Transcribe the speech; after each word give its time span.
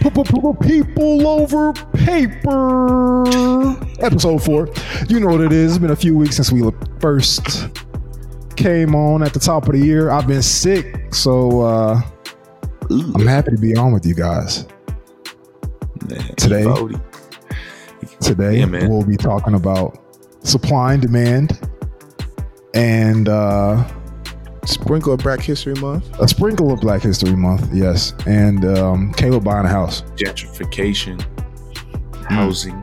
People 0.00 1.28
over 1.28 1.72
paper. 1.92 3.24
Episode 4.02 4.42
four. 4.42 4.68
You 5.08 5.20
know 5.20 5.28
what 5.28 5.40
it 5.42 5.52
is. 5.52 5.72
It's 5.72 5.78
been 5.78 5.90
a 5.90 5.96
few 5.96 6.16
weeks 6.16 6.36
since 6.36 6.50
we 6.50 6.62
first 7.00 7.68
came 8.56 8.94
on 8.94 9.22
at 9.22 9.32
the 9.34 9.40
top 9.40 9.66
of 9.66 9.72
the 9.72 9.78
year. 9.84 10.10
I've 10.10 10.26
been 10.26 10.42
sick, 10.42 11.12
so 11.14 11.60
uh, 11.62 12.00
I'm 12.90 13.26
happy 13.26 13.50
to 13.52 13.58
be 13.58 13.76
on 13.76 13.92
with 13.92 14.06
you 14.06 14.14
guys. 14.14 14.66
Man, 16.08 16.34
Today- 16.36 16.64
Today 18.20 18.58
Yeah, 18.58 18.66
man. 18.66 18.88
we'll 18.90 19.04
be 19.04 19.16
talking 19.16 19.54
about 19.54 19.98
supply 20.42 20.94
and 20.94 21.02
demand 21.02 21.58
and 22.74 23.28
uh, 23.28 23.84
Sprinkle 24.66 25.12
of 25.14 25.20
Black 25.20 25.40
History 25.40 25.74
Month. 25.74 26.18
a 26.20 26.28
sprinkle 26.28 26.72
of 26.72 26.80
Black 26.80 27.02
History 27.02 27.34
Month. 27.34 27.72
Yes, 27.72 28.14
and 28.26 28.64
um, 28.64 29.12
Caleb 29.14 29.44
buying 29.44 29.66
a 29.66 29.68
house. 29.68 30.02
gentrification, 30.16 31.20
housing, 32.28 32.74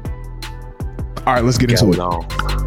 All 1.25 1.33
right, 1.35 1.43
let's 1.43 1.57
get 1.57 1.69
got 1.69 1.81
into 1.81 1.93
it 1.93 1.99
it. 1.99 2.66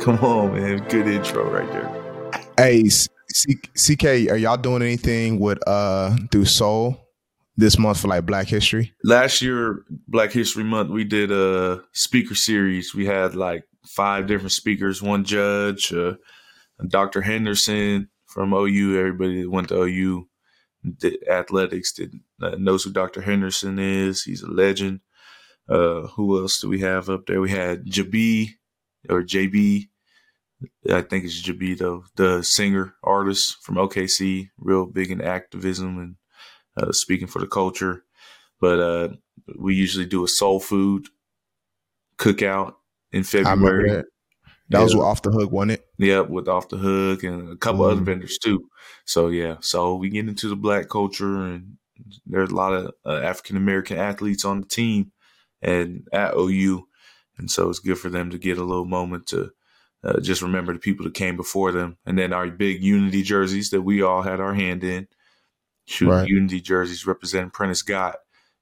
Come 0.00 0.18
on, 0.20 0.54
man. 0.54 0.78
Good 0.88 1.06
intro 1.06 1.50
right 1.50 1.70
there. 1.70 2.32
Hey, 2.56 2.88
C- 2.88 3.56
CK, 3.76 4.30
are 4.30 4.36
y'all 4.36 4.56
doing 4.56 4.82
anything 4.82 5.38
with 5.38 5.58
uh 5.66 6.16
through 6.32 6.46
Soul 6.46 6.96
this 7.56 7.78
month 7.78 8.00
for 8.00 8.08
like 8.08 8.24
Black 8.24 8.46
History? 8.46 8.94
last 9.04 9.42
year 9.42 9.84
black 10.08 10.32
history 10.32 10.64
month 10.64 10.90
we 10.90 11.04
did 11.04 11.30
a 11.30 11.82
speaker 11.92 12.34
series 12.34 12.94
we 12.94 13.04
had 13.06 13.34
like 13.34 13.64
five 13.86 14.26
different 14.26 14.52
speakers 14.52 15.02
one 15.02 15.24
judge 15.24 15.92
uh, 15.92 16.14
dr 16.88 17.20
henderson 17.20 18.08
from 18.26 18.52
ou 18.52 18.98
everybody 18.98 19.42
that 19.42 19.50
went 19.50 19.68
to 19.68 19.82
ou 19.82 20.26
did 20.98 21.16
athletics 21.28 21.92
did, 21.92 22.14
uh, 22.42 22.56
knows 22.58 22.84
who 22.84 22.92
dr 22.92 23.20
henderson 23.20 23.78
is 23.78 24.22
he's 24.22 24.42
a 24.42 24.50
legend 24.50 25.00
uh, 25.68 26.02
who 26.16 26.40
else 26.40 26.60
do 26.60 26.68
we 26.68 26.80
have 26.80 27.08
up 27.10 27.26
there 27.26 27.40
we 27.40 27.50
had 27.50 27.84
jb 27.86 28.48
or 29.08 29.22
jb 29.22 29.88
i 30.90 31.00
think 31.00 31.24
it's 31.24 31.42
jb 31.42 31.78
though 31.78 32.04
the 32.16 32.42
singer 32.42 32.94
artist 33.02 33.56
from 33.62 33.76
okc 33.76 34.48
real 34.58 34.86
big 34.86 35.10
in 35.10 35.20
activism 35.20 35.98
and 35.98 36.16
uh, 36.76 36.92
speaking 36.92 37.26
for 37.26 37.40
the 37.40 37.46
culture 37.46 38.04
but 38.60 38.78
uh, 38.78 39.08
we 39.58 39.74
usually 39.74 40.06
do 40.06 40.22
a 40.24 40.28
soul 40.28 40.60
food 40.60 41.06
cookout 42.18 42.74
in 43.12 43.20
I 43.20 43.22
remember 43.22 43.44
February. 43.44 43.90
that. 43.90 44.04
That 44.68 44.80
was 44.82 44.92
Yeah. 44.92 44.98
with 44.98 45.06
Off 45.06 45.22
the 45.22 45.30
Hook, 45.30 45.50
wasn't 45.50 45.72
it? 45.72 45.86
Yep, 45.98 46.28
with 46.28 46.48
off 46.48 46.68
the 46.68 46.76
hook 46.76 47.22
and 47.24 47.48
a 47.50 47.56
couple 47.56 47.84
other 47.84 48.00
Mhm. 48.02 48.04
vendors 48.06 48.38
too. 48.38 48.68
So 49.04 49.28
yeah, 49.28 49.56
so 49.60 49.96
we 49.96 50.10
get 50.10 50.28
into 50.28 50.48
the 50.48 50.56
black 50.56 50.88
culture, 50.88 51.42
and 51.44 51.76
there's 52.26 52.50
a 52.50 52.54
lot 52.54 52.72
of 52.74 52.92
uh, 53.04 53.16
African 53.16 53.56
American 53.56 53.98
athletes 53.98 54.44
on 54.44 54.60
the 54.60 54.66
team 54.68 55.12
and 55.60 56.06
at 56.12 56.34
OU, 56.36 56.86
and 57.40 57.50
so 57.50 57.70
it's 57.70 57.78
good 57.78 57.98
for 57.98 58.10
them 58.10 58.30
to 58.30 58.38
get 58.38 58.58
a 58.58 58.64
little 58.64 58.84
moment 58.84 59.26
to 59.28 59.50
uh, 60.04 60.20
just 60.20 60.42
remember 60.42 60.74
the 60.74 60.78
people 60.78 61.04
that 61.04 61.14
came 61.14 61.36
before 61.36 61.72
them, 61.72 61.96
and 62.04 62.18
then 62.18 62.32
our 62.34 62.48
big 62.48 62.82
unity 62.82 63.22
jerseys 63.22 63.70
that 63.70 63.82
we 63.82 64.02
all 64.02 64.22
had 64.22 64.40
our 64.40 64.54
hand 64.54 64.84
in. 64.84 65.08
Shoot, 65.86 66.08
Right. 66.10 66.28
unity 66.28 66.60
jerseys 66.60 67.06
representing 67.06 67.50
Prentice 67.50 67.82
Gautt 67.82 68.16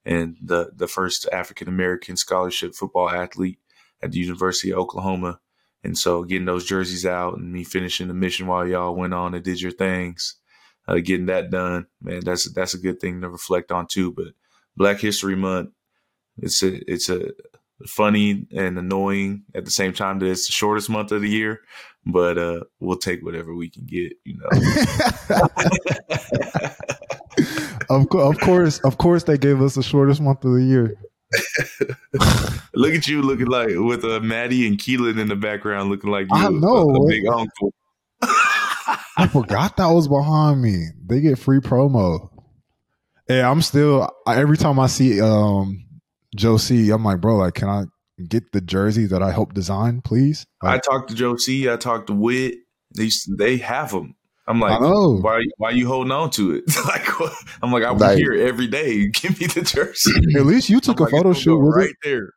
and 0.05 0.37
the 0.43 0.71
the 0.75 0.87
first 0.89 1.29
African 1.33 1.69
American 1.69 2.17
scholarship 2.17 2.75
football 2.75 3.11
athlete 3.11 3.59
at 4.01 4.13
the 4.13 4.19
University 4.21 4.71
of 4.73 4.79
Oklahoma. 4.79 5.41
And 5.85 5.99
so 5.99 6.23
getting 6.25 6.47
those 6.47 6.65
jerseys 6.65 7.05
out 7.05 7.37
and 7.37 7.53
me 7.53 7.65
finishing 7.65 8.09
the 8.09 8.15
mission 8.15 8.47
while 8.47 8.67
y'all 8.67 8.95
went 8.95 9.15
on 9.15 9.35
and 9.35 9.45
did 9.45 9.61
your 9.61 9.73
things, 9.73 10.37
uh, 10.87 10.97
getting 10.97 11.27
that 11.27 11.51
done, 11.51 11.87
man, 12.01 12.21
that's 12.25 12.51
that's 12.53 12.75
a 12.75 12.79
good 12.79 13.01
thing 13.01 13.21
to 13.21 13.29
reflect 13.29 13.71
on 13.73 13.87
too. 13.89 14.13
But 14.13 14.29
Black 14.77 15.01
History 15.01 15.37
Month, 15.37 15.71
it's 16.39 16.63
a 16.63 16.93
it's 16.93 17.09
a 17.11 17.33
funny 17.87 18.47
and 18.57 18.79
annoying 18.79 19.45
at 19.55 19.65
the 19.65 19.71
same 19.71 19.93
time 19.93 20.19
that 20.19 20.27
it's 20.27 20.47
the 20.47 20.53
shortest 20.53 20.91
month 20.91 21.13
of 21.13 21.23
the 21.23 21.29
year. 21.29 21.61
But 22.07 22.39
uh, 22.39 22.61
we'll 22.81 22.99
take 22.99 23.23
whatever 23.23 23.55
we 23.55 23.69
can 23.69 23.85
get, 23.85 24.13
you 24.25 24.39
know. 24.39 24.49
of, 27.91 28.09
co- 28.09 28.31
of 28.31 28.41
course, 28.41 28.79
of 28.81 28.97
course, 28.99 29.25
they 29.25 29.37
gave 29.37 29.61
us 29.61 29.75
the 29.75 29.83
shortest 29.83 30.21
month 30.21 30.45
of 30.45 30.55
the 30.55 30.63
year. 30.63 30.95
Look 32.75 32.95
at 32.95 33.07
you 33.07 33.21
looking 33.21 33.49
like 33.49 33.69
with 33.71 34.05
uh, 34.05 34.21
Maddie 34.21 34.67
and 34.67 34.79
Keelan 34.79 35.19
in 35.19 35.29
the 35.29 35.37
background, 35.37 35.91
looking 35.91 36.11
like 36.11 36.27
you, 36.31 36.39
I 36.39 36.49
know, 36.49 36.89
a, 36.89 37.03
a 37.03 37.07
big 37.07 37.27
uncle. 37.27 37.75
I 38.23 39.29
forgot 39.31 39.77
that 39.77 39.89
was 39.89 40.09
behind 40.09 40.63
me. 40.63 40.87
They 41.05 41.21
get 41.21 41.39
free 41.39 41.59
promo. 41.59 42.31
Yeah, 43.29 43.51
I'm 43.51 43.61
still 43.61 44.09
every 44.27 44.57
time 44.57 44.79
I 44.79 44.87
see 44.87 45.21
um 45.21 45.85
Joe 46.37 46.57
C, 46.57 46.91
I'm 46.91 47.05
like, 47.05 47.21
bro, 47.21 47.37
like, 47.37 47.55
can 47.55 47.69
I 47.69 47.85
get 48.29 48.53
the 48.53 48.61
jersey 48.61 49.07
that 49.07 49.23
I 49.23 49.31
helped 49.33 49.55
design, 49.55 50.01
please? 50.03 50.47
I 50.63 50.79
talked 50.79 51.09
to 51.11 51.15
Joe 51.15 51.37
C. 51.37 51.69
I 51.71 51.77
talked 51.77 52.09
to 52.09 52.15
Wit. 52.15 52.57
They 52.97 53.11
they 53.39 53.57
have 53.59 53.91
them. 53.91 54.15
I'm 54.47 54.61
like, 54.61 54.81
know. 54.81 55.19
why 55.21 55.43
why 55.59 55.71
you 55.71 55.87
holding 55.87 56.11
on 56.13 56.31
to 56.31 56.55
it? 56.55 56.65
like. 56.87 57.07
I'm 57.63 57.71
like, 57.73 57.85
I'm 57.85 57.99
Like- 57.99 58.19
here 58.19 58.33
every 58.35 58.67
day. 58.67 59.07
Give 59.13 59.39
me 59.41 59.47
the 59.47 59.61
jersey. 59.63 60.13
At 60.39 60.47
least 60.47 60.71
you 60.71 60.81
took 60.81 60.99
I'm 61.01 61.03
a 61.03 61.05
like, 61.05 61.13
photo 61.13 61.31
it's 61.31 61.41
shoot 61.41 61.51
go 61.59 61.59
right 61.69 61.91
it. 61.91 61.97
there. 62.03 62.31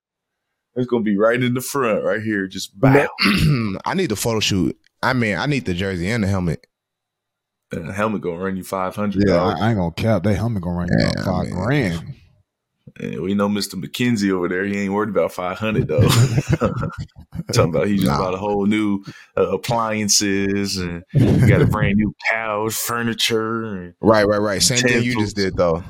It's 0.75 0.87
gonna 0.87 1.03
be 1.03 1.17
right 1.17 1.41
in 1.41 1.53
the 1.53 1.61
front, 1.61 2.03
right 2.03 2.21
here. 2.21 2.47
Just 2.47 2.79
bow. 2.79 3.07
I 3.85 3.93
need 3.93 4.09
the 4.09 4.15
photo 4.15 4.39
shoot. 4.39 4.77
I 5.03 5.13
mean, 5.13 5.35
I 5.37 5.45
need 5.45 5.65
the 5.65 5.73
jersey 5.73 6.09
and 6.09 6.23
the 6.23 6.27
helmet. 6.27 6.65
And 7.71 7.87
the 7.89 7.93
helmet 7.93 8.21
gonna 8.21 8.37
run 8.43 8.57
you 8.57 8.63
five 8.63 8.95
hundred. 8.95 9.23
Yeah. 9.27 9.41
I, 9.41 9.51
I 9.53 9.69
ain't 9.69 9.77
gonna 9.77 9.91
cap. 9.93 10.23
That 10.23 10.35
helmet 10.35 10.63
gonna 10.63 10.77
run 10.77 10.87
you 10.91 10.97
Yeah, 10.99 11.09
about 11.11 11.21
I 11.21 11.25
five 11.25 11.45
mean- 11.45 11.55
grand. 11.55 12.15
And 12.99 13.21
we 13.21 13.33
know 13.33 13.47
Mr. 13.49 13.75
McKenzie 13.75 14.31
over 14.31 14.47
there. 14.49 14.65
He 14.65 14.77
ain't 14.77 14.93
worried 14.93 15.09
about 15.09 15.31
five 15.31 15.57
hundred 15.57 15.87
though. 15.87 16.01
Talking 17.53 17.69
about 17.75 17.87
he 17.87 17.95
just 17.95 18.07
Nah. 18.07 18.17
bought 18.17 18.33
a 18.33 18.37
whole 18.37 18.65
new 18.65 19.03
uh, 19.37 19.49
appliances 19.51 20.77
and 20.77 21.03
got 21.47 21.61
a 21.61 21.65
brand 21.71 21.95
new 21.97 22.13
couch, 22.29 22.73
furniture, 22.73 23.63
and 23.65 23.93
Right, 24.01 24.25
right, 24.25 24.39
right. 24.41 24.61
Same 24.61 24.79
thing 24.79 25.03
you 25.03 25.19
just 25.19 25.35
did 25.35 25.55
though. 25.55 25.83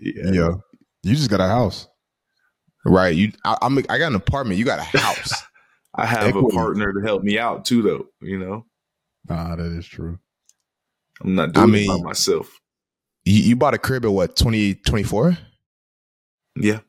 yeah. 0.00 0.30
Yeah, 0.32 0.50
you 1.02 1.14
just 1.14 1.30
got 1.30 1.40
a 1.40 1.48
house. 1.48 1.86
Right. 2.84 3.14
You 3.14 3.32
I, 3.44 3.56
I'm 3.62 3.78
I 3.88 3.98
got 3.98 4.08
an 4.08 4.14
apartment. 4.16 4.58
You 4.58 4.64
got 4.64 4.78
a 4.78 4.98
house. 4.98 5.32
I 5.94 6.06
have 6.06 6.36
a 6.36 6.42
partner 6.44 6.92
to 6.92 7.00
help 7.00 7.22
me 7.22 7.38
out 7.38 7.64
too, 7.64 7.82
though. 7.82 8.06
You 8.20 8.38
know, 8.38 8.66
Nah, 9.28 9.56
that 9.56 9.66
is 9.66 9.86
true. 9.86 10.18
I'm 11.22 11.34
not 11.34 11.50
I 11.50 11.52
doing 11.66 11.68
it 11.68 11.72
mean- 11.72 12.02
by 12.02 12.08
myself. 12.08 12.50
you, 13.24 13.42
you 13.42 13.56
bought 13.56 13.74
a 13.74 13.78
crib 13.78 14.04
at 14.04 14.12
what, 14.12 14.36
2024? 14.36 15.36
Yeah. 16.60 16.80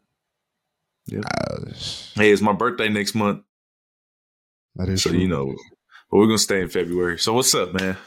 Uh, 1.16 1.72
Hey, 2.16 2.32
it's 2.32 2.42
my 2.42 2.54
birthday 2.54 2.90
next 2.90 3.16
month, 3.16 3.44
That 4.76 4.90
is 4.90 5.02
so 5.04 5.10
true. 5.12 5.20
you 5.20 5.28
know, 5.28 5.56
but 6.12 6.18
we're 6.18 6.26
gonna 6.28 6.38
stay 6.38 6.62
in 6.62 6.70
February. 6.70 7.18
So 7.18 7.34
what's 7.34 7.54
up, 7.56 7.74
man? 7.74 7.98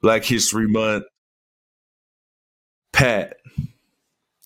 Black 0.00 0.24
History 0.24 0.66
Month. 0.68 1.04
Pat, 2.92 3.36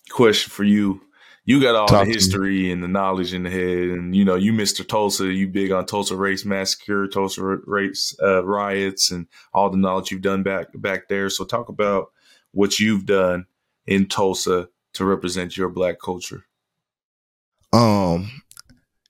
question 0.09 0.49
for 0.51 0.63
you. 0.63 1.01
You 1.45 1.61
got 1.61 1.75
all 1.75 1.87
Talk 1.87 2.05
the 2.07 2.13
history 2.13 2.71
and 2.71 2.83
the 2.83 2.87
knowledge 2.89 3.33
in 3.33 3.43
the 3.43 3.49
head, 3.49 3.89
and 3.89 4.15
you 4.15 4.25
know 4.25 4.35
you 4.35 4.51
Mr. 4.53 4.85
Tulsa. 4.87 5.31
You 5.31 5.47
big 5.47 5.71
on 5.71 5.85
Tulsa 5.85 6.15
race 6.15 6.43
massacre, 6.45 7.07
Tulsa 7.07 7.41
race 7.65 8.15
uh, 8.21 8.43
riots, 8.43 9.11
and 9.11 9.27
all 9.53 9.69
the 9.69 9.77
knowledge 9.77 10.11
you've 10.11 10.21
done 10.21 10.43
back 10.43 10.67
back 10.75 11.07
there. 11.07 11.29
So 11.29 11.45
talk 11.45 11.69
about 11.69 12.11
what 12.51 12.79
you've 12.79 13.05
done 13.05 13.45
in 13.85 14.07
Tulsa 14.07 14.67
to 14.97 15.05
represent 15.05 15.57
your 15.57 15.69
Black 15.69 15.99
culture. 15.99 16.45
Um, 17.73 18.41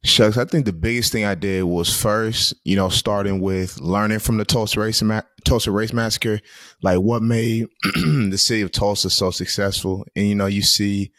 shucks. 0.04 0.38
I 0.38 0.46
think 0.46 0.66
the 0.66 0.74
biggest 0.74 1.12
thing 1.12 1.26
I 1.26 1.36
did 1.36 1.64
was 1.64 1.96
first, 1.96 2.54
you 2.64 2.76
know, 2.76 2.90
starting 2.90 3.40
with 3.42 3.80
learning 3.80 4.20
from 4.20 4.38
the 4.38 4.46
Tulsa 4.46 4.80
race 4.80 5.02
Ma- 5.02 5.22
Tulsa 5.46 5.72
race 5.72 5.94
massacre, 5.94 6.40
like 6.82 7.00
what 7.00 7.22
made 7.22 7.68
the 7.84 8.38
city 8.38 8.62
of 8.62 8.72
Tulsa 8.72 9.10
so 9.10 9.32
successful. 9.32 10.06
And 10.16 10.28
you 10.28 10.36
know, 10.36 10.48
you 10.48 10.62
see 10.62 11.12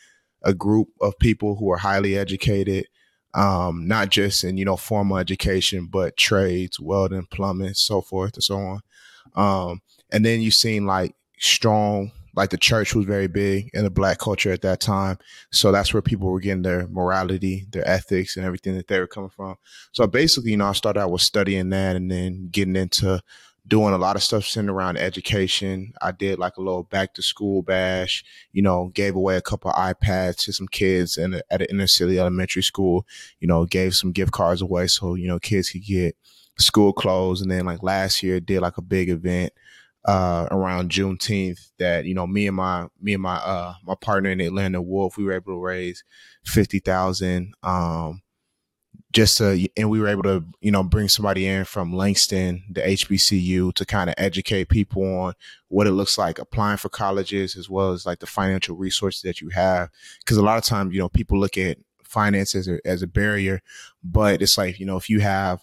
a 0.42 0.54
group 0.54 0.88
of 1.00 1.18
people 1.18 1.56
who 1.56 1.70
are 1.70 1.78
highly 1.78 2.16
educated, 2.16 2.86
um, 3.34 3.86
not 3.86 4.10
just 4.10 4.44
in 4.44 4.56
you 4.56 4.64
know 4.64 4.76
formal 4.76 5.18
education, 5.18 5.86
but 5.86 6.16
trades, 6.16 6.80
welding, 6.80 7.26
plumbing, 7.30 7.74
so 7.74 8.00
forth 8.00 8.34
and 8.34 8.44
so 8.44 8.58
on. 8.58 8.80
Um, 9.34 9.82
and 10.10 10.24
then 10.24 10.40
you 10.40 10.50
seen 10.50 10.86
like 10.86 11.14
strong, 11.38 12.12
like 12.38 12.50
the 12.50 12.56
church 12.56 12.94
was 12.94 13.04
very 13.04 13.26
big 13.26 13.68
in 13.74 13.82
the 13.82 13.90
black 13.90 14.18
culture 14.18 14.52
at 14.52 14.62
that 14.62 14.78
time. 14.78 15.18
So 15.50 15.72
that's 15.72 15.92
where 15.92 16.00
people 16.00 16.30
were 16.30 16.38
getting 16.38 16.62
their 16.62 16.86
morality, 16.86 17.66
their 17.70 17.86
ethics, 17.86 18.36
and 18.36 18.46
everything 18.46 18.76
that 18.76 18.86
they 18.86 19.00
were 19.00 19.08
coming 19.08 19.28
from. 19.28 19.56
So 19.90 20.06
basically, 20.06 20.52
you 20.52 20.56
know, 20.56 20.68
I 20.68 20.72
started 20.72 21.00
out 21.00 21.10
with 21.10 21.20
studying 21.20 21.70
that 21.70 21.96
and 21.96 22.08
then 22.08 22.48
getting 22.52 22.76
into 22.76 23.20
doing 23.66 23.92
a 23.92 23.98
lot 23.98 24.14
of 24.14 24.22
stuff 24.22 24.44
centered 24.44 24.72
around 24.72 24.98
education. 24.98 25.92
I 26.00 26.12
did 26.12 26.38
like 26.38 26.56
a 26.58 26.62
little 26.62 26.84
back 26.84 27.12
to 27.14 27.22
school 27.22 27.62
bash, 27.62 28.24
you 28.52 28.62
know, 28.62 28.92
gave 28.94 29.16
away 29.16 29.36
a 29.36 29.42
couple 29.42 29.72
iPads 29.72 30.36
to 30.44 30.52
some 30.52 30.68
kids 30.68 31.18
in 31.18 31.34
at 31.34 31.60
an 31.60 31.66
inner 31.68 31.88
city 31.88 32.20
elementary 32.20 32.62
school, 32.62 33.04
you 33.40 33.48
know, 33.48 33.66
gave 33.66 33.96
some 33.96 34.12
gift 34.12 34.30
cards 34.30 34.62
away 34.62 34.86
so, 34.86 35.16
you 35.16 35.26
know, 35.26 35.40
kids 35.40 35.70
could 35.70 35.84
get 35.84 36.16
school 36.56 36.92
clothes. 36.92 37.40
And 37.40 37.50
then 37.50 37.66
like 37.66 37.82
last 37.82 38.22
year 38.22 38.38
did 38.38 38.60
like 38.60 38.78
a 38.78 38.82
big 38.82 39.10
event 39.10 39.52
uh, 40.08 40.48
around 40.50 40.90
Juneteenth 40.90 41.70
that 41.78 42.06
you 42.06 42.14
know 42.14 42.26
me 42.26 42.46
and 42.46 42.56
my 42.56 42.86
me 42.98 43.12
and 43.12 43.22
my 43.22 43.36
uh, 43.36 43.74
my 43.84 43.94
partner 43.94 44.30
in 44.30 44.40
Atlanta 44.40 44.80
Wolf 44.80 45.18
we 45.18 45.24
were 45.24 45.34
able 45.34 45.52
to 45.52 45.60
raise 45.60 46.02
fifty 46.46 46.78
thousand 46.78 47.52
um, 47.62 48.22
just 49.12 49.36
to 49.36 49.68
and 49.76 49.90
we 49.90 50.00
were 50.00 50.08
able 50.08 50.22
to 50.22 50.42
you 50.62 50.70
know 50.70 50.82
bring 50.82 51.10
somebody 51.10 51.46
in 51.46 51.66
from 51.66 51.92
Langston 51.92 52.64
the 52.70 52.80
HBCU 52.80 53.74
to 53.74 53.84
kind 53.84 54.08
of 54.08 54.14
educate 54.16 54.70
people 54.70 55.04
on 55.04 55.34
what 55.68 55.86
it 55.86 55.92
looks 55.92 56.16
like 56.16 56.38
applying 56.38 56.78
for 56.78 56.88
colleges 56.88 57.54
as 57.54 57.68
well 57.68 57.92
as 57.92 58.06
like 58.06 58.20
the 58.20 58.26
financial 58.26 58.76
resources 58.76 59.20
that 59.20 59.42
you 59.42 59.50
have. 59.50 59.90
Because 60.20 60.38
a 60.38 60.42
lot 60.42 60.56
of 60.56 60.64
times 60.64 60.94
you 60.94 61.00
know 61.00 61.10
people 61.10 61.38
look 61.38 61.58
at 61.58 61.76
finance 62.02 62.54
as 62.54 62.66
a, 62.66 62.78
as 62.86 63.02
a 63.02 63.06
barrier 63.06 63.60
but 64.02 64.40
it's 64.40 64.56
like 64.56 64.80
you 64.80 64.86
know 64.86 64.96
if 64.96 65.10
you 65.10 65.20
have 65.20 65.60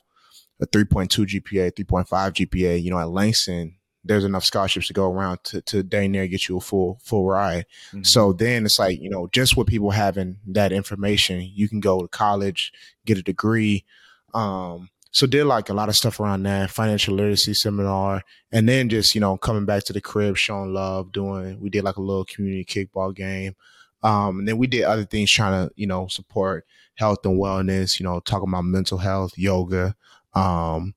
a 0.62 0.68
3.2 0.68 1.42
GPA 1.42 1.72
3.5 1.72 2.06
GPA 2.06 2.84
you 2.84 2.92
know 2.92 3.00
at 3.00 3.10
Langston 3.10 3.76
there's 4.06 4.24
enough 4.24 4.46
scholarships 4.46 4.88
to 4.88 4.94
go 4.94 5.12
around 5.12 5.44
to 5.44 5.62
to 5.62 5.84
dang 5.84 6.12
near 6.12 6.28
get 6.28 6.48
you 6.48 6.58
a 6.58 6.62
full 6.62 7.00
full 7.04 7.26
ride. 7.26 7.66
Mm-hmm. 7.90 8.04
So 8.04 8.34
then 8.34 8.66
it's 8.66 8.80
like 8.80 9.02
you 9.02 9.10
know 9.10 9.28
just 9.32 9.58
with 9.58 9.68
people 9.68 9.92
having 9.92 10.38
that 10.48 10.72
information, 10.72 11.50
you 11.54 11.68
can 11.68 11.80
go 11.80 12.02
to 12.02 12.08
college, 12.08 12.72
get 13.06 13.18
a 13.18 13.24
degree. 13.24 13.84
Um, 14.34 14.90
so 15.12 15.26
did 15.26 15.46
like 15.46 15.70
a 15.70 15.74
lot 15.74 15.90
of 15.90 15.96
stuff 15.96 16.20
around 16.20 16.44
that 16.44 16.70
financial 16.70 17.16
literacy 17.16 17.54
seminar, 17.54 18.24
and 18.52 18.70
then 18.70 18.90
just 18.90 19.16
you 19.16 19.22
know 19.22 19.38
coming 19.38 19.66
back 19.66 19.84
to 19.86 19.94
the 19.94 20.02
crib, 20.02 20.38
showing 20.38 20.74
love, 20.74 21.12
doing. 21.12 21.60
We 21.60 21.70
did 21.70 21.84
like 21.84 21.98
a 21.98 22.02
little 22.02 22.26
community 22.26 22.66
kickball 22.66 23.16
game. 23.16 23.56
Um, 24.04 24.38
and 24.40 24.48
then 24.48 24.60
we 24.60 24.68
did 24.68 24.84
other 24.84 25.04
things 25.04 25.32
trying 25.32 25.68
to, 25.68 25.74
you 25.76 25.88
know, 25.88 26.06
support 26.08 26.68
health 26.94 27.26
and 27.26 27.42
wellness, 27.42 28.00
you 28.00 28.04
know, 28.04 28.20
talking 28.20 28.50
about 28.50 28.66
mental 28.66 29.00
health, 29.00 29.32
yoga, 29.36 29.96
um, 30.36 30.94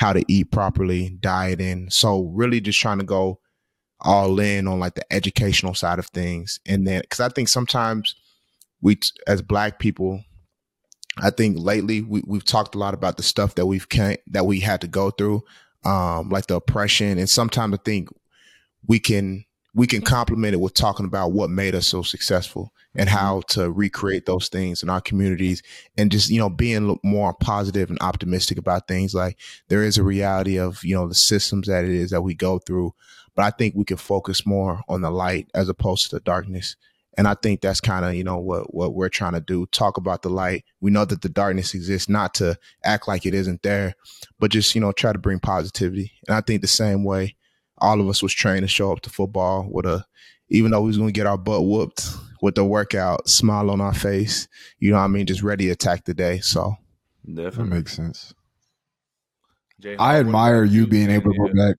how 0.00 0.14
to 0.14 0.24
eat 0.28 0.50
properly, 0.50 1.10
dieting. 1.20 1.90
So 1.90 2.22
really 2.32 2.58
just 2.58 2.80
trying 2.80 3.00
to 3.00 3.04
go 3.04 3.38
all 4.00 4.40
in 4.40 4.66
on 4.66 4.80
like 4.80 4.94
the 4.94 5.04
educational 5.12 5.74
side 5.74 5.98
of 5.98 6.06
things. 6.06 6.58
And 6.64 6.86
then, 6.86 7.02
cause 7.10 7.20
I 7.20 7.28
think 7.28 7.50
sometimes 7.50 8.14
we, 8.80 8.98
as 9.26 9.42
black 9.42 9.78
people, 9.78 10.24
I 11.18 11.28
think 11.28 11.58
lately 11.58 12.00
we, 12.00 12.22
we've 12.26 12.46
talked 12.46 12.74
a 12.74 12.78
lot 12.78 12.94
about 12.94 13.18
the 13.18 13.22
stuff 13.22 13.56
that 13.56 13.66
we've 13.66 13.90
can 13.90 14.16
that 14.28 14.46
we 14.46 14.60
had 14.60 14.80
to 14.80 14.86
go 14.86 15.10
through, 15.10 15.42
um, 15.84 16.30
like 16.30 16.46
the 16.46 16.56
oppression. 16.56 17.18
And 17.18 17.28
sometimes 17.28 17.74
I 17.74 17.78
think 17.84 18.08
we 18.86 19.00
can, 19.00 19.44
we 19.74 19.86
can 19.86 20.02
complement 20.02 20.54
it 20.54 20.60
with 20.60 20.74
talking 20.74 21.06
about 21.06 21.32
what 21.32 21.50
made 21.50 21.74
us 21.74 21.86
so 21.86 22.02
successful 22.02 22.72
and 22.94 23.08
mm-hmm. 23.08 23.18
how 23.18 23.40
to 23.48 23.70
recreate 23.70 24.26
those 24.26 24.48
things 24.48 24.82
in 24.82 24.90
our 24.90 25.00
communities 25.00 25.62
and 25.96 26.10
just 26.10 26.30
you 26.30 26.38
know 26.38 26.50
being 26.50 26.98
more 27.04 27.32
positive 27.34 27.90
and 27.90 28.00
optimistic 28.00 28.58
about 28.58 28.88
things. 28.88 29.14
Like 29.14 29.38
there 29.68 29.82
is 29.82 29.98
a 29.98 30.02
reality 30.02 30.58
of 30.58 30.82
you 30.84 30.94
know 30.94 31.08
the 31.08 31.14
systems 31.14 31.68
that 31.68 31.84
it 31.84 31.90
is 31.90 32.10
that 32.10 32.22
we 32.22 32.34
go 32.34 32.58
through 32.58 32.94
but 33.34 33.44
i 33.44 33.50
think 33.50 33.74
we 33.74 33.84
can 33.84 33.96
focus 33.96 34.44
more 34.44 34.82
on 34.88 35.02
the 35.02 35.10
light 35.10 35.48
as 35.54 35.68
opposed 35.68 36.10
to 36.10 36.16
the 36.16 36.20
darkness. 36.20 36.76
And 37.16 37.28
i 37.28 37.34
think 37.34 37.60
that's 37.60 37.80
kind 37.80 38.04
of 38.04 38.14
you 38.14 38.24
know 38.24 38.38
what 38.38 38.74
what 38.74 38.94
we're 38.94 39.08
trying 39.08 39.34
to 39.34 39.40
do 39.40 39.66
talk 39.66 39.96
about 39.96 40.22
the 40.22 40.30
light. 40.30 40.64
We 40.80 40.90
know 40.90 41.04
that 41.04 41.22
the 41.22 41.28
darkness 41.28 41.74
exists 41.74 42.08
not 42.08 42.34
to 42.34 42.56
act 42.84 43.08
like 43.08 43.26
it 43.26 43.34
isn't 43.34 43.62
there 43.62 43.94
but 44.38 44.50
just 44.50 44.74
you 44.74 44.80
know 44.80 44.92
try 44.92 45.12
to 45.12 45.18
bring 45.18 45.38
positivity. 45.38 46.12
And 46.26 46.36
i 46.36 46.40
think 46.40 46.60
the 46.60 46.68
same 46.68 47.04
way 47.04 47.36
all 47.80 48.00
of 48.00 48.08
us 48.08 48.22
was 48.22 48.32
trained 48.32 48.62
to 48.62 48.68
show 48.68 48.92
up 48.92 49.00
to 49.02 49.10
football 49.10 49.68
with 49.70 49.86
a 49.86 50.04
even 50.48 50.70
though 50.70 50.80
we 50.80 50.88
was 50.88 50.96
going 50.96 51.08
to 51.08 51.12
get 51.12 51.26
our 51.26 51.38
butt 51.38 51.64
whooped 51.64 52.08
with 52.42 52.56
the 52.56 52.64
workout, 52.64 53.28
smile 53.28 53.70
on 53.70 53.80
our 53.80 53.94
face. 53.94 54.48
You 54.78 54.90
know 54.90 54.98
what 54.98 55.04
I 55.04 55.08
mean? 55.08 55.26
Just 55.26 55.42
ready 55.42 55.66
to 55.66 55.72
attack 55.72 56.04
the 56.04 56.14
day. 56.14 56.40
So 56.40 56.74
definitely 57.26 57.70
that 57.70 57.74
makes 57.76 57.96
sense. 57.96 58.34
Jay, 59.78 59.96
I 59.96 60.18
admire 60.18 60.64
you 60.64 60.86
being 60.86 61.10
able 61.10 61.32
to 61.32 61.38
go 61.38 61.46
back. 61.54 61.76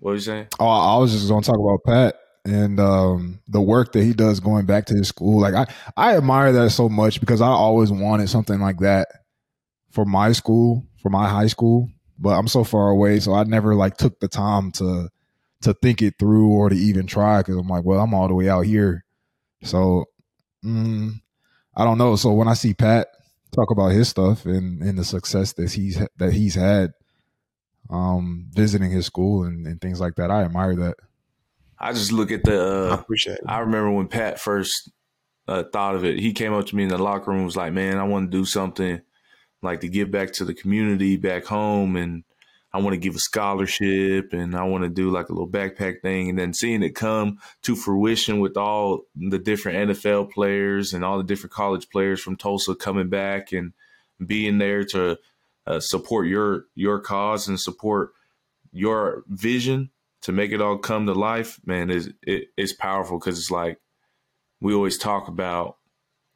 What 0.00 0.12
are 0.12 0.14
you 0.14 0.20
saying? 0.20 0.48
Oh, 0.60 0.66
I 0.66 0.98
was 0.98 1.12
just 1.12 1.28
going 1.28 1.42
to 1.42 1.46
talk 1.46 1.58
about 1.58 1.84
Pat 1.84 2.16
and 2.44 2.78
um, 2.78 3.40
the 3.48 3.60
work 3.60 3.92
that 3.92 4.04
he 4.04 4.12
does 4.12 4.38
going 4.38 4.66
back 4.66 4.86
to 4.86 4.94
his 4.94 5.08
school. 5.08 5.40
Like 5.40 5.54
I, 5.54 5.66
I 5.96 6.16
admire 6.16 6.52
that 6.52 6.70
so 6.70 6.88
much 6.88 7.18
because 7.18 7.40
I 7.40 7.48
always 7.48 7.90
wanted 7.90 8.28
something 8.28 8.60
like 8.60 8.78
that 8.80 9.08
for 9.90 10.04
my 10.04 10.32
school, 10.32 10.86
for 11.02 11.10
my 11.10 11.28
high 11.28 11.48
school. 11.48 11.88
But 12.18 12.38
I'm 12.38 12.48
so 12.48 12.64
far 12.64 12.88
away, 12.90 13.20
so 13.20 13.34
I 13.34 13.44
never 13.44 13.74
like 13.74 13.96
took 13.96 14.20
the 14.20 14.28
time 14.28 14.72
to 14.72 15.10
to 15.62 15.74
think 15.74 16.02
it 16.02 16.14
through 16.18 16.48
or 16.48 16.68
to 16.68 16.76
even 16.76 17.06
try 17.06 17.40
because 17.40 17.56
I'm 17.56 17.68
like, 17.68 17.84
well, 17.84 18.00
I'm 18.00 18.14
all 18.14 18.28
the 18.28 18.34
way 18.34 18.48
out 18.48 18.62
here. 18.62 19.04
So 19.62 20.06
mm, 20.64 21.12
I 21.76 21.84
don't 21.84 21.98
know. 21.98 22.16
So 22.16 22.32
when 22.32 22.48
I 22.48 22.54
see 22.54 22.74
Pat 22.74 23.08
talk 23.54 23.70
about 23.70 23.92
his 23.92 24.08
stuff 24.08 24.44
and, 24.44 24.82
and 24.82 24.98
the 24.98 25.04
success 25.04 25.52
that 25.54 25.72
he's 25.72 26.00
that 26.16 26.32
he's 26.32 26.54
had 26.54 26.92
um, 27.90 28.48
visiting 28.52 28.90
his 28.90 29.06
school 29.06 29.44
and, 29.44 29.66
and, 29.66 29.80
things 29.80 30.00
like 30.00 30.16
that, 30.16 30.30
I 30.30 30.42
admire 30.42 30.74
that. 30.74 30.96
I 31.78 31.92
just 31.92 32.10
look 32.10 32.32
at 32.32 32.42
the. 32.42 32.60
Uh, 32.60 32.96
I 32.96 33.00
appreciate. 33.00 33.38
It. 33.38 33.44
I 33.46 33.60
remember 33.60 33.92
when 33.92 34.08
Pat 34.08 34.40
first 34.40 34.90
uh, 35.46 35.62
thought 35.72 35.94
of 35.94 36.04
it. 36.04 36.18
He 36.18 36.32
came 36.32 36.52
up 36.52 36.66
to 36.66 36.76
me 36.76 36.84
in 36.84 36.88
the 36.88 36.98
locker 36.98 37.30
room, 37.30 37.44
was 37.44 37.56
like, 37.56 37.72
"Man, 37.72 37.98
I 37.98 38.04
want 38.04 38.30
to 38.30 38.36
do 38.36 38.44
something 38.44 39.00
like 39.66 39.80
to 39.80 39.88
give 39.88 40.10
back 40.10 40.32
to 40.34 40.44
the 40.44 40.54
community 40.54 41.16
back 41.16 41.44
home 41.44 41.96
and." 41.96 42.24
I 42.72 42.78
want 42.80 42.92
to 42.92 42.98
give 42.98 43.14
a 43.14 43.20
scholarship 43.20 44.34
and 44.34 44.54
I 44.54 44.64
want 44.64 44.84
to 44.84 44.90
do 44.90 45.10
like 45.10 45.30
a 45.30 45.32
little 45.32 45.48
backpack 45.48 46.02
thing. 46.02 46.28
And 46.28 46.38
then 46.38 46.52
seeing 46.52 46.82
it 46.82 46.90
come 46.90 47.38
to 47.62 47.74
fruition 47.74 48.38
with 48.38 48.58
all 48.58 49.04
the 49.14 49.38
different 49.38 49.90
NFL 49.90 50.30
players 50.30 50.92
and 50.92 51.02
all 51.02 51.16
the 51.16 51.24
different 51.24 51.54
college 51.54 51.88
players 51.88 52.20
from 52.20 52.36
Tulsa 52.36 52.74
coming 52.74 53.08
back 53.08 53.52
and 53.52 53.72
being 54.26 54.58
there 54.58 54.84
to 54.84 55.16
uh, 55.66 55.80
support 55.80 56.26
your 56.26 56.66
your 56.74 57.00
cause 57.00 57.48
and 57.48 57.58
support 57.58 58.10
your 58.72 59.24
vision 59.28 59.90
to 60.22 60.32
make 60.32 60.52
it 60.52 60.60
all 60.60 60.76
come 60.76 61.06
to 61.06 61.12
life, 61.14 61.58
man, 61.64 61.88
is 61.88 62.12
it, 62.22 62.48
it's 62.56 62.74
powerful 62.74 63.18
because 63.18 63.38
it's 63.38 63.50
like 63.50 63.78
we 64.60 64.74
always 64.74 64.98
talk 64.98 65.28
about 65.28 65.78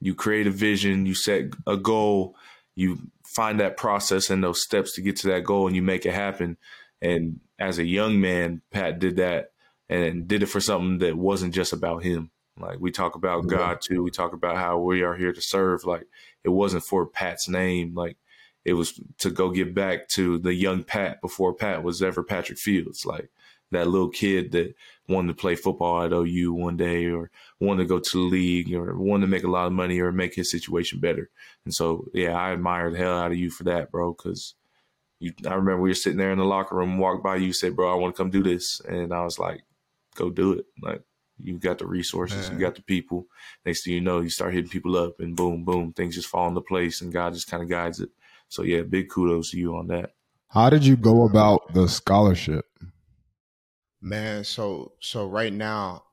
you 0.00 0.14
create 0.14 0.46
a 0.46 0.50
vision, 0.50 1.06
you 1.06 1.14
set 1.14 1.44
a 1.66 1.76
goal, 1.76 2.34
you 2.80 2.98
find 3.26 3.60
that 3.60 3.76
process 3.76 4.30
and 4.30 4.42
those 4.42 4.62
steps 4.62 4.94
to 4.94 5.02
get 5.02 5.16
to 5.16 5.28
that 5.28 5.44
goal 5.44 5.66
and 5.66 5.76
you 5.76 5.82
make 5.82 6.06
it 6.06 6.14
happen. 6.14 6.56
And 7.02 7.40
as 7.58 7.78
a 7.78 7.84
young 7.84 8.20
man, 8.20 8.62
Pat 8.70 8.98
did 8.98 9.16
that 9.16 9.52
and 9.90 10.26
did 10.26 10.42
it 10.42 10.46
for 10.46 10.60
something 10.60 10.98
that 10.98 11.14
wasn't 11.14 11.52
just 11.52 11.74
about 11.74 12.02
him. 12.02 12.30
Like 12.58 12.80
we 12.80 12.90
talk 12.90 13.16
about 13.16 13.44
yeah. 13.44 13.58
God 13.58 13.78
too. 13.82 14.02
We 14.02 14.10
talk 14.10 14.32
about 14.32 14.56
how 14.56 14.78
we 14.78 15.02
are 15.02 15.14
here 15.14 15.32
to 15.32 15.42
serve. 15.42 15.84
Like 15.84 16.06
it 16.42 16.49
wasn't 16.49 16.84
for 16.84 17.04
Pat's 17.04 17.50
name. 17.50 17.94
Like 17.94 18.16
it 18.64 18.72
was 18.72 18.99
to 19.18 19.30
go 19.30 19.50
get 19.50 19.75
back 19.75 20.08
to 20.08 20.38
the 20.38 20.54
young 20.54 20.82
Pat 20.82 21.20
before 21.20 21.52
Pat 21.52 21.82
was 21.82 22.02
ever 22.02 22.22
Patrick 22.22 22.58
Fields. 22.58 23.04
Like 23.04 23.28
that 23.72 23.88
little 23.88 24.08
kid 24.08 24.52
that 24.52 24.75
wanted 25.11 25.29
to 25.29 25.40
play 25.40 25.57
football 25.57 26.02
at 26.02 26.12
OU 26.12 26.52
one 26.55 26.76
day 26.76 27.07
or 27.07 27.31
wanted 27.59 27.83
to 27.83 27.88
go 27.88 27.99
to 27.99 28.11
the 28.12 28.25
league 28.25 28.73
or 28.73 28.97
wanted 28.97 29.26
to 29.26 29.31
make 29.31 29.45
a 29.45 29.50
lot 29.50 29.67
of 29.67 29.73
money 29.73 30.00
or 30.00 30.12
make 30.12 30.35
his 30.35 30.50
situation 30.50 31.00
better. 31.00 31.31
And 31.64 31.75
so, 31.75 32.07
yeah, 32.14 32.35
I 32.35 32.52
admire 32.52 32.90
the 32.90 32.99
hell 32.99 33.19
out 33.19 33.33
of 33.33 33.38
you 33.38 33.50
for 33.50 33.64
that, 33.64 33.90
bro, 33.90 34.12
because 34.12 34.55
you, 35.19 35.33
I 35.47 35.55
remember 35.55 35.83
we 35.83 35.90
were 35.90 35.95
sitting 35.95 36.19
there 36.19 36.33
in 36.33 36.38
the 36.38 36.45
locker 36.45 36.76
room, 36.76 36.99
walked 36.99 37.23
by 37.23 37.37
you, 37.37 37.52
said, 37.52 37.76
bro, 37.76 37.93
I 37.93 37.97
want 37.97 38.14
to 38.14 38.23
come 38.23 38.31
do 38.31 38.43
this. 38.43 38.81
And 38.81 39.12
I 39.12 39.23
was 39.23 39.38
like, 39.38 39.62
go 40.14 40.31
do 40.31 40.52
it. 40.52 40.67
Like, 40.83 41.02
you've 41.43 41.61
got 41.61 41.79
the 41.79 41.87
resources, 41.87 42.49
Man. 42.49 42.59
you 42.59 42.67
got 42.67 42.75
the 42.75 42.83
people. 42.83 43.26
Next 43.64 43.85
thing 43.85 43.95
you 43.95 44.00
know, 44.00 44.21
you 44.21 44.31
start 44.31 44.55
hitting 44.55 44.71
people 44.71 44.97
up 44.97 45.21
and 45.21 45.37
boom, 45.37 45.64
boom, 45.64 45.93
things 45.93 46.14
just 46.14 46.29
fall 46.29 46.49
into 46.49 46.61
place 46.61 47.00
and 47.00 47.12
God 47.12 47.35
just 47.35 47.50
kind 47.50 47.62
of 47.62 47.69
guides 47.69 48.00
it. 48.00 48.11
So, 48.49 48.62
yeah, 48.62 48.83
big 48.83 49.11
kudos 49.11 49.50
to 49.50 49.59
you 49.59 49.76
on 49.76 49.88
that. 49.88 50.14
How 50.49 50.71
did 50.71 50.85
you 50.85 50.97
go 50.97 51.25
about 51.25 51.73
the 51.75 51.88
scholarship? 51.88 52.67
Man, 54.02 54.45
so 54.45 54.92
so 55.00 55.26
right 55.28 55.52
now, 55.52 56.04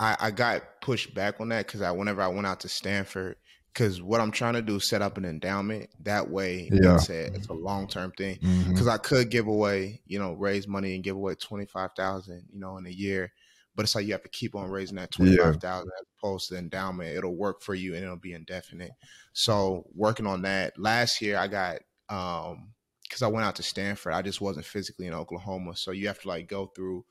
I 0.00 0.16
I 0.18 0.30
got 0.30 0.80
pushed 0.80 1.14
back 1.14 1.40
on 1.40 1.50
that 1.50 1.66
because 1.66 1.82
I 1.82 1.90
whenever 1.90 2.22
I 2.22 2.28
went 2.28 2.46
out 2.46 2.60
to 2.60 2.68
Stanford, 2.68 3.36
because 3.72 4.00
what 4.00 4.20
I'm 4.20 4.32
trying 4.32 4.54
to 4.54 4.62
do 4.62 4.76
is 4.76 4.88
set 4.88 5.02
up 5.02 5.18
an 5.18 5.24
endowment. 5.24 5.90
That 6.02 6.30
way, 6.30 6.68
yeah. 6.72 6.96
it's 6.96 7.10
a, 7.10 7.26
it's 7.34 7.48
a 7.48 7.52
long 7.52 7.86
term 7.86 8.12
thing. 8.12 8.38
Because 8.40 8.82
mm-hmm. 8.82 8.90
I 8.90 8.98
could 8.98 9.30
give 9.30 9.46
away, 9.46 10.00
you 10.06 10.18
know, 10.18 10.32
raise 10.32 10.66
money 10.66 10.94
and 10.94 11.04
give 11.04 11.16
away 11.16 11.34
twenty 11.34 11.66
five 11.66 11.90
thousand, 11.96 12.44
you 12.52 12.58
know, 12.58 12.76
in 12.78 12.86
a 12.86 12.90
year. 12.90 13.32
But 13.76 13.84
it's 13.84 13.94
like 13.94 14.06
you 14.06 14.12
have 14.12 14.22
to 14.22 14.28
keep 14.28 14.56
on 14.56 14.70
raising 14.70 14.96
that 14.96 15.12
twenty 15.12 15.36
five 15.36 15.58
thousand 15.58 15.90
yeah. 15.94 16.00
as 16.00 16.06
opposed 16.18 16.48
to 16.48 16.58
endowment. 16.58 17.16
It'll 17.16 17.36
work 17.36 17.62
for 17.62 17.74
you 17.74 17.94
and 17.94 18.02
it'll 18.02 18.16
be 18.16 18.32
indefinite. 18.32 18.90
So 19.32 19.84
working 19.94 20.26
on 20.26 20.42
that. 20.42 20.78
Last 20.78 21.22
year, 21.22 21.38
I 21.38 21.46
got 21.46 21.78
um 22.08 22.70
because 23.08 23.22
I 23.22 23.28
went 23.28 23.46
out 23.46 23.56
to 23.56 23.62
Stanford. 23.62 24.12
I 24.12 24.22
just 24.22 24.40
wasn't 24.40 24.66
physically 24.66 25.06
in 25.06 25.14
Oklahoma, 25.14 25.76
so 25.76 25.90
you 25.92 26.06
have 26.08 26.20
to 26.22 26.28
like 26.28 26.48
go 26.48 26.66
through 26.66 27.04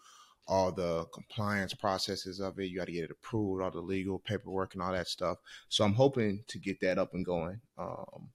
all 0.47 0.71
the 0.71 1.05
compliance 1.13 1.73
processes 1.73 2.39
of 2.39 2.57
it. 2.59 2.65
You 2.67 2.77
got 2.77 2.85
to 2.85 2.93
get 2.93 3.03
it 3.03 3.11
approved, 3.11 3.61
all 3.61 3.71
the 3.71 3.81
legal 3.81 4.19
paperwork 4.19 4.73
and 4.73 4.81
all 4.83 4.93
that 4.93 5.07
stuff. 5.09 5.37
So 5.69 5.83
I'm 5.83 5.93
hoping 5.93 6.43
to 6.47 6.59
get 6.59 6.79
that 6.81 6.97
up 6.97 7.13
and 7.13 7.25
going 7.25 7.59
um, 7.77 8.29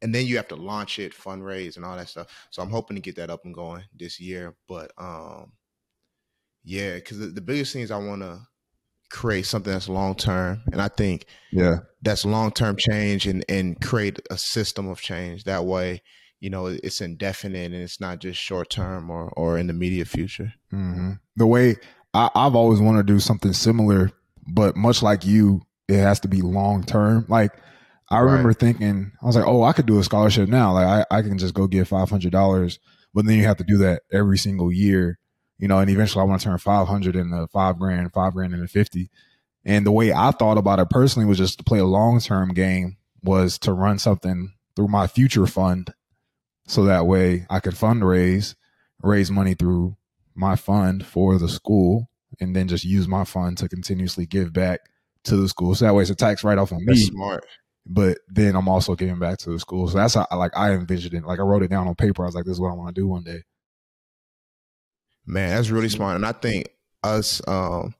and 0.00 0.14
then 0.14 0.26
you 0.26 0.36
have 0.36 0.48
to 0.48 0.56
launch 0.56 0.98
it, 0.98 1.12
fundraise, 1.12 1.76
and 1.76 1.84
all 1.84 1.96
that 1.96 2.08
stuff. 2.08 2.28
So 2.50 2.62
I'm 2.62 2.70
hoping 2.70 2.94
to 2.96 3.00
get 3.02 3.16
that 3.16 3.30
up 3.30 3.44
and 3.44 3.54
going 3.54 3.82
this 3.94 4.20
year. 4.20 4.54
But 4.68 4.92
um, 4.96 5.52
yeah, 6.64 6.94
because 6.94 7.18
the, 7.18 7.26
the 7.26 7.40
biggest 7.40 7.72
thing 7.72 7.82
is 7.82 7.90
I 7.90 7.98
want 7.98 8.22
to 8.22 8.40
create 9.10 9.46
something 9.46 9.72
that's 9.72 9.88
long 9.88 10.14
term, 10.14 10.62
and 10.72 10.80
I 10.80 10.88
think 10.88 11.26
Yeah. 11.50 11.78
that's 12.02 12.24
long 12.24 12.52
term 12.52 12.76
change 12.78 13.26
and 13.26 13.44
and 13.48 13.80
create 13.80 14.20
a 14.30 14.38
system 14.38 14.88
of 14.88 15.00
change. 15.00 15.44
That 15.44 15.64
way, 15.64 16.02
you 16.40 16.50
know, 16.50 16.66
it's 16.66 17.00
indefinite 17.00 17.72
and 17.72 17.82
it's 17.82 18.00
not 18.00 18.20
just 18.20 18.40
short 18.40 18.70
term 18.70 19.10
or 19.10 19.28
or 19.36 19.58
in 19.58 19.66
the 19.66 19.72
immediate 19.74 20.08
future. 20.08 20.54
hmm 20.70 21.12
The 21.36 21.46
way 21.46 21.76
I, 22.14 22.30
I've 22.34 22.54
always 22.54 22.80
wanted 22.80 23.06
to 23.06 23.12
do 23.12 23.20
something 23.20 23.52
similar, 23.52 24.10
but 24.46 24.76
much 24.76 25.02
like 25.02 25.26
you, 25.26 25.62
it 25.88 25.98
has 25.98 26.20
to 26.20 26.28
be 26.28 26.42
long 26.42 26.82
term. 26.84 27.26
Like 27.28 27.52
I 28.10 28.20
remember 28.20 28.48
Right. 28.48 28.58
thinking, 28.58 29.12
I 29.22 29.26
was 29.26 29.36
like, 29.36 29.46
oh, 29.46 29.62
I 29.64 29.72
could 29.72 29.86
do 29.86 29.98
a 29.98 30.04
scholarship 30.04 30.48
now. 30.48 30.72
Like 30.72 31.06
I, 31.10 31.18
I 31.18 31.22
can 31.22 31.38
just 31.38 31.54
go 31.54 31.66
get 31.66 31.88
five 31.88 32.08
hundred 32.08 32.32
dollars, 32.32 32.78
but 33.12 33.26
then 33.26 33.36
you 33.36 33.44
have 33.44 33.58
to 33.58 33.64
do 33.64 33.78
that 33.78 34.02
every 34.12 34.38
single 34.38 34.72
year, 34.72 35.18
you 35.58 35.68
know. 35.68 35.78
And 35.78 35.90
eventually, 35.90 36.22
I 36.22 36.24
want 36.24 36.40
to 36.40 36.48
turn 36.48 36.58
five 36.58 36.88
hundred 36.88 37.16
into 37.16 37.46
five 37.48 37.78
grand, 37.78 38.12
five 38.12 38.32
grand 38.32 38.54
into 38.54 38.68
fifty. 38.68 39.10
And 39.64 39.84
the 39.84 39.92
way 39.92 40.12
I 40.12 40.30
thought 40.30 40.56
about 40.56 40.78
it 40.78 40.88
personally 40.88 41.26
was 41.28 41.36
just 41.36 41.58
to 41.58 41.64
play 41.64 41.80
a 41.80 41.84
long 41.84 42.20
term 42.20 42.54
game, 42.54 42.96
was 43.22 43.58
to 43.58 43.72
run 43.72 43.98
something 43.98 44.54
through 44.74 44.88
my 44.88 45.06
future 45.06 45.46
fund, 45.46 45.92
so 46.68 46.84
that 46.84 47.06
way 47.06 47.46
I 47.50 47.58
could 47.60 47.74
fundraise, 47.74 48.54
raise 49.02 49.30
money 49.30 49.54
through 49.54 49.96
my 50.34 50.54
fund 50.54 51.04
for 51.04 51.36
the 51.38 51.48
school 51.48 52.08
and 52.40 52.54
then 52.54 52.68
just 52.68 52.84
use 52.84 53.08
my 53.08 53.24
fund 53.24 53.58
to 53.58 53.68
continuously 53.68 54.26
give 54.26 54.52
back 54.52 54.80
to 55.24 55.36
the 55.36 55.48
school. 55.48 55.74
So 55.74 55.84
that 55.86 55.94
way 55.94 56.02
it's 56.02 56.10
a 56.10 56.14
tax 56.14 56.44
write 56.44 56.58
off 56.58 56.70
on 56.72 56.78
me, 56.78 56.84
That's 56.86 57.06
smart. 57.06 57.44
but 57.86 58.18
then 58.28 58.54
I'm 58.54 58.68
also 58.68 58.94
giving 58.94 59.18
back 59.18 59.38
to 59.38 59.50
the 59.50 59.58
school. 59.58 59.88
So 59.88 59.98
that's 59.98 60.14
how 60.14 60.26
like 60.36 60.56
I 60.56 60.72
envisioned 60.72 61.14
it. 61.14 61.24
Like 61.24 61.40
I 61.40 61.42
wrote 61.42 61.62
it 61.64 61.70
down 61.70 61.88
on 61.88 61.94
paper. 61.96 62.22
I 62.22 62.26
was 62.26 62.34
like, 62.36 62.44
this 62.44 62.52
is 62.52 62.60
what 62.60 62.70
I 62.70 62.74
want 62.74 62.94
to 62.94 63.00
do 63.00 63.08
one 63.08 63.24
day. 63.24 63.42
Man, 65.26 65.50
that's 65.56 65.70
really 65.70 65.88
smart. 65.88 66.16
And 66.16 66.24
I 66.24 66.32
think 66.32 66.68
us 67.02 67.40
um 67.48 67.94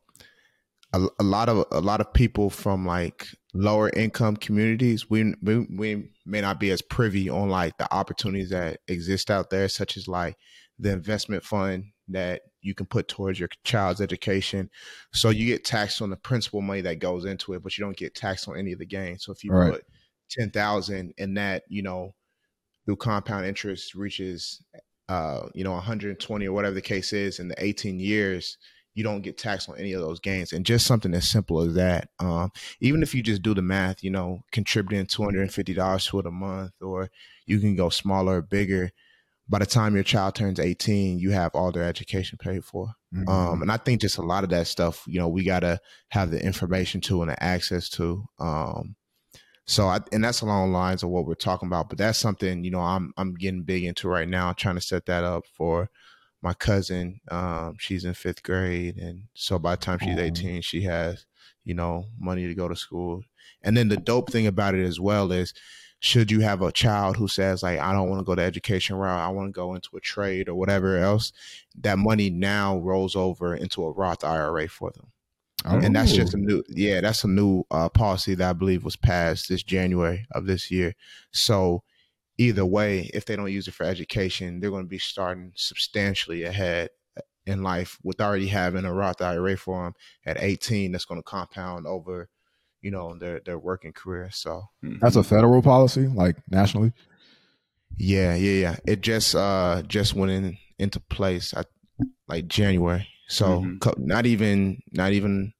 a, 0.92 1.06
a 1.18 1.22
lot 1.22 1.48
of 1.48 1.66
a 1.72 1.80
lot 1.80 2.00
of 2.00 2.12
people 2.12 2.50
from 2.50 2.86
like 2.86 3.26
lower 3.54 3.90
income 3.90 4.36
communities, 4.36 5.10
we, 5.10 5.34
we 5.42 5.58
we 5.70 6.08
may 6.28 6.40
not 6.40 6.60
be 6.60 6.70
as 6.70 6.82
privy 6.82 7.28
on 7.28 7.48
like 7.48 7.76
the 7.78 7.92
opportunities 7.94 8.50
that 8.50 8.80
exist 8.88 9.30
out 9.30 9.50
there, 9.50 9.68
such 9.68 9.96
as 9.96 10.08
like 10.08 10.36
the 10.78 10.92
investment 10.92 11.44
fund 11.44 11.86
that 12.08 12.42
you 12.62 12.74
can 12.74 12.86
put 12.86 13.08
towards 13.08 13.38
your 13.38 13.48
child's 13.64 14.00
education. 14.00 14.70
So 15.12 15.30
you 15.30 15.46
get 15.46 15.64
taxed 15.64 16.00
on 16.02 16.10
the 16.10 16.16
principal 16.16 16.62
money 16.62 16.80
that 16.82 16.98
goes 17.00 17.24
into 17.24 17.54
it, 17.54 17.62
but 17.62 17.76
you 17.76 17.84
don't 17.84 17.96
get 17.96 18.14
taxed 18.14 18.48
on 18.48 18.56
any 18.58 18.72
of 18.72 18.78
the 18.78 18.86
gains. 18.86 19.24
So 19.24 19.32
if 19.32 19.44
you 19.44 19.52
Right. 19.52 19.72
put 19.72 19.84
ten 20.30 20.50
thousand 20.50 21.14
and 21.18 21.36
that, 21.36 21.64
you 21.68 21.82
know, 21.82 22.14
through 22.86 22.96
compound 22.96 23.46
interest 23.46 23.94
reaches 23.94 24.62
uh, 25.08 25.48
you 25.54 25.64
know, 25.64 25.72
120 25.72 26.46
or 26.46 26.52
whatever 26.52 26.74
the 26.74 26.82
case 26.82 27.14
is 27.14 27.38
in 27.38 27.48
the 27.48 27.64
18 27.64 27.98
years, 27.98 28.58
you 28.98 29.04
don't 29.04 29.22
get 29.22 29.38
taxed 29.38 29.68
on 29.68 29.78
any 29.78 29.92
of 29.92 30.00
those 30.00 30.18
gains. 30.18 30.52
And 30.52 30.66
just 30.66 30.84
something 30.84 31.14
as 31.14 31.30
simple 31.30 31.60
as 31.60 31.74
that. 31.74 32.08
Um, 32.18 32.50
even 32.80 33.00
if 33.04 33.14
you 33.14 33.22
just 33.22 33.42
do 33.42 33.54
the 33.54 33.62
math, 33.62 34.02
you 34.02 34.10
know, 34.10 34.40
contributing 34.50 35.06
$250 35.06 36.10
to 36.10 36.18
it 36.18 36.26
a 36.26 36.30
month, 36.32 36.72
or 36.80 37.08
you 37.46 37.60
can 37.60 37.76
go 37.76 37.90
smaller 37.90 38.38
or 38.38 38.42
bigger. 38.42 38.90
By 39.48 39.60
the 39.60 39.66
time 39.66 39.94
your 39.94 40.02
child 40.02 40.34
turns 40.34 40.58
18, 40.58 41.20
you 41.20 41.30
have 41.30 41.54
all 41.54 41.70
their 41.70 41.84
education 41.84 42.38
paid 42.42 42.64
for. 42.64 42.88
Mm-hmm. 43.14 43.28
Um, 43.28 43.62
and 43.62 43.70
I 43.70 43.76
think 43.76 44.00
just 44.00 44.18
a 44.18 44.22
lot 44.22 44.42
of 44.42 44.50
that 44.50 44.66
stuff, 44.66 45.04
you 45.06 45.20
know, 45.20 45.28
we 45.28 45.44
got 45.44 45.60
to 45.60 45.78
have 46.08 46.32
the 46.32 46.44
information 46.44 47.00
to 47.02 47.22
and 47.22 47.30
the 47.30 47.40
access 47.40 47.88
to. 47.90 48.24
Um, 48.40 48.96
so 49.64 49.86
I, 49.86 50.00
and 50.10 50.24
that's 50.24 50.40
along 50.40 50.72
the 50.72 50.76
lines 50.76 51.04
of 51.04 51.10
what 51.10 51.24
we're 51.24 51.34
talking 51.34 51.68
about. 51.68 51.88
But 51.88 51.98
that's 51.98 52.18
something, 52.18 52.64
you 52.64 52.72
know, 52.72 52.80
I'm 52.80 53.12
I'm 53.16 53.34
getting 53.34 53.62
big 53.62 53.84
into 53.84 54.08
right 54.08 54.28
now, 54.28 54.54
trying 54.54 54.74
to 54.74 54.80
set 54.80 55.06
that 55.06 55.22
up 55.22 55.44
for 55.56 55.88
my 56.42 56.54
cousin. 56.54 57.20
Um, 57.30 57.76
she's 57.78 58.04
in 58.04 58.14
fifth 58.14 58.42
grade, 58.42 58.96
and 58.96 59.24
so 59.34 59.58
by 59.58 59.72
the 59.72 59.80
time 59.80 59.98
she's 59.98 60.18
18, 60.18 60.62
she 60.62 60.82
has, 60.82 61.26
you 61.64 61.74
know, 61.74 62.06
money 62.18 62.46
to 62.46 62.54
go 62.54 62.68
to 62.68 62.76
school. 62.76 63.22
And 63.62 63.76
then 63.76 63.88
the 63.88 63.96
dope 63.96 64.30
thing 64.30 64.46
about 64.46 64.74
it 64.74 64.84
as 64.84 65.00
well 65.00 65.32
is, 65.32 65.52
should 66.00 66.30
you 66.30 66.40
have 66.40 66.62
a 66.62 66.70
child 66.70 67.16
who 67.16 67.26
says 67.26 67.62
like, 67.62 67.80
I 67.80 67.92
don't 67.92 68.08
want 68.08 68.20
to 68.20 68.24
go 68.24 68.36
the 68.36 68.42
education 68.42 68.96
route, 68.96 69.18
I 69.18 69.28
want 69.30 69.48
to 69.48 69.52
go 69.52 69.74
into 69.74 69.96
a 69.96 70.00
trade 70.00 70.48
or 70.48 70.54
whatever 70.54 70.96
else, 70.96 71.32
that 71.80 71.98
money 71.98 72.30
now 72.30 72.78
rolls 72.78 73.16
over 73.16 73.54
into 73.54 73.82
a 73.84 73.90
Roth 73.90 74.22
IRA 74.22 74.68
for 74.68 74.92
them 74.92 75.08
and 75.64 75.94
that's 75.94 76.12
just 76.12 76.34
a 76.34 76.36
new 76.36 76.62
yeah 76.68 77.00
that's 77.00 77.24
a 77.24 77.28
new 77.28 77.64
uh, 77.70 77.88
policy 77.88 78.34
that 78.34 78.50
i 78.50 78.52
believe 78.52 78.84
was 78.84 78.96
passed 78.96 79.48
this 79.48 79.62
january 79.62 80.26
of 80.32 80.46
this 80.46 80.70
year 80.70 80.94
so 81.32 81.82
either 82.38 82.64
way 82.64 83.10
if 83.12 83.24
they 83.24 83.36
don't 83.36 83.52
use 83.52 83.68
it 83.68 83.74
for 83.74 83.84
education 83.84 84.60
they're 84.60 84.70
going 84.70 84.84
to 84.84 84.88
be 84.88 84.98
starting 84.98 85.52
substantially 85.56 86.44
ahead 86.44 86.88
in 87.46 87.62
life 87.62 87.98
with 88.04 88.20
already 88.20 88.46
having 88.48 88.84
a 88.84 88.92
roth 88.92 89.20
ira 89.20 89.56
for 89.56 89.84
them 89.84 89.92
at 90.26 90.40
18 90.40 90.92
that's 90.92 91.04
going 91.04 91.18
to 91.20 91.24
compound 91.24 91.86
over 91.86 92.28
you 92.80 92.90
know 92.90 93.16
their 93.18 93.40
their 93.40 93.58
working 93.58 93.92
career 93.92 94.28
so 94.30 94.62
That's 95.00 95.16
a 95.16 95.24
federal 95.24 95.62
policy, 95.62 96.06
like 96.06 96.36
nationally. 96.48 96.92
yeah 97.96 98.34
yeah 98.36 98.52
yeah 98.60 98.76
it 98.86 99.00
just 99.00 99.34
uh 99.34 99.82
just 99.86 100.14
went 100.14 100.30
in 100.30 100.56
into 100.78 101.00
place 101.00 101.52
I, 101.54 101.64
like 102.28 102.46
january 102.46 103.08
so 103.28 103.60
Mhm. 103.62 103.80
co- 103.80 103.94
not 103.98 104.26
even 104.26 104.82
not 104.92 105.12
even 105.12 105.52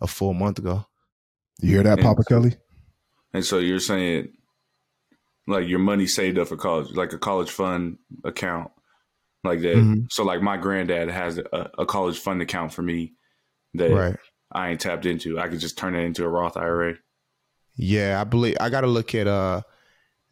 a 0.00 0.06
full 0.06 0.32
month 0.34 0.58
ago 0.58 0.86
You 1.60 1.74
hear 1.74 1.82
that, 1.84 1.98
Yeah. 1.98 2.04
Papa 2.04 2.24
Kelly? 2.24 2.56
And 3.34 3.44
so 3.44 3.58
you're 3.58 3.78
saying, 3.78 4.32
like 5.46 5.66
your 5.68 5.78
money 5.80 6.06
saved 6.06 6.38
up 6.38 6.48
for 6.48 6.56
college, 6.56 6.94
like 6.94 7.12
a 7.12 7.18
college 7.18 7.50
fund 7.50 7.98
account, 8.24 8.70
like 9.44 9.60
that. 9.62 9.76
Mhm. 9.76 10.06
So 10.10 10.24
like 10.24 10.40
my 10.42 10.56
granddad 10.56 11.10
has 11.10 11.38
a, 11.38 11.70
a 11.78 11.86
college 11.86 12.18
fund 12.18 12.40
account 12.42 12.72
for 12.72 12.82
me 12.82 13.14
that 13.74 13.90
right 13.90 14.16
I 14.54 14.70
ain't 14.70 14.80
tapped 14.80 15.06
into. 15.06 15.38
I 15.40 15.48
could 15.48 15.60
just 15.60 15.78
turn 15.78 15.94
it 15.94 16.00
into 16.04 16.24
a 16.24 16.28
Roth 16.28 16.56
IRA. 16.56 16.94
Yeah, 17.76 18.20
I 18.20 18.24
believe 18.24 18.56
I 18.60 18.68
got 18.68 18.82
to 18.82 18.86
look 18.86 19.14
at 19.14 19.26
uh 19.26 19.62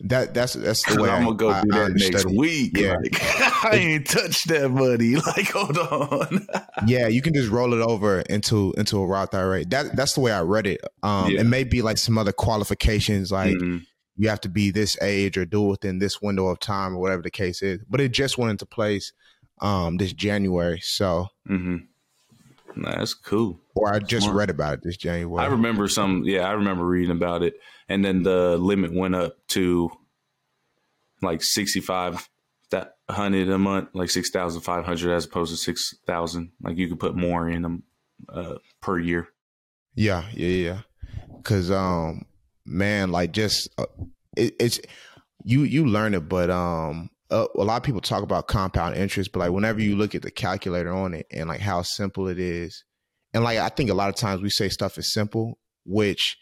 that 0.04 0.32
that's 0.34 0.52
that's 0.54 0.82
the 0.84 1.02
way 1.02 1.10
I'm 1.10 1.24
gonna 1.24 1.36
go 1.36 1.50
I, 1.50 1.62
do 1.62 1.68
I 1.72 1.78
that 1.88 1.92
next 1.94 2.24
week. 2.26 2.76
Yeah. 2.76 2.96
Like, 3.02 3.16
I 3.64 3.70
ain't 3.76 4.06
touched 4.06 4.48
that 4.48 4.70
money. 4.70 5.14
Like, 5.26 5.48
hold 5.50 5.76
on. 5.78 6.46
Yeah, 6.86 7.08
you 7.08 7.20
can 7.22 7.34
just 7.34 7.50
roll 7.50 7.72
it 7.74 7.80
over 7.82 8.20
into 8.20 8.74
into 8.78 8.98
a 8.98 9.06
Roth 9.06 9.34
IRA. 9.34 9.64
That 9.66 9.96
that's 9.96 10.14
the 10.14 10.20
way 10.20 10.32
I 10.32 10.42
read 10.42 10.66
it. 10.66 10.80
Um, 11.02 11.30
Yeah. 11.30 11.40
it 11.40 11.44
may 11.44 11.64
be 11.64 11.82
like 11.82 11.98
some 11.98 12.16
other 12.18 12.32
qualifications, 12.32 13.32
like 13.32 13.54
Mhm. 13.56 13.82
You 14.20 14.28
have 14.28 14.40
to 14.42 14.48
be 14.50 14.70
this 14.70 15.00
age 15.00 15.38
or 15.38 15.46
do 15.46 15.64
it 15.64 15.68
within 15.70 15.98
this 15.98 16.20
window 16.20 16.48
of 16.48 16.58
time 16.60 16.94
or 16.94 17.00
whatever 17.00 17.22
the 17.22 17.30
case 17.30 17.62
is. 17.62 17.80
But 17.88 18.00
it 18.00 18.12
just 18.12 18.36
went 18.38 18.50
into 18.50 18.66
place 18.66 19.12
um 19.60 19.96
this 19.96 20.12
January, 20.12 20.80
so 20.82 21.28
Mhm. 21.48 21.86
Nah, 22.76 22.98
that's 22.98 23.14
cool. 23.14 23.60
or 23.74 23.92
I 23.92 23.98
just 23.98 24.24
Smart. 24.26 24.36
read 24.36 24.50
about 24.50 24.74
it 24.74 24.80
this 24.82 24.96
January. 24.96 25.44
I 25.44 25.48
remember 25.48 25.88
some. 25.88 26.22
Yeah, 26.24 26.42
I 26.48 26.52
remember 26.52 26.84
reading 26.84 27.16
about 27.16 27.42
it, 27.42 27.54
and 27.88 28.04
then 28.04 28.22
the 28.22 28.56
limit 28.58 28.92
went 28.92 29.14
up 29.14 29.36
to 29.48 29.90
like 31.22 31.42
sixty 31.42 31.80
five 31.80 32.28
that 32.70 32.96
hundred 33.10 33.48
a 33.48 33.58
month, 33.58 33.88
like 33.92 34.08
six 34.10 34.30
thousand 34.30 34.60
five 34.62 34.84
hundred 34.84 35.12
as 35.14 35.24
opposed 35.24 35.50
to 35.50 35.56
six 35.56 35.94
thousand. 36.06 36.52
Like 36.62 36.76
you 36.76 36.88
could 36.88 37.00
put 37.00 37.16
more 37.16 37.48
in 37.48 37.62
them 37.62 37.82
uh, 38.28 38.54
per 38.80 38.98
year. 38.98 39.28
Yeah, 39.96 40.24
yeah, 40.32 40.48
yeah. 40.68 40.80
Cause 41.42 41.70
um, 41.70 42.24
man, 42.70 43.10
like 43.10 43.32
just 43.32 43.68
uh, 43.78 43.86
it, 44.36 44.54
it's 44.58 44.80
you 45.44 45.62
you 45.64 45.86
learn 45.86 46.14
it, 46.14 46.28
but 46.28 46.50
um, 46.50 47.10
uh, 47.30 47.46
a 47.56 47.64
lot 47.64 47.76
of 47.76 47.82
people 47.82 48.00
talk 48.00 48.22
about 48.22 48.48
compound 48.48 48.96
interest, 48.96 49.32
but 49.32 49.40
like 49.40 49.50
whenever 49.50 49.80
you 49.80 49.96
look 49.96 50.14
at 50.14 50.22
the 50.22 50.30
calculator 50.30 50.92
on 50.92 51.14
it 51.14 51.26
and 51.30 51.48
like 51.48 51.60
how 51.60 51.82
simple 51.82 52.28
it 52.28 52.38
is, 52.38 52.84
and 53.34 53.44
like 53.44 53.58
I 53.58 53.68
think 53.68 53.90
a 53.90 53.94
lot 53.94 54.08
of 54.08 54.16
times 54.16 54.42
we 54.42 54.50
say 54.50 54.68
stuff 54.68 54.98
is 54.98 55.12
simple, 55.12 55.58
which 55.84 56.36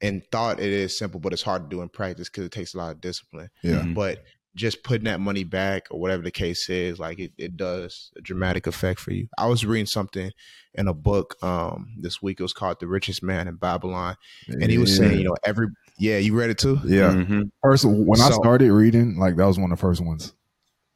in 0.00 0.22
thought 0.30 0.60
it 0.60 0.72
is 0.72 0.98
simple, 0.98 1.20
but 1.20 1.32
it's 1.32 1.42
hard 1.42 1.68
to 1.68 1.74
do 1.76 1.82
in 1.82 1.88
practice 1.88 2.28
because 2.28 2.44
it 2.44 2.52
takes 2.52 2.74
a 2.74 2.78
lot 2.78 2.90
of 2.92 3.00
discipline. 3.00 3.48
Yeah. 3.62 3.80
Mhm. 3.80 3.94
But 3.94 4.22
just 4.54 4.82
putting 4.84 5.04
that 5.04 5.20
money 5.20 5.44
back 5.44 5.88
or 5.90 5.98
whatever 6.00 6.22
the 6.22 6.30
case 6.30 6.68
is, 6.68 6.98
like 6.98 7.18
it, 7.18 7.32
it 7.38 7.56
does 7.56 8.12
a 8.16 8.20
dramatic 8.20 8.66
effect 8.66 9.00
for 9.00 9.12
you. 9.12 9.28
I 9.36 9.46
was 9.46 9.66
reading 9.66 9.86
something 9.86 10.30
in 10.74 10.88
a 10.88 10.94
book 10.94 11.36
um 11.42 11.94
this 11.98 12.22
week. 12.22 12.40
It 12.40 12.44
was 12.44 12.52
called 12.52 12.80
The 12.80 12.86
Richest 12.86 13.22
Man 13.22 13.48
in 13.48 13.56
Babylon. 13.56 14.16
And 14.48 14.70
he 14.70 14.78
was 14.78 14.96
saying, 14.96 15.18
you 15.18 15.24
know, 15.24 15.36
every 15.44 15.68
yeah, 15.98 16.18
you 16.18 16.36
read 16.38 16.50
it 16.50 16.58
too? 16.58 16.80
yeah. 16.84 17.12
Mhm. 17.12 17.50
First, 17.62 17.84
when 17.84 18.20
I 18.20 18.30
started 18.30 18.70
reading, 18.72 19.18
like 19.18 19.36
that 19.36 19.46
was 19.46 19.58
one 19.58 19.70
of 19.72 19.78
the 19.78 19.80
first 19.80 20.04
ones. 20.04 20.32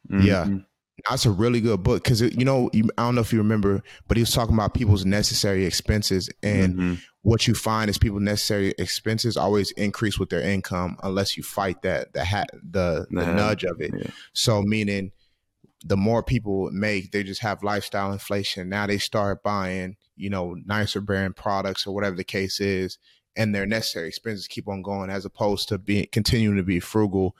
Yeah. 0.09 0.47
That's 1.09 1.25
a 1.25 1.31
really 1.31 1.61
good 1.61 1.83
book 1.83 2.03
because 2.03 2.21
you 2.21 2.45
know 2.45 2.69
I 2.73 2.81
don't 3.03 3.15
know 3.15 3.21
if 3.21 3.31
you 3.31 3.39
remember, 3.39 3.83
but 4.07 4.17
he 4.17 4.23
was 4.23 4.31
talking 4.31 4.55
about 4.55 4.73
people's 4.73 5.05
necessary 5.05 5.65
expenses, 5.65 6.29
and 6.41 6.75
Mhm. 6.75 7.01
what 7.21 7.47
you 7.47 7.53
find 7.53 7.89
is 7.89 7.97
people's 7.97 8.23
necessary 8.23 8.73
expenses 8.79 9.37
always 9.37 9.71
increase 9.71 10.17
with 10.17 10.29
their 10.29 10.41
income 10.41 10.97
unless 11.03 11.37
you 11.37 11.43
fight 11.43 11.81
that 11.83 12.13
the 12.13 12.25
ha- 12.25 12.45
the, 12.53 13.05
the 13.11 13.25
The- 13.25 13.33
nudge 13.33 13.63
of 13.63 13.79
it. 13.81 13.91
yeah. 13.97 14.11
So 14.33 14.61
meaning 14.61 15.11
the 15.85 15.97
more 15.97 16.21
people 16.23 16.69
make, 16.71 17.11
they 17.11 17.23
just 17.23 17.41
have 17.41 17.63
lifestyle 17.63 18.11
inflation. 18.11 18.67
Now 18.67 18.85
they 18.87 18.97
start 18.97 19.43
buying, 19.43 19.95
you 20.17 20.29
know, 20.29 20.55
nicer 20.65 20.99
brand 20.99 21.35
products 21.37 21.87
or 21.87 21.93
whatever 21.95 22.15
the 22.15 22.23
case 22.23 22.59
is. 22.59 22.97
and 23.35 23.53
their 23.55 23.65
necessary 23.67 24.07
expenses 24.07 24.47
keep 24.47 24.67
on 24.67 24.81
going 24.81 25.09
as 25.09 25.23
opposed 25.23 25.69
to 25.69 25.77
being 25.77 26.05
continuing 26.11 26.57
to 26.57 26.63
be 26.63 26.79
frugal 26.79 27.35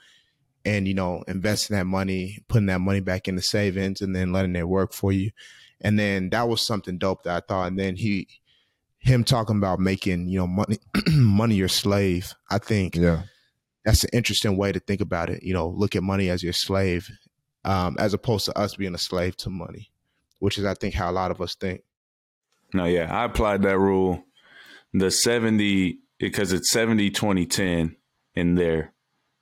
and 0.64 0.86
you 0.86 0.94
know 0.94 1.22
investing 1.28 1.76
that 1.76 1.86
money 1.86 2.38
putting 2.48 2.66
that 2.66 2.80
money 2.80 3.00
back 3.00 3.28
into 3.28 3.42
savings 3.42 4.00
and 4.00 4.14
then 4.14 4.32
letting 4.32 4.54
it 4.56 4.68
work 4.68 4.92
for 4.92 5.12
you 5.12 5.30
and 5.80 5.98
then 5.98 6.28
that 6.30 6.48
was 6.48 6.60
something 6.60 6.98
dope 6.98 7.22
that 7.22 7.36
i 7.42 7.46
thought 7.46 7.66
and 7.68 7.78
then 7.78 7.96
he 7.96 8.26
him 8.98 9.24
talking 9.24 9.56
about 9.56 9.80
making 9.80 10.28
you 10.28 10.38
know 10.38 10.46
money 10.46 10.78
money 11.12 11.54
your 11.54 11.68
slave 11.68 12.34
i 12.50 12.58
think 12.58 12.96
Yeah. 12.96 13.22
that's 13.84 14.04
an 14.04 14.10
interesting 14.12 14.56
way 14.58 14.72
to 14.72 14.80
think 14.80 15.00
about 15.00 15.30
it 15.30 15.42
you 15.42 15.54
know 15.54 15.68
look 15.68 15.96
at 15.96 16.02
money 16.02 16.28
as 16.28 16.42
your 16.42 16.52
slave 16.52 17.08
um, 17.64 17.96
as 17.98 18.14
opposed 18.14 18.44
to 18.46 18.58
us 18.58 18.76
being 18.76 18.94
a 18.94 18.98
slave 18.98 19.36
to 19.38 19.50
money 19.50 19.90
which 20.40 20.58
is 20.58 20.64
i 20.64 20.74
think 20.74 20.94
how 20.94 21.10
a 21.10 21.12
lot 21.12 21.30
of 21.30 21.40
us 21.40 21.54
think 21.54 21.82
No, 22.72 22.84
yeah, 22.84 23.08
I 23.10 23.24
applied 23.24 23.62
that 23.62 23.78
rule. 23.78 24.22
The 24.94 25.10
70, 25.10 25.98
because 26.20 26.52
it's 26.52 26.70
70, 26.70 27.10
20, 27.10 27.46
10 27.46 27.96
in 28.36 28.54
there. 28.54 28.92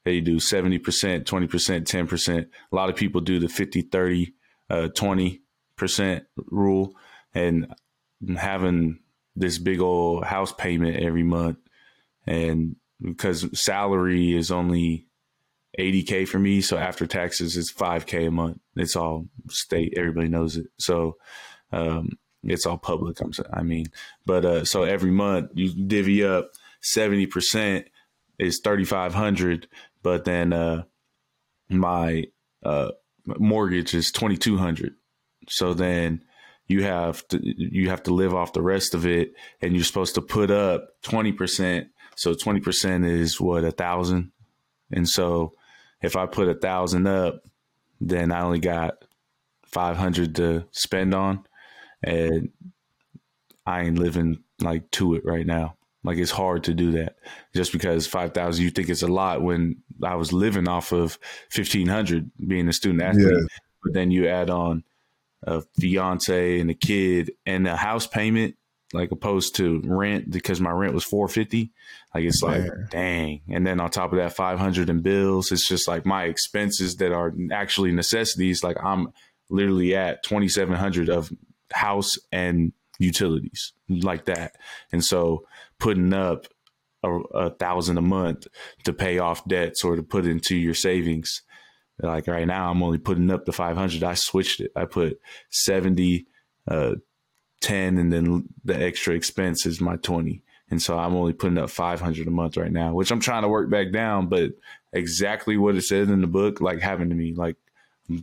They 0.08 0.22
do 0.22 0.36
70%, 0.36 0.80
20%, 0.80 1.24
10%. 1.26 2.46
A 2.72 2.74
lot 2.74 2.88
of 2.88 2.96
people 2.96 3.20
do 3.20 3.38
the 3.38 3.46
50, 3.46 3.82
30, 3.82 4.32
uh, 4.70 4.88
20% 4.94 6.22
rule. 6.46 6.94
And 7.34 7.74
having 8.38 9.00
this 9.36 9.58
big 9.58 9.82
old 9.82 10.24
house 10.24 10.50
payment 10.50 10.96
every 10.96 11.24
month. 11.24 11.58
And 12.26 12.76
because 13.02 13.60
salary 13.60 14.34
is 14.34 14.50
only 14.50 15.08
80K 15.78 16.26
for 16.26 16.38
me. 16.38 16.62
So 16.62 16.78
after 16.78 17.06
taxes, 17.06 17.58
it's 17.58 17.70
5K 17.70 18.28
a 18.28 18.30
month. 18.30 18.60
It's 18.76 18.96
all 18.96 19.26
state. 19.50 19.92
Everybody 19.94 20.28
knows 20.28 20.56
it. 20.56 20.68
So, 20.78 21.18
um, 21.70 22.12
it's 22.44 22.64
all 22.64 22.78
public. 22.78 23.20
I'm, 23.20 23.32
I 23.52 23.62
mean, 23.62 23.88
but 24.24 24.46
uh, 24.46 24.64
so 24.64 24.84
every 24.84 25.10
month 25.10 25.50
you 25.52 25.74
divvy 25.74 26.24
up 26.24 26.52
seventy 26.80 27.26
percent 27.26 27.88
is 28.38 28.60
thirty 28.62 28.84
five 28.84 29.12
hundred, 29.12 29.68
but 30.02 30.24
then 30.24 30.52
uh, 30.52 30.84
my 31.68 32.24
uh, 32.62 32.90
mortgage 33.26 33.94
is 33.94 34.10
twenty 34.12 34.36
two 34.36 34.56
hundred. 34.56 34.94
So 35.48 35.74
then 35.74 36.24
you 36.66 36.84
have 36.84 37.26
to 37.28 37.40
you 37.42 37.90
have 37.90 38.02
to 38.04 38.14
live 38.14 38.34
off 38.34 38.52
the 38.52 38.62
rest 38.62 38.94
of 38.94 39.06
it, 39.06 39.32
and 39.60 39.74
you're 39.74 39.84
supposed 39.84 40.14
to 40.16 40.22
put 40.22 40.50
up 40.50 41.00
twenty 41.02 41.32
percent. 41.32 41.88
So 42.16 42.34
twenty 42.34 42.60
percent 42.60 43.04
is 43.04 43.40
what 43.40 43.64
a 43.64 43.70
thousand, 43.70 44.32
and 44.90 45.08
so 45.08 45.54
if 46.02 46.16
I 46.16 46.26
put 46.26 46.48
a 46.48 46.54
thousand 46.54 47.06
up, 47.06 47.42
then 48.00 48.32
I 48.32 48.42
only 48.42 48.60
got 48.60 49.04
five 49.64 49.96
hundred 49.96 50.34
to 50.36 50.64
spend 50.72 51.14
on 51.14 51.44
and 52.02 52.50
I 53.66 53.82
ain't 53.82 53.98
living 53.98 54.42
like 54.60 54.90
to 54.92 55.14
it 55.14 55.24
right 55.24 55.46
now. 55.46 55.76
Like 56.04 56.18
it's 56.18 56.30
hard 56.30 56.64
to 56.64 56.74
do 56.74 56.92
that 56.92 57.16
just 57.54 57.72
because 57.72 58.06
five 58.06 58.32
thousand 58.32 58.64
you 58.64 58.70
think 58.70 58.88
it's 58.88 59.02
a 59.02 59.08
lot 59.08 59.42
when 59.42 59.76
I 60.02 60.14
was 60.14 60.32
living 60.32 60.68
off 60.68 60.92
of 60.92 61.18
fifteen 61.50 61.86
hundred 61.88 62.30
being 62.46 62.68
a 62.68 62.72
student 62.72 63.02
athlete, 63.02 63.26
Yeah. 63.32 63.46
but 63.82 63.94
then 63.94 64.10
you 64.10 64.28
add 64.28 64.50
on 64.50 64.84
a 65.44 65.62
fiance 65.78 66.58
and 66.60 66.70
a 66.70 66.74
kid 66.74 67.32
and 67.46 67.66
a 67.68 67.76
house 67.76 68.06
payment, 68.06 68.56
like 68.92 69.12
opposed 69.12 69.54
to 69.56 69.80
rent 69.84 70.30
because 70.30 70.60
my 70.60 70.70
rent 70.70 70.94
was 70.94 71.04
four 71.04 71.28
fifty. 71.28 71.72
Like 72.14 72.24
it's 72.24 72.42
like 72.42 72.64
dang, 72.90 73.42
and 73.48 73.66
then 73.66 73.80
on 73.80 73.90
top 73.90 74.12
of 74.12 74.18
that 74.18 74.34
five 74.34 74.58
hundred 74.58 74.88
in 74.90 75.00
bills, 75.00 75.52
it's 75.52 75.68
just 75.68 75.86
like 75.86 76.06
my 76.06 76.24
expenses 76.24 76.96
that 76.96 77.12
are 77.12 77.32
actually 77.52 77.92
necessities. 77.92 78.64
Like 78.64 78.82
I'm 78.82 79.12
literally 79.50 79.94
at 79.94 80.22
twenty 80.24 80.48
seven 80.48 80.74
hundred 80.74 81.08
of 81.08 81.30
house 81.72 82.16
and 82.32 82.72
utilities 82.98 83.72
like 83.88 84.24
that. 84.24 84.56
And 84.90 85.04
so 85.04 85.46
putting 85.78 86.12
up 86.12 86.46
a, 87.02 87.10
a 87.10 87.50
thousand 87.50 87.98
a 87.98 88.02
month 88.02 88.46
to 88.84 88.92
pay 88.92 89.18
off 89.18 89.46
debts 89.46 89.84
or 89.84 89.96
to 89.96 90.02
put 90.02 90.26
into 90.26 90.56
your 90.56 90.74
savings. 90.74 91.42
Like 92.00 92.26
right 92.28 92.46
now, 92.46 92.70
I'm 92.70 92.82
only 92.82 92.98
putting 92.98 93.30
up 93.30 93.44
the 93.44 93.52
500. 93.52 94.04
I 94.04 94.14
switched 94.14 94.60
it. 94.60 94.70
I 94.76 94.84
put 94.84 95.20
70, 95.50 96.26
uh, 96.68 96.94
10, 97.60 97.98
and 97.98 98.12
then 98.12 98.48
the 98.64 98.80
extra 98.80 99.14
expense 99.14 99.66
is 99.66 99.80
my 99.80 99.96
20. 99.96 100.42
And 100.70 100.80
so 100.82 100.98
I'm 100.98 101.16
only 101.16 101.32
putting 101.32 101.58
up 101.58 101.70
500 101.70 102.26
a 102.26 102.30
month 102.30 102.56
right 102.56 102.70
now, 102.70 102.92
which 102.92 103.10
I'm 103.10 103.20
trying 103.20 103.42
to 103.42 103.48
work 103.48 103.70
back 103.70 103.90
down. 103.90 104.28
But 104.28 104.52
exactly 104.92 105.56
what 105.56 105.76
it 105.76 105.82
says 105.82 106.08
in 106.10 106.20
the 106.20 106.26
book, 106.26 106.60
like 106.60 106.80
happened 106.80 107.10
to 107.10 107.16
me, 107.16 107.34
like 107.34 107.56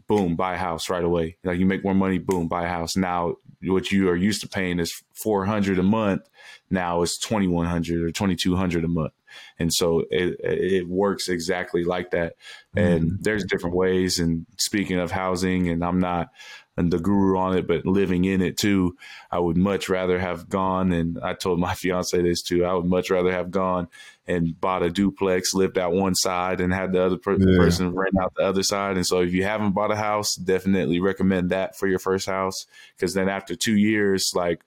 boom, 0.08 0.36
buy 0.36 0.56
a 0.56 0.58
house 0.58 0.90
right 0.90 1.04
away. 1.04 1.38
Like 1.44 1.60
you 1.60 1.66
make 1.66 1.84
more 1.84 1.94
money, 1.94 2.18
boom, 2.18 2.48
buy 2.48 2.66
a 2.66 2.70
house. 2.70 2.96
Now 2.96 3.36
what 3.68 3.92
you 3.92 4.10
are 4.10 4.16
used 4.16 4.42
to 4.42 4.48
paying 4.48 4.80
is 4.80 5.04
400 5.14 5.80
a 5.80 5.84
month. 5.84 6.24
Now 6.70 7.02
it's 7.02 7.18
2100 7.18 8.04
or 8.04 8.12
2200 8.12 8.84
a 8.84 8.88
month. 8.88 9.14
And 9.60 9.74
so 9.74 10.04
it, 10.12 10.40
it 10.40 10.88
works 10.88 11.28
exactly 11.28 11.84
like 11.84 12.12
that. 12.12 12.36
And 12.76 13.04
mm-hmm. 13.04 13.16
there's 13.22 13.46
different 13.46 13.76
ways. 13.76 14.20
And 14.20 14.46
speaking 14.58 14.98
of 14.98 15.12
housing, 15.12 15.70
and 15.70 15.84
I'm 15.84 16.00
not 16.00 16.30
the 16.78 17.00
guru 17.00 17.38
on 17.38 17.58
it, 17.58 17.68
but 17.68 17.86
living 17.86 18.26
in 18.26 18.42
it 18.42 18.58
too, 18.58 18.98
I 19.32 19.40
would 19.40 19.56
much 19.58 19.88
rather 19.90 20.20
have 20.20 20.50
gone. 20.50 20.92
And 20.92 21.18
I 21.24 21.34
told 21.34 21.60
my 21.60 21.74
fiance 21.76 22.22
this 22.22 22.42
too. 22.42 22.66
I 22.66 22.74
would 22.74 22.86
much 22.86 23.10
rather 23.10 23.32
have 23.32 23.50
gone 23.52 23.88
and 24.28 24.60
bought 24.60 24.84
a 24.84 24.90
duplex, 24.90 25.54
lived 25.54 25.78
out 25.78 25.94
one 25.94 26.16
side, 26.16 26.60
and 26.60 26.74
had 26.74 26.92
the 26.92 27.02
other 27.04 27.18
per- 27.18 27.38
Yeah. 27.40 27.58
person 27.58 27.94
rent 27.94 28.16
out 28.20 28.34
the 28.36 28.44
other 28.44 28.64
side. 28.64 28.98
And 28.98 29.06
so, 29.06 29.22
if 29.22 29.34
you 29.34 29.44
haven't 29.44 29.72
bought 29.74 29.92
a 29.92 29.96
house, 29.96 30.36
definitely 30.36 31.00
recommend 31.00 31.52
that 31.52 31.78
for 31.78 31.88
your 31.88 32.00
first 32.00 32.26
house. 32.28 32.66
Because 32.98 33.14
then 33.14 33.30
after 33.30 33.56
two 33.56 33.76
years, 33.78 34.32
like 34.36 34.62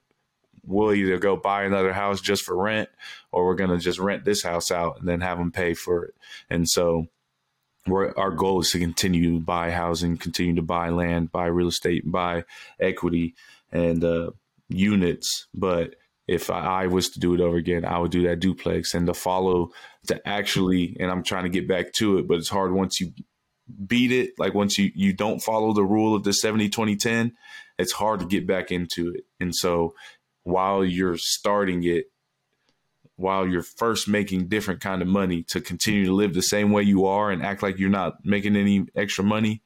we'll 0.65 0.93
either 0.93 1.17
go 1.17 1.35
buy 1.35 1.63
another 1.63 1.93
house 1.93 2.21
just 2.21 2.43
for 2.43 2.55
rent, 2.55 2.89
or 3.31 3.45
we're 3.45 3.55
gonna 3.55 3.77
just 3.77 3.99
rent 3.99 4.23
this 4.25 4.43
house 4.43 4.71
out 4.71 4.99
and 4.99 5.07
then 5.07 5.21
have 5.21 5.37
them 5.37 5.51
pay 5.51 5.73
for 5.73 6.05
it. 6.05 6.15
And 6.49 6.67
so, 6.67 7.07
we're, 7.87 8.13
our 8.15 8.31
goal 8.31 8.61
is 8.61 8.71
to 8.71 8.79
continue 8.79 9.33
to 9.35 9.39
buy 9.39 9.71
housing, 9.71 10.17
continue 10.17 10.55
to 10.55 10.61
buy 10.61 10.89
land, 10.89 11.31
buy 11.31 11.45
real 11.45 11.69
estate, 11.69 12.09
buy 12.09 12.43
equity 12.79 13.35
and 13.71 14.03
uh, 14.03 14.31
units. 14.67 15.47
But 15.53 15.95
if 16.27 16.49
I, 16.49 16.83
I 16.83 16.87
was 16.87 17.09
to 17.11 17.19
do 17.19 17.33
it 17.33 17.41
over 17.41 17.57
again, 17.57 17.85
I 17.85 17.97
would 17.97 18.11
do 18.11 18.23
that 18.23 18.39
duplex 18.39 18.93
and 18.93 19.07
to 19.07 19.13
follow 19.13 19.71
to 20.07 20.27
actually. 20.27 20.95
And 20.99 21.09
I'm 21.09 21.23
trying 21.23 21.43
to 21.43 21.49
get 21.49 21.67
back 21.67 21.93
to 21.93 22.17
it, 22.17 22.27
but 22.27 22.37
it's 22.37 22.49
hard 22.49 22.73
once 22.73 22.99
you 22.99 23.13
beat 23.87 24.11
it. 24.11 24.31
Like 24.37 24.53
once 24.53 24.77
you 24.77 24.91
you 24.93 25.13
don't 25.13 25.39
follow 25.39 25.73
the 25.73 25.83
rule 25.83 26.15
of 26.15 26.23
the 26.23 26.33
70 26.33 26.69
20 26.69 26.95
10, 26.95 27.33
it's 27.77 27.93
hard 27.93 28.19
to 28.19 28.25
get 28.25 28.45
back 28.45 28.71
into 28.71 29.11
it. 29.13 29.23
And 29.39 29.55
so 29.55 29.95
while 30.43 30.83
you're 30.83 31.17
starting 31.17 31.83
it, 31.83 32.05
while 33.19 33.45
you're 33.45 33.61
first 33.61 34.07
making 34.07 34.47
different 34.47 34.79
kind 34.79 35.01
of 35.01 35.07
money 35.07 35.43
to 35.43 35.59
continue 35.59 36.05
to 36.05 36.13
live 36.13 36.33
the 36.33 36.41
same 36.41 36.71
way 36.71 36.81
you 36.81 37.05
are 37.05 37.29
and 37.29 37.43
act 37.43 37.61
like 37.61 37.77
you're 37.77 37.89
not 37.89 38.13
making 38.23 38.55
any 38.55 38.85
extra 38.95 39.25
money, 39.25 39.61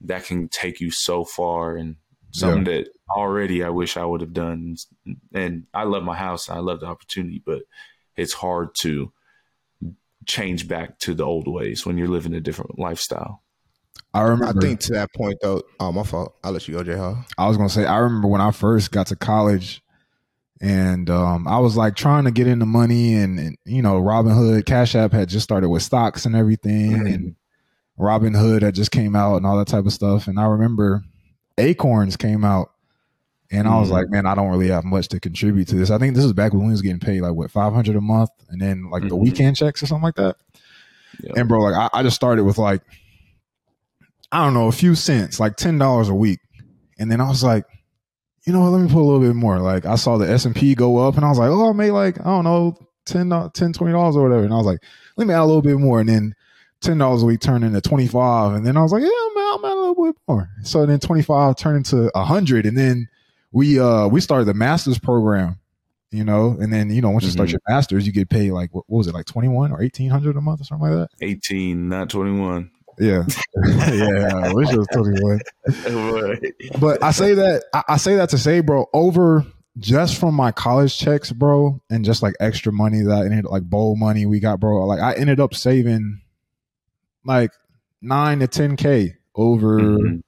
that 0.00 0.24
can 0.24 0.48
take 0.48 0.80
you 0.80 0.90
so 0.90 1.24
far 1.24 1.76
and 1.76 1.94
something 2.32 2.64
that 2.64 2.88
already 3.08 3.62
I 3.62 3.68
wish 3.68 3.96
I 3.96 4.04
would 4.04 4.20
have 4.20 4.32
done. 4.32 4.76
And 5.32 5.66
I 5.72 5.84
love 5.84 6.02
my 6.02 6.16
house. 6.16 6.48
and 6.48 6.58
I 6.58 6.60
love 6.60 6.80
the 6.80 6.86
opportunity, 6.86 7.40
but 7.44 7.62
it's 8.16 8.32
hard 8.32 8.70
to 8.80 9.12
change 10.26 10.66
back 10.66 10.98
to 10.98 11.14
the 11.14 11.24
old 11.24 11.46
ways 11.46 11.86
when 11.86 11.98
you're 11.98 12.08
living 12.08 12.34
a 12.34 12.40
different 12.40 12.80
lifestyle. 12.80 13.42
I 14.12 14.22
remember. 14.22 14.58
I 14.58 14.60
think 14.60 14.80
to 14.80 14.92
that 14.94 15.12
point 15.14 15.38
though, 15.40 15.62
oh 15.78 15.92
my 15.92 16.02
fault. 16.02 16.34
I'll 16.42 16.50
let 16.50 16.66
you 16.66 16.74
go, 16.74 16.82
J 16.82 16.96
Hall. 16.96 17.24
I 17.36 17.46
was 17.46 17.56
gonna 17.56 17.68
say 17.68 17.86
I 17.86 17.98
remember 17.98 18.26
when 18.26 18.40
I 18.40 18.50
first 18.50 18.90
got 18.90 19.06
to 19.08 19.16
college, 19.16 19.82
and 20.60 21.08
um, 21.10 21.46
I 21.46 21.58
was 21.58 21.76
like 21.76 21.94
trying 21.96 22.24
to 22.24 22.30
get 22.30 22.46
into 22.46 22.66
money, 22.66 23.14
and, 23.14 23.38
and 23.38 23.56
you 23.64 23.82
know, 23.82 24.00
Robinhood, 24.00 24.66
Cash 24.66 24.94
App 24.94 25.12
had 25.12 25.28
just 25.28 25.44
started 25.44 25.68
with 25.68 25.82
stocks 25.82 26.26
and 26.26 26.34
everything, 26.36 26.92
Mhm. 26.92 27.14
and 27.14 27.36
Robinhood 27.98 28.62
had 28.62 28.74
just 28.74 28.90
came 28.90 29.14
out 29.16 29.36
and 29.36 29.46
all 29.46 29.58
that 29.58 29.68
type 29.68 29.86
of 29.86 29.92
stuff. 29.92 30.26
And 30.28 30.38
I 30.38 30.46
remember 30.46 31.02
Acorns 31.58 32.16
came 32.16 32.44
out, 32.44 32.70
and 33.50 33.66
I 33.68 33.78
was 33.80 33.88
Mhm. 33.88 33.92
like, 33.92 34.10
man, 34.10 34.26
I 34.26 34.34
don't 34.34 34.50
really 34.50 34.68
have 34.68 34.84
much 34.84 35.08
to 35.08 35.20
contribute 35.20 35.68
to 35.68 35.76
this. 35.76 35.90
I 35.90 35.98
think 35.98 36.14
this 36.14 36.24
is 36.24 36.32
back 36.32 36.52
when 36.52 36.64
we 36.66 36.70
was 36.72 36.82
getting 36.82 37.00
paid 37.00 37.20
like 37.22 37.34
what 37.34 37.50
five 37.50 37.72
hundred 37.72 37.96
a 37.96 38.00
month, 38.00 38.30
and 38.48 38.60
then 38.60 38.90
like 38.90 39.02
the 39.02 39.16
Mhm. 39.16 39.20
weekend 39.20 39.56
checks 39.56 39.82
or 39.82 39.86
something 39.86 40.04
like 40.04 40.16
that. 40.16 40.36
Yeah. 41.22 41.32
And 41.36 41.48
bro, 41.48 41.60
like 41.60 41.74
I, 41.74 41.98
I 42.00 42.02
just 42.02 42.16
started 42.16 42.44
with 42.44 42.58
like 42.58 42.82
I 44.30 44.44
don't 44.44 44.54
know 44.54 44.66
a 44.68 44.72
few 44.72 44.94
cents, 44.94 45.40
like 45.40 45.56
ten 45.56 45.78
dollars 45.78 46.08
a 46.08 46.14
week, 46.14 46.40
and 46.98 47.10
then 47.10 47.20
I 47.20 47.28
was 47.28 47.42
like, 47.42 47.64
you 48.48 48.54
know 48.54 48.60
what? 48.60 48.70
Let 48.70 48.80
me 48.80 48.88
put 48.88 49.00
a 49.02 49.04
little 49.04 49.20
bit 49.20 49.34
more. 49.36 49.58
Like 49.58 49.84
I 49.84 49.96
saw 49.96 50.16
the 50.16 50.26
S 50.28 50.46
and 50.46 50.56
P 50.56 50.74
go 50.74 50.96
up, 50.96 51.16
and 51.16 51.24
I 51.24 51.28
was 51.28 51.38
like, 51.38 51.50
oh, 51.50 51.68
I 51.68 51.72
made 51.74 51.90
like 51.90 52.18
I 52.18 52.24
don't 52.24 52.44
know 52.44 52.76
10 53.04 53.28
$10, 53.28 53.74
20 53.74 53.92
dollars 53.92 54.16
or 54.16 54.22
whatever, 54.22 54.44
and 54.44 54.52
I 54.52 54.56
was 54.56 54.64
like, 54.66 54.80
let 55.18 55.26
me 55.26 55.34
add 55.34 55.40
a 55.40 55.44
little 55.44 55.60
bit 55.62 55.78
more, 55.78 56.00
and 56.00 56.08
then 56.08 56.34
ten 56.80 56.96
dollars 56.96 57.22
a 57.22 57.26
week 57.26 57.40
turned 57.40 57.62
into 57.64 57.80
twenty 57.82 58.06
five, 58.08 58.54
and 58.54 58.64
then 58.64 58.76
I 58.76 58.82
was 58.82 58.92
like, 58.92 59.02
yeah, 59.02 59.08
man, 59.34 59.52
I'm 59.54 59.64
add 59.64 59.72
a 59.72 59.74
little 59.74 60.04
bit 60.06 60.16
more. 60.26 60.48
So 60.62 60.86
then 60.86 60.98
twenty 60.98 61.22
five 61.22 61.56
turned 61.56 61.76
into 61.76 62.10
a 62.14 62.24
hundred, 62.24 62.64
and 62.66 62.76
then 62.78 63.08
we 63.52 63.78
uh 63.78 64.08
we 64.08 64.20
started 64.22 64.46
the 64.46 64.54
master's 64.54 64.98
program. 64.98 65.58
You 66.10 66.24
know, 66.24 66.56
and 66.58 66.72
then 66.72 66.88
you 66.88 67.02
know 67.02 67.10
once 67.10 67.24
you 67.24 67.30
start 67.30 67.50
Mhm. 67.50 67.52
your 67.52 67.60
masters, 67.68 68.06
you 68.06 68.14
get 68.14 68.30
paid 68.30 68.52
like 68.52 68.74
what, 68.74 68.84
what 68.88 68.96
was 68.98 69.08
it 69.08 69.14
like 69.14 69.26
twenty 69.26 69.48
one 69.48 69.72
or 69.72 69.82
eighteen 69.82 70.08
hundred 70.08 70.36
a 70.38 70.40
month 70.40 70.62
or 70.62 70.64
something 70.64 70.88
like 70.88 71.10
that. 71.10 71.24
18, 71.26 71.86
not 71.90 72.08
21. 72.08 72.70
Yeah, 73.00 73.24
yeah. 73.92 74.30
I 74.44 74.52
wish 74.52 74.70
it 74.70 74.78
was 74.78 74.86
twenty 74.92 75.22
one. 75.22 75.40
But 76.80 77.02
I 77.02 77.10
say 77.12 77.34
that 77.34 77.64
I, 77.74 77.82
I 77.90 77.96
say 77.96 78.16
that 78.16 78.30
to 78.30 78.38
say, 78.38 78.60
bro, 78.60 78.86
over 78.92 79.44
just 79.78 80.18
from 80.18 80.34
my 80.34 80.50
college 80.52 80.96
checks, 80.98 81.30
bro, 81.32 81.80
and 81.90 82.04
just 82.04 82.22
like 82.22 82.34
extra 82.40 82.72
money 82.72 83.02
that 83.02 83.12
I 83.12 83.24
ended 83.24 83.44
like 83.44 83.62
bowl 83.62 83.96
money 83.96 84.26
we 84.26 84.40
got, 84.40 84.58
bro. 84.60 84.84
Like 84.86 85.00
I 85.00 85.14
ended 85.14 85.38
up 85.40 85.54
saving 85.54 86.20
like 87.24 87.50
nine 88.02 88.40
to 88.40 88.46
ten 88.48 88.76
k 88.76 89.14
over 89.34 89.78
Mhm. 89.80 90.22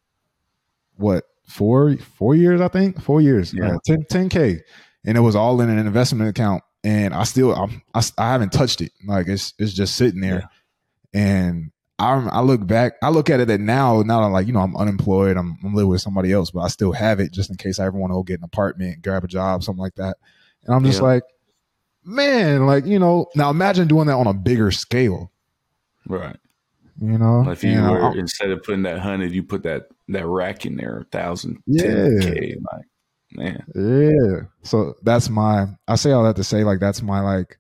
what 0.97 1.25
four 1.49 1.97
four 1.97 2.35
years 2.37 2.61
I 2.61 2.69
think 2.69 3.01
four 3.03 3.21
years 3.21 3.53
Yeah. 3.53 3.77
yeah 3.89 3.97
10 4.09 4.29
k 4.29 4.61
and 5.05 5.17
it 5.17 5.21
was 5.21 5.35
all 5.35 5.61
in 5.61 5.69
an 5.71 5.79
investment 5.79 6.29
account 6.31 6.63
and 6.85 7.13
I 7.15 7.25
still 7.25 7.53
I'm, 7.55 7.83
I 7.95 8.03
I 8.19 8.31
haven't 8.33 8.53
touched 8.53 8.81
it 8.81 8.93
like 9.07 9.27
it's 9.29 9.53
it's 9.59 9.73
just 9.73 9.97
sitting 9.97 10.21
there 10.21 10.49
and 11.13 11.73
I 12.01 12.29
I 12.33 12.41
look 12.41 12.67
back 12.67 12.95
I 13.03 13.11
look 13.11 13.29
at 13.31 13.41
it 13.41 13.51
at 13.51 13.61
now 13.61 14.03
now 14.03 14.23
I'm 14.23 14.33
like 14.33 14.47
you 14.47 14.53
know 14.53 14.61
I'm 14.61 14.77
unemployed 14.77 15.37
I'm, 15.37 15.59
I'm 15.63 15.75
living 15.75 15.91
with 15.91 16.01
somebody 16.01 16.33
else 16.33 16.51
but 16.51 16.61
I 16.61 16.69
still 16.69 16.93
have 16.93 17.21
it 17.21 17.31
just 17.33 17.51
in 17.51 17.57
case 17.57 17.79
I 17.79 17.85
ever 17.87 17.99
want 17.99 18.11
to 18.11 18.15
go 18.15 18.23
get 18.23 18.39
an 18.41 18.45
apartment 18.45 19.03
grab 19.03 19.23
a 19.25 19.29
job 19.29 19.63
something 19.63 19.83
like 19.83 19.95
that 19.97 20.17
and 20.65 20.75
I'm 20.75 20.85
just 20.85 20.99
Yeah. 21.01 21.07
like 21.09 21.23
man 22.05 22.67
like 22.67 22.87
you 22.87 22.99
know 22.99 23.27
now 23.37 23.51
imagine 23.51 23.87
doing 23.87 24.07
that 24.07 24.15
on 24.17 24.27
a 24.27 24.33
bigger 24.35 24.71
scale 24.71 25.31
Right. 26.09 26.37
you 27.01 27.19
know 27.19 27.49
If 27.51 27.63
you 27.63 27.73
And 27.73 27.87
I- 27.87 27.91
were 27.91 28.19
instead 28.19 28.51
of 28.51 28.63
putting 28.63 28.83
that 28.83 28.99
hundred, 28.99 29.33
you 29.33 29.43
put 29.43 29.63
that 29.65 29.89
that 30.09 30.27
rack 30.27 30.67
in 30.67 30.77
there, 30.77 30.99
a 31.01 31.05
thousand, 31.05 31.63
Yeah. 31.67 32.09
k. 32.21 32.57
Like, 32.73 32.85
man, 33.33 33.63
Yeah. 33.77 34.47
So 34.63 34.95
that's 35.03 35.29
my 35.31 35.69
I 35.87 35.95
say 35.97 36.13
all 36.13 36.25
that 36.25 36.37
to 36.37 36.45
say 36.45 36.65
like 36.65 36.81
that's 36.81 37.03
my 37.03 37.21
like 37.21 37.59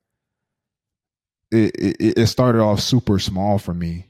it 1.52 1.74
it, 1.76 2.18
it 2.18 2.26
started 2.26 2.60
off 2.60 2.80
super 2.80 3.18
small 3.18 3.58
for 3.58 3.74
me. 3.74 4.06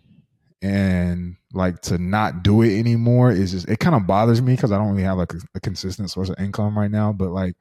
And 0.62 1.36
like 1.52 1.80
to 1.82 1.98
not 1.98 2.42
do 2.42 2.62
it 2.62 2.78
anymore 2.78 3.32
is 3.32 3.52
just 3.52 3.68
it 3.68 3.80
kind 3.80 3.96
of 3.96 4.06
bothers 4.06 4.42
me 4.42 4.54
because 4.54 4.72
I 4.72 4.78
don't 4.78 4.90
really 4.90 5.02
have 5.02 5.16
like 5.18 5.32
a, 5.32 5.38
a 5.54 5.60
consistent 5.60 6.10
source 6.10 6.28
of 6.28 6.38
income 6.38 6.78
right 6.78 6.90
now. 6.90 7.12
But 7.12 7.30
like 7.30 7.54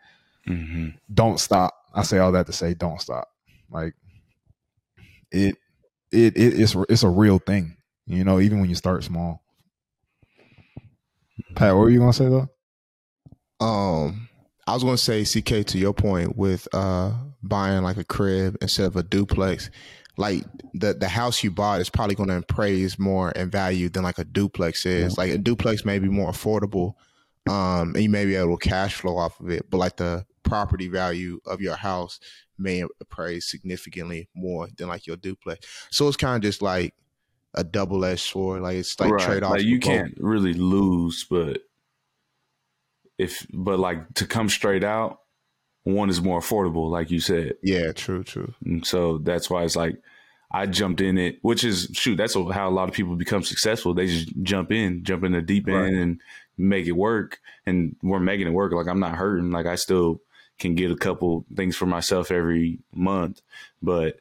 hmm 0.45 0.89
don't 1.13 1.39
stop. 1.39 1.73
I 1.93 2.03
say 2.03 2.17
all 2.19 2.33
that 2.33 2.45
to 2.47 2.53
say 2.53 2.73
don't 2.73 3.01
stop. 3.01 3.29
Like 3.69 3.93
it 5.31 5.55
it, 6.11 6.35
it 6.35 6.59
it's 6.59 6.75
it's 6.89 7.03
a 7.03 7.09
real 7.09 7.39
thing. 7.39 7.77
You 8.05 8.23
know, 8.23 8.39
even 8.39 8.59
when 8.59 8.69
you 8.69 8.75
start 8.75 9.03
small. 9.03 9.43
Pat, 11.55 11.73
what 11.73 11.81
were 11.81 11.89
you 11.89 11.99
gonna 11.99 12.13
say 12.13 12.27
though? 12.27 12.49
Um, 13.59 14.29
I 14.67 14.73
was 14.73 14.83
going 14.83 14.95
to 14.95 15.01
say, 15.01 15.23
CK, 15.23 15.65
to 15.67 15.77
your 15.77 15.93
point 15.93 16.37
with 16.37 16.67
uh 16.73 17.11
buying 17.41 17.83
like 17.83 17.97
a 17.97 18.03
crib 18.03 18.57
instead 18.61 18.85
of 18.85 18.95
a 18.95 19.03
duplex, 19.03 19.69
like 20.19 20.43
the 20.73 20.93
the 20.93 21.07
house 21.07 21.43
you 21.43 21.49
bought 21.49 21.79
is 21.79 21.89
probably 21.89 22.13
going 22.13 22.27
to 22.27 22.35
appraise 22.35 22.99
more 22.99 23.31
in 23.31 23.49
value 23.49 23.87
than 23.87 24.03
like 24.03 24.19
a 24.19 24.25
duplex 24.25 24.85
is. 24.85 25.17
Like 25.17 25.31
a 25.31 25.37
duplex 25.37 25.85
may 25.85 25.97
be 25.97 26.09
more 26.09 26.29
affordable, 26.29 26.95
um, 27.49 27.93
and 27.95 28.03
you 28.03 28.09
may 28.09 28.25
be 28.25 28.35
able 28.35 28.57
to 28.57 28.69
cash 28.69 28.95
flow 28.95 29.17
off 29.17 29.39
of 29.39 29.49
it, 29.49 29.69
but 29.69 29.77
like 29.77 29.95
the 29.95 30.25
property 30.43 30.89
value 30.89 31.39
of 31.45 31.61
your 31.61 31.75
house 31.75 32.19
may 32.57 32.83
appraise 32.99 33.47
significantly 33.47 34.27
more 34.35 34.67
than 34.75 34.89
like 34.89 35.07
your 35.07 35.15
duplex. 35.15 35.65
So 35.89 36.05
it's 36.09 36.17
kind 36.17 36.35
of 36.35 36.41
just 36.41 36.61
like 36.61 36.93
a 37.53 37.63
double 37.63 38.03
edged 38.03 38.19
sword. 38.19 38.61
Like 38.61 38.75
it's 38.75 38.99
like 38.99 39.11
right. 39.11 39.25
trade 39.25 39.43
off. 39.43 39.51
Like 39.51 39.63
you 39.63 39.79
can't 39.79 40.13
really 40.17 40.53
lose, 40.53 41.25
but 41.29 41.61
if 43.17 43.47
but 43.53 43.79
like 43.79 44.15
to 44.15 44.27
come 44.27 44.49
straight 44.49 44.83
out, 44.83 45.19
one 45.83 46.09
is 46.09 46.21
more 46.21 46.39
affordable, 46.39 46.89
like 46.89 47.09
you 47.11 47.19
said. 47.19 47.53
Yeah, 47.63 47.91
true, 47.93 48.23
true. 48.23 48.53
And 48.65 48.85
so 48.85 49.17
that's 49.17 49.49
why 49.49 49.63
it's 49.63 49.75
like 49.75 49.95
I 50.51 50.65
jumped 50.65 51.01
in 51.01 51.17
it, 51.17 51.39
which 51.41 51.63
is 51.63 51.89
shoot, 51.93 52.15
that's 52.15 52.33
how 52.33 52.67
a 52.67 52.71
lot 52.71 52.89
of 52.89 52.95
people 52.95 53.15
become 53.15 53.43
successful. 53.43 53.93
They 53.93 54.07
just 54.07 54.29
jump 54.43 54.71
in, 54.71 55.03
jump 55.03 55.23
in 55.23 55.31
the 55.31 55.41
deep 55.41 55.67
end 55.67 55.75
Right. 55.77 55.93
and 55.93 56.21
make 56.57 56.87
it 56.87 56.93
work. 56.93 57.39
And 57.65 57.95
we're 58.01 58.19
making 58.19 58.47
it 58.47 58.53
work. 58.53 58.73
Like 58.73 58.87
I'm 58.87 58.99
not 58.99 59.15
hurting. 59.15 59.51
Like 59.51 59.65
I 59.67 59.75
still 59.75 60.21
can 60.57 60.75
get 60.75 60.91
a 60.91 60.95
couple 60.95 61.45
things 61.55 61.75
for 61.75 61.85
myself 61.85 62.31
every 62.31 62.79
month. 62.93 63.41
But 63.81 64.19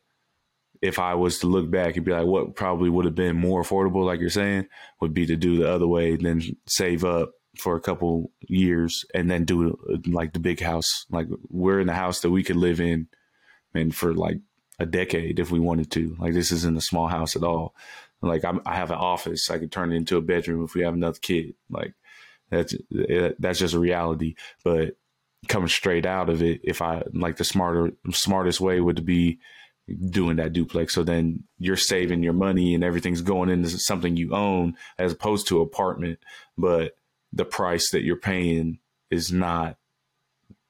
if 0.81 1.01
I 1.01 1.14
was 1.14 1.40
to 1.40 1.49
look 1.49 1.68
back 1.68 1.97
and 1.97 2.05
be 2.05 2.12
like, 2.12 2.27
what 2.27 2.55
probably 2.55 2.88
would 2.88 3.05
have 3.07 3.16
been 3.16 3.35
more 3.35 3.62
affordable, 3.62 4.05
like 4.07 4.21
you're 4.21 4.31
saying, 4.31 4.68
would 5.01 5.12
be 5.12 5.27
to 5.27 5.35
do 5.35 5.57
the 5.57 5.68
other 5.68 5.88
way, 5.88 6.14
then 6.14 6.40
save 6.66 7.05
up 7.05 7.33
for 7.59 7.77
a 7.77 7.81
couple 7.81 8.31
years 8.40 9.05
and 9.14 9.31
then 9.31 9.44
do 9.44 9.79
like 10.07 10.33
the 10.33 10.38
big 10.38 10.61
house. 10.61 11.07
Like 11.11 11.29
we're 11.49 11.81
in 11.81 11.87
the 11.87 11.94
house 11.94 12.21
that 12.21 12.31
we 12.31 12.42
could 12.42 12.57
live 12.57 12.81
in 12.81 13.09
and 13.75 13.94
for 13.94 14.14
like 14.14 14.38
a 14.79 14.87
decade 14.87 15.38
if 15.38 15.51
we 15.51 15.59
wanted 15.59 15.90
to. 15.92 16.16
Like 16.18 16.35
this 16.35 16.53
isn't 16.53 16.79
a 16.79 16.83
small 16.83 17.09
house 17.09 17.37
at 17.37 17.42
all. 17.42 17.75
Like 18.23 18.44
I'm, 18.44 18.61
I 18.66 18.77
have 18.77 18.90
an 18.90 18.99
office, 18.99 19.51
I 19.51 19.59
could 19.59 19.73
turn 19.73 19.92
it 19.92 19.97
into 19.97 20.16
a 20.16 20.23
bedroom 20.23 20.64
if 20.64 20.75
we 20.75 20.83
have 20.83 20.94
another 20.94 21.18
kid. 21.21 21.55
Like 21.71 21.94
that's 22.51 22.75
that's 23.38 23.59
just 23.59 23.75
a 23.75 23.79
reality. 23.79 24.35
But 24.64 24.97
coming 25.47 25.68
straight 25.68 26.07
out 26.07 26.29
of 26.29 26.42
it, 26.42 26.61
if 26.64 26.83
I 26.83 27.03
like 27.12 27.37
the 27.37 27.44
smarter 27.44 27.92
smartest 28.11 28.61
way 28.61 28.81
would 28.81 29.05
be 29.05 29.38
doing 30.11 30.37
that 30.37 30.53
duplex. 30.53 30.94
So 30.94 31.03
then 31.03 31.44
you're 31.59 31.77
saving 31.77 32.23
your 32.23 32.33
money 32.33 32.75
and 32.75 32.85
everything's 32.85 33.23
going 33.23 33.49
into 33.49 33.71
something 33.71 34.16
you 34.16 34.35
own 34.35 34.77
as 34.99 35.12
opposed 35.12 35.49
to 35.49 35.61
apartment. 35.61 36.18
But 36.57 36.92
the 37.38 37.46
price 37.46 37.90
that 37.92 38.03
you're 38.03 38.20
paying 38.20 38.79
is 39.11 39.33
not 39.33 39.77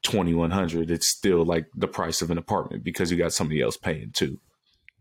2100 0.04 0.90
it's 0.92 1.08
still 1.08 1.44
like 1.44 1.66
the 1.74 1.88
price 1.88 2.22
of 2.22 2.30
an 2.30 2.38
apartment 2.38 2.84
because 2.84 3.10
you 3.10 3.16
got 3.16 3.32
somebody 3.32 3.60
else 3.60 3.76
paying 3.76 4.12
too 4.12 4.38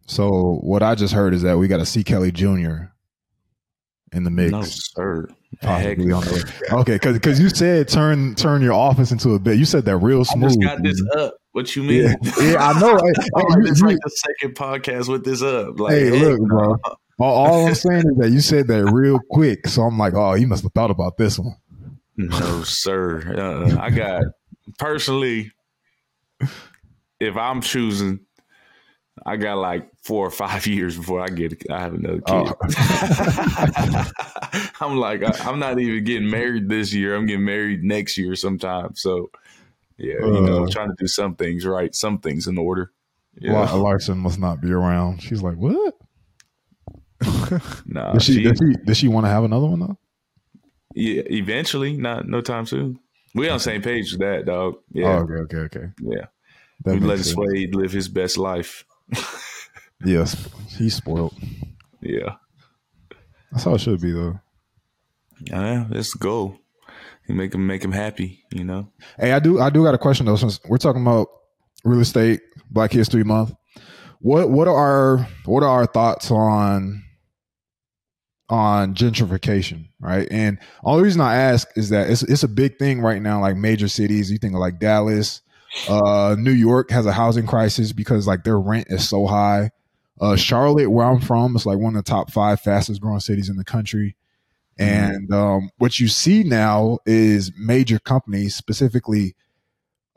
So 0.08 0.58
what 0.64 0.82
I 0.82 0.96
just 0.96 1.14
heard 1.14 1.36
is 1.36 1.44
that 1.44 1.58
we 1.60 1.68
got 1.68 1.80
a 1.80 1.86
C 1.86 2.04
Kelly 2.04 2.32
Jr. 2.32 2.90
in 4.12 4.24
the 4.24 4.32
mix. 4.32 4.52
no 4.52 4.64
sir 4.64 5.28
possibly 5.62 6.12
on 6.12 6.24
the 6.24 6.54
okay, 6.72 6.96
because 6.96 7.14
because 7.14 7.40
you 7.40 7.50
said 7.50 7.88
turn 7.88 8.34
turn 8.36 8.62
your 8.62 8.74
office 8.74 9.12
into 9.12 9.34
a 9.36 9.40
bed. 9.40 9.58
You 9.58 9.66
said 9.66 9.86
that 9.86 9.98
real 9.98 10.22
I 10.22 10.24
smooth. 10.24 10.50
just 10.50 10.62
got 10.62 10.84
this 10.84 11.02
up 11.18 11.36
what 11.58 11.76
you 11.76 11.82
mean 11.82 12.04
yeah, 12.04 12.16
yeah, 12.40 12.70
I 12.70 12.80
know. 12.80 12.96
Hey, 13.04 13.12
hey, 13.18 13.30
Oh, 13.36 13.56
it's 13.62 13.82
like 13.82 13.98
the 14.04 14.12
second 14.12 14.56
podcast 14.56 15.10
with 15.10 15.26
this 15.26 15.42
up 15.42 15.80
like 15.80 15.94
hey, 15.94 16.16
heck 16.16 16.22
look, 16.22 16.40
bro. 16.48 16.78
All, 17.20 17.48
all 17.48 17.68
I'm 17.68 17.74
saying 17.74 18.04
is 18.12 18.18
that 18.20 18.30
you 18.30 18.42
said 18.42 18.68
that 18.68 18.86
real 18.92 19.20
quick, 19.32 19.68
so 19.68 19.82
I'm 19.82 19.98
like, 19.98 20.14
oh, 20.14 20.36
you 20.36 20.46
must 20.46 20.62
have 20.62 20.72
thought 20.74 20.92
about 20.92 21.18
this 21.18 21.40
one. 21.40 21.56
No, 22.16 22.62
sir. 22.62 23.34
Uh, 23.36 23.76
I 23.80 23.90
got 23.90 24.24
personally, 24.78 25.52
if 27.20 27.36
I'm 27.36 27.62
choosing, 27.62 28.20
I 29.26 29.38
got 29.38 29.58
like 29.58 29.90
four 30.04 30.28
or 30.28 30.32
five 30.32 30.68
years 30.68 30.96
before 30.96 31.22
I 31.22 31.30
get 31.30 31.60
I 31.72 31.80
have 31.80 31.96
another 31.96 32.22
kid. 32.22 32.54
I'm 34.80 34.98
like 34.98 35.24
I, 35.24 35.32
I'm 35.50 35.58
not 35.58 35.80
even 35.80 36.04
getting 36.04 36.30
married 36.30 36.70
this 36.70 36.94
year. 36.94 37.16
I'm 37.16 37.26
getting 37.26 37.46
married 37.46 37.84
next 37.84 38.16
year 38.16 38.36
sometime. 38.36 38.96
So 38.96 39.32
yeah, 39.98 40.16
you 40.26 40.42
know, 40.42 40.64
Uh. 40.64 40.68
trying 40.70 40.90
to 40.90 40.96
do 40.98 41.08
some 41.08 41.36
things 41.36 41.66
right, 41.66 41.94
some 41.96 42.20
things 42.20 42.48
in 42.48 42.58
order. 42.58 42.92
Yeah, 43.40 43.72
Larson 43.74 44.18
must 44.18 44.40
not 44.40 44.62
be 44.62 44.72
around. 44.72 45.22
She's 45.22 45.42
like, 45.44 45.58
what? 45.58 45.94
nah, 47.86 48.14
Does 48.14 48.24
she, 48.24 48.34
she, 48.36 48.44
does 48.44 48.58
she 48.60 48.74
does 48.86 48.98
she 48.98 49.08
want 49.08 49.26
to 49.26 49.30
have 49.30 49.44
another 49.44 49.66
one 49.68 49.80
though? 49.80 49.98
yeah, 50.96 51.22
eventually, 51.30 51.98
not 51.98 52.28
no 52.28 52.42
time 52.42 52.66
soon. 52.66 53.00
We 53.36 53.50
on 53.50 53.58
the 53.58 53.60
same 53.60 53.82
page 53.82 54.12
with 54.12 54.22
that, 54.22 54.46
dog. 54.46 54.76
Yeah, 54.92 55.18
Oh, 55.20 55.20
okay, 55.24 55.34
okay, 55.56 55.58
okay. 55.58 55.86
yeah. 56.02 56.26
That 56.86 56.94
we 56.96 57.00
let 57.00 57.20
sense. 57.20 57.36
Live 57.38 57.92
his 57.92 58.08
best 58.10 58.38
life. 58.38 58.86
Yes, 60.06 60.48
he's 60.78 60.94
spoiled. 60.94 61.34
Yeah. 62.02 62.36
That's 63.52 63.64
how 63.64 63.74
it 63.74 63.82
should 63.82 64.00
be 64.00 64.12
though. 64.12 64.40
Yeah, 65.42 65.88
let's 65.90 66.14
go. 66.14 66.50
You 66.50 66.60
make 67.36 67.54
him 67.54 67.68
make 67.68 67.84
him 67.84 67.92
happy, 67.92 68.44
you 68.52 68.64
know. 68.64 68.90
Hey, 69.20 69.34
I 69.34 69.40
do 69.40 69.60
I 69.60 69.70
do 69.70 69.84
got 69.84 69.96
a 69.96 69.98
question 69.98 70.26
though. 70.26 70.36
Since 70.36 70.60
we're 70.68 70.78
talking 70.78 71.02
about 71.02 71.28
real 71.84 72.00
estate, 72.00 72.42
Black 72.70 72.92
History 72.92 73.24
Month, 73.24 73.54
what 74.20 74.50
what 74.50 74.68
are 74.68 74.76
our 74.76 75.28
what 75.46 75.64
are 75.64 75.70
our 75.70 75.86
thoughts 75.86 76.32
on 76.32 77.04
on 78.50 78.96
gentrification, 78.96 79.90
right? 80.00 80.28
And 80.32 80.58
only 80.84 81.04
reason 81.04 81.22
I 81.22 81.36
ask 81.36 81.68
is 81.76 81.90
that 81.90 82.10
it's 82.10 82.24
it's 82.24 82.44
a 82.44 82.48
big 82.48 82.78
thing 82.80 83.02
right 83.02 83.22
now. 83.22 83.42
Like 83.42 83.58
major 83.58 83.88
cities, 83.88 84.32
you 84.32 84.38
think 84.38 84.54
of 84.54 84.60
like 84.60 84.80
Dallas, 84.80 85.42
uh, 85.90 86.36
New 86.38 86.52
York 86.52 86.92
has 86.92 87.06
a 87.06 87.12
housing 87.12 87.46
crisis 87.46 87.92
because 87.92 88.28
like 88.28 88.44
their 88.44 88.60
rent 88.60 88.88
is 88.90 89.08
so 89.08 89.28
high. 89.28 89.72
Uh, 90.20 90.36
Charlotte, 90.36 90.90
where 90.90 91.06
I'm 91.06 91.20
from, 91.20 91.56
is 91.56 91.66
like 91.66 91.78
one 91.78 91.96
of 91.96 92.04
the 92.04 92.10
top 92.10 92.32
five 92.32 92.60
fastest 92.60 93.02
growing 93.02 93.20
cities 93.20 93.50
in 93.50 93.58
the 93.58 93.64
country. 93.64 94.16
And 94.80 95.34
um, 95.34 95.70
what 95.78 96.00
you 96.00 96.08
see 96.08 96.44
now 96.44 97.00
is 97.06 97.52
major 97.58 98.00
companies, 98.00 98.56
specifically 98.56 99.36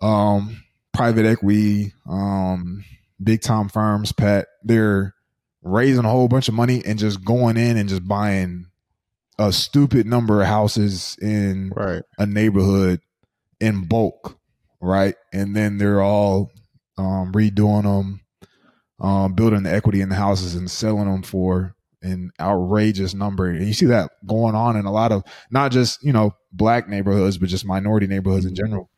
um, 0.03 0.63
private 0.93 1.27
equity, 1.27 1.93
um, 2.09 2.85
big 3.23 3.41
time 3.43 3.69
firms, 3.69 4.13
Pat, 4.13 4.47
they're 4.63 5.15
raising 5.63 6.05
a 6.05 6.11
whole 6.11 6.29
bunch 6.29 6.49
of 6.49 6.55
money 6.55 6.83
and 6.85 6.99
just 6.99 7.25
going 7.25 7.57
in 7.57 7.77
and 7.77 7.89
just 7.89 8.07
buying 8.07 8.67
a 9.39 9.53
stupid 9.53 10.07
number 10.07 10.41
of 10.43 10.47
houses 10.49 11.17
in 11.21 11.71
Right. 11.75 12.03
a 12.19 12.27
neighborhood 12.27 13.01
in 13.61 13.85
bulk, 13.87 14.39
right? 14.81 15.15
And 15.33 15.55
then 15.57 15.79
they're 15.79 16.03
all 16.03 16.51
um, 16.99 17.33
redoing 17.33 17.85
them, 17.85 18.21
um, 19.01 19.35
building 19.35 19.63
the 19.63 19.73
equity 19.73 20.01
in 20.03 20.11
the 20.11 20.15
houses 20.15 20.55
and 20.55 20.71
selling 20.71 21.11
them 21.11 21.23
for 21.23 21.75
an 22.03 22.31
outrageous 22.41 23.15
number. 23.15 23.49
And 23.49 23.67
you 23.67 23.73
see 23.73 23.87
that 23.87 24.11
going 24.27 24.55
on 24.55 24.77
in 24.77 24.87
a 24.87 24.93
lot 24.93 25.13
of 25.13 25.25
not 25.51 25.73
just 25.73 26.03
you 26.03 26.13
know 26.13 26.35
black 26.53 26.89
neighborhoods, 26.89 27.39
but 27.39 27.49
just 27.49 27.65
minority 27.65 28.07
neighborhoods 28.07 28.47
in 28.47 28.55
general. 28.55 28.91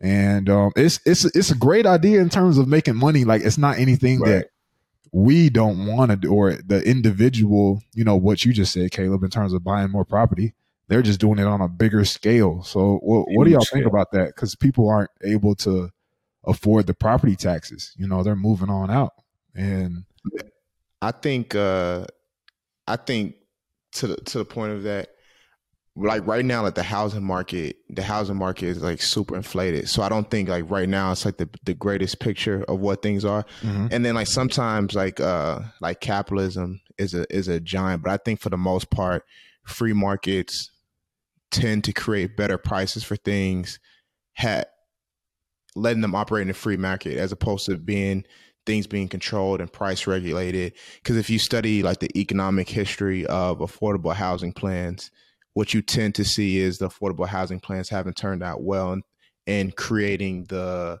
and 0.00 0.50
um, 0.50 0.72
it's 0.76 1.00
it's 1.06 1.24
it's 1.24 1.50
a 1.50 1.56
great 1.56 1.86
idea 1.86 2.20
in 2.20 2.28
terms 2.28 2.58
of 2.58 2.68
making 2.68 2.96
money. 2.96 3.24
Like 3.24 3.42
it's 3.42 3.58
not 3.58 3.78
anything 3.78 4.20
right. 4.20 4.30
that 4.30 4.46
we 5.12 5.50
don't 5.50 5.86
want 5.86 6.10
to 6.10 6.16
do, 6.16 6.32
or 6.32 6.54
the 6.54 6.82
individual, 6.82 7.82
you 7.94 8.02
know, 8.02 8.16
what 8.16 8.44
you 8.44 8.52
just 8.52 8.72
said, 8.72 8.90
Caleb, 8.90 9.22
in 9.22 9.30
terms 9.30 9.52
of 9.52 9.62
buying 9.62 9.90
more 9.90 10.04
property. 10.04 10.54
They're 10.88 11.02
just 11.02 11.20
doing 11.20 11.38
it 11.38 11.46
on 11.46 11.60
a 11.60 11.68
bigger 11.68 12.04
scale. 12.04 12.62
So, 12.64 12.98
what, 13.02 13.26
what 13.28 13.44
do 13.44 13.50
y'all 13.50 13.64
think 13.64 13.86
about 13.86 14.10
that? 14.12 14.28
Because 14.28 14.54
people 14.54 14.90
aren't 14.90 15.10
able 15.22 15.54
to 15.56 15.90
afford 16.44 16.86
the 16.86 16.92
property 16.92 17.36
taxes. 17.36 17.94
You 17.96 18.08
know, 18.08 18.22
they're 18.22 18.36
moving 18.36 18.68
on 18.68 18.90
out, 18.90 19.12
and 19.54 20.04
I 21.00 21.12
think, 21.12 21.54
uh 21.54 22.06
I 22.86 22.96
think 22.96 23.36
to 23.92 24.08
the 24.08 24.16
to 24.16 24.38
the 24.38 24.44
point 24.44 24.72
of 24.72 24.82
that, 24.84 25.10
like 25.94 26.26
right 26.26 26.44
now 26.44 26.62
like 26.62 26.74
the 26.74 26.82
housing 26.82 27.22
market 27.22 27.76
the 27.90 28.02
housing 28.02 28.36
market 28.36 28.64
is 28.64 28.82
like 28.82 29.02
super 29.02 29.36
inflated 29.36 29.88
so 29.88 30.02
i 30.02 30.08
don't 30.08 30.30
think 30.30 30.48
like 30.48 30.68
right 30.70 30.88
now 30.88 31.12
it's 31.12 31.26
like 31.26 31.36
the, 31.36 31.48
the 31.64 31.74
greatest 31.74 32.18
picture 32.18 32.64
of 32.64 32.80
what 32.80 33.02
things 33.02 33.24
are 33.24 33.44
mm-hmm. 33.60 33.88
and 33.90 34.04
then 34.04 34.14
like 34.14 34.26
sometimes 34.26 34.94
like 34.94 35.20
uh 35.20 35.60
like 35.80 36.00
capitalism 36.00 36.80
is 36.96 37.12
a 37.12 37.26
is 37.34 37.46
a 37.46 37.60
giant 37.60 38.02
but 38.02 38.10
i 38.10 38.16
think 38.16 38.40
for 38.40 38.48
the 38.48 38.56
most 38.56 38.90
part 38.90 39.24
free 39.66 39.92
markets 39.92 40.70
tend 41.50 41.84
to 41.84 41.92
create 41.92 42.36
better 42.38 42.56
prices 42.56 43.04
for 43.04 43.16
things 43.16 43.78
had 44.32 44.64
letting 45.76 46.00
them 46.00 46.14
operate 46.14 46.42
in 46.42 46.50
a 46.50 46.54
free 46.54 46.78
market 46.78 47.18
as 47.18 47.32
opposed 47.32 47.66
to 47.66 47.76
being 47.76 48.24
things 48.66 48.86
being 48.86 49.08
controlled 49.08 49.60
and 49.60 49.72
price 49.72 50.06
regulated 50.06 50.72
because 51.02 51.16
if 51.16 51.28
you 51.28 51.38
study 51.38 51.82
like 51.82 51.98
the 51.98 52.16
economic 52.18 52.68
history 52.68 53.26
of 53.26 53.58
affordable 53.58 54.14
housing 54.14 54.52
plans 54.52 55.10
what 55.54 55.74
you 55.74 55.82
tend 55.82 56.14
to 56.14 56.24
see 56.24 56.58
is 56.58 56.78
the 56.78 56.88
affordable 56.88 57.26
housing 57.26 57.60
plans 57.60 57.88
haven't 57.88 58.16
turned 58.16 58.42
out 58.42 58.62
well 58.62 58.92
in, 58.92 59.02
in 59.46 59.70
creating 59.72 60.44
the 60.44 60.98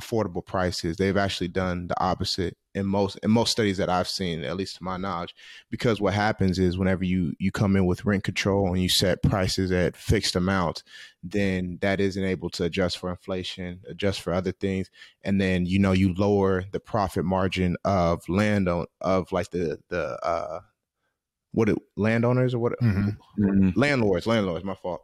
affordable 0.00 0.44
prices. 0.44 0.96
They've 0.96 1.16
actually 1.16 1.48
done 1.48 1.88
the 1.88 2.00
opposite 2.00 2.56
in 2.74 2.86
most 2.86 3.18
in 3.22 3.30
most 3.30 3.52
studies 3.52 3.76
that 3.78 3.88
I've 3.88 4.08
seen, 4.08 4.44
at 4.44 4.56
least 4.56 4.76
to 4.76 4.84
my 4.84 4.96
knowledge. 4.96 5.34
Because 5.70 6.00
what 6.00 6.14
happens 6.14 6.58
is 6.58 6.78
whenever 6.78 7.04
you 7.04 7.34
you 7.38 7.50
come 7.50 7.76
in 7.76 7.86
with 7.86 8.04
rent 8.04 8.24
control 8.24 8.68
and 8.68 8.80
you 8.80 8.88
set 8.88 9.22
prices 9.22 9.70
at 9.70 9.96
fixed 9.96 10.36
amounts, 10.36 10.82
then 11.22 11.78
that 11.82 12.00
isn't 12.00 12.24
able 12.24 12.50
to 12.50 12.64
adjust 12.64 12.98
for 12.98 13.10
inflation, 13.10 13.80
adjust 13.88 14.20
for 14.20 14.32
other 14.32 14.52
things, 14.52 14.90
and 15.22 15.40
then 15.40 15.66
you 15.66 15.78
know 15.78 15.92
you 15.92 16.14
lower 16.14 16.64
the 16.72 16.80
profit 16.80 17.24
margin 17.24 17.76
of 17.84 18.28
land 18.28 18.68
on 18.68 18.86
of 19.00 19.30
like 19.32 19.50
the 19.50 19.78
the 19.88 20.18
uh 20.24 20.60
what 21.52 21.68
it, 21.68 21.78
landowners 21.96 22.54
or 22.54 22.58
what 22.58 22.72
mm-hmm. 22.80 23.10
mm-hmm. 23.42 23.78
landlords, 23.78 24.26
landlords, 24.26 24.64
my 24.64 24.74
fault. 24.74 25.02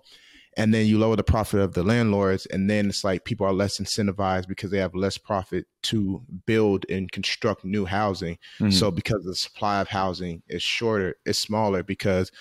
And 0.58 0.74
then 0.74 0.86
you 0.86 0.98
lower 0.98 1.16
the 1.16 1.22
profit 1.22 1.60
of 1.60 1.72
the 1.72 1.82
landlords, 1.82 2.44
and 2.46 2.68
then 2.68 2.88
it's 2.88 3.04
like 3.04 3.24
people 3.24 3.46
are 3.46 3.52
less 3.52 3.78
incentivized 3.78 4.48
because 4.48 4.70
they 4.70 4.78
have 4.78 4.94
less 4.94 5.16
profit 5.16 5.66
to 5.84 6.22
build 6.46 6.84
and 6.90 7.10
construct 7.10 7.64
new 7.64 7.84
housing. 7.84 8.34
Mm-hmm. 8.60 8.70
So 8.70 8.90
because 8.90 9.24
the 9.24 9.36
supply 9.36 9.80
of 9.80 9.88
housing 9.88 10.42
is 10.48 10.62
shorter, 10.62 11.14
it's 11.24 11.38
smaller 11.38 11.82
because 11.82 12.32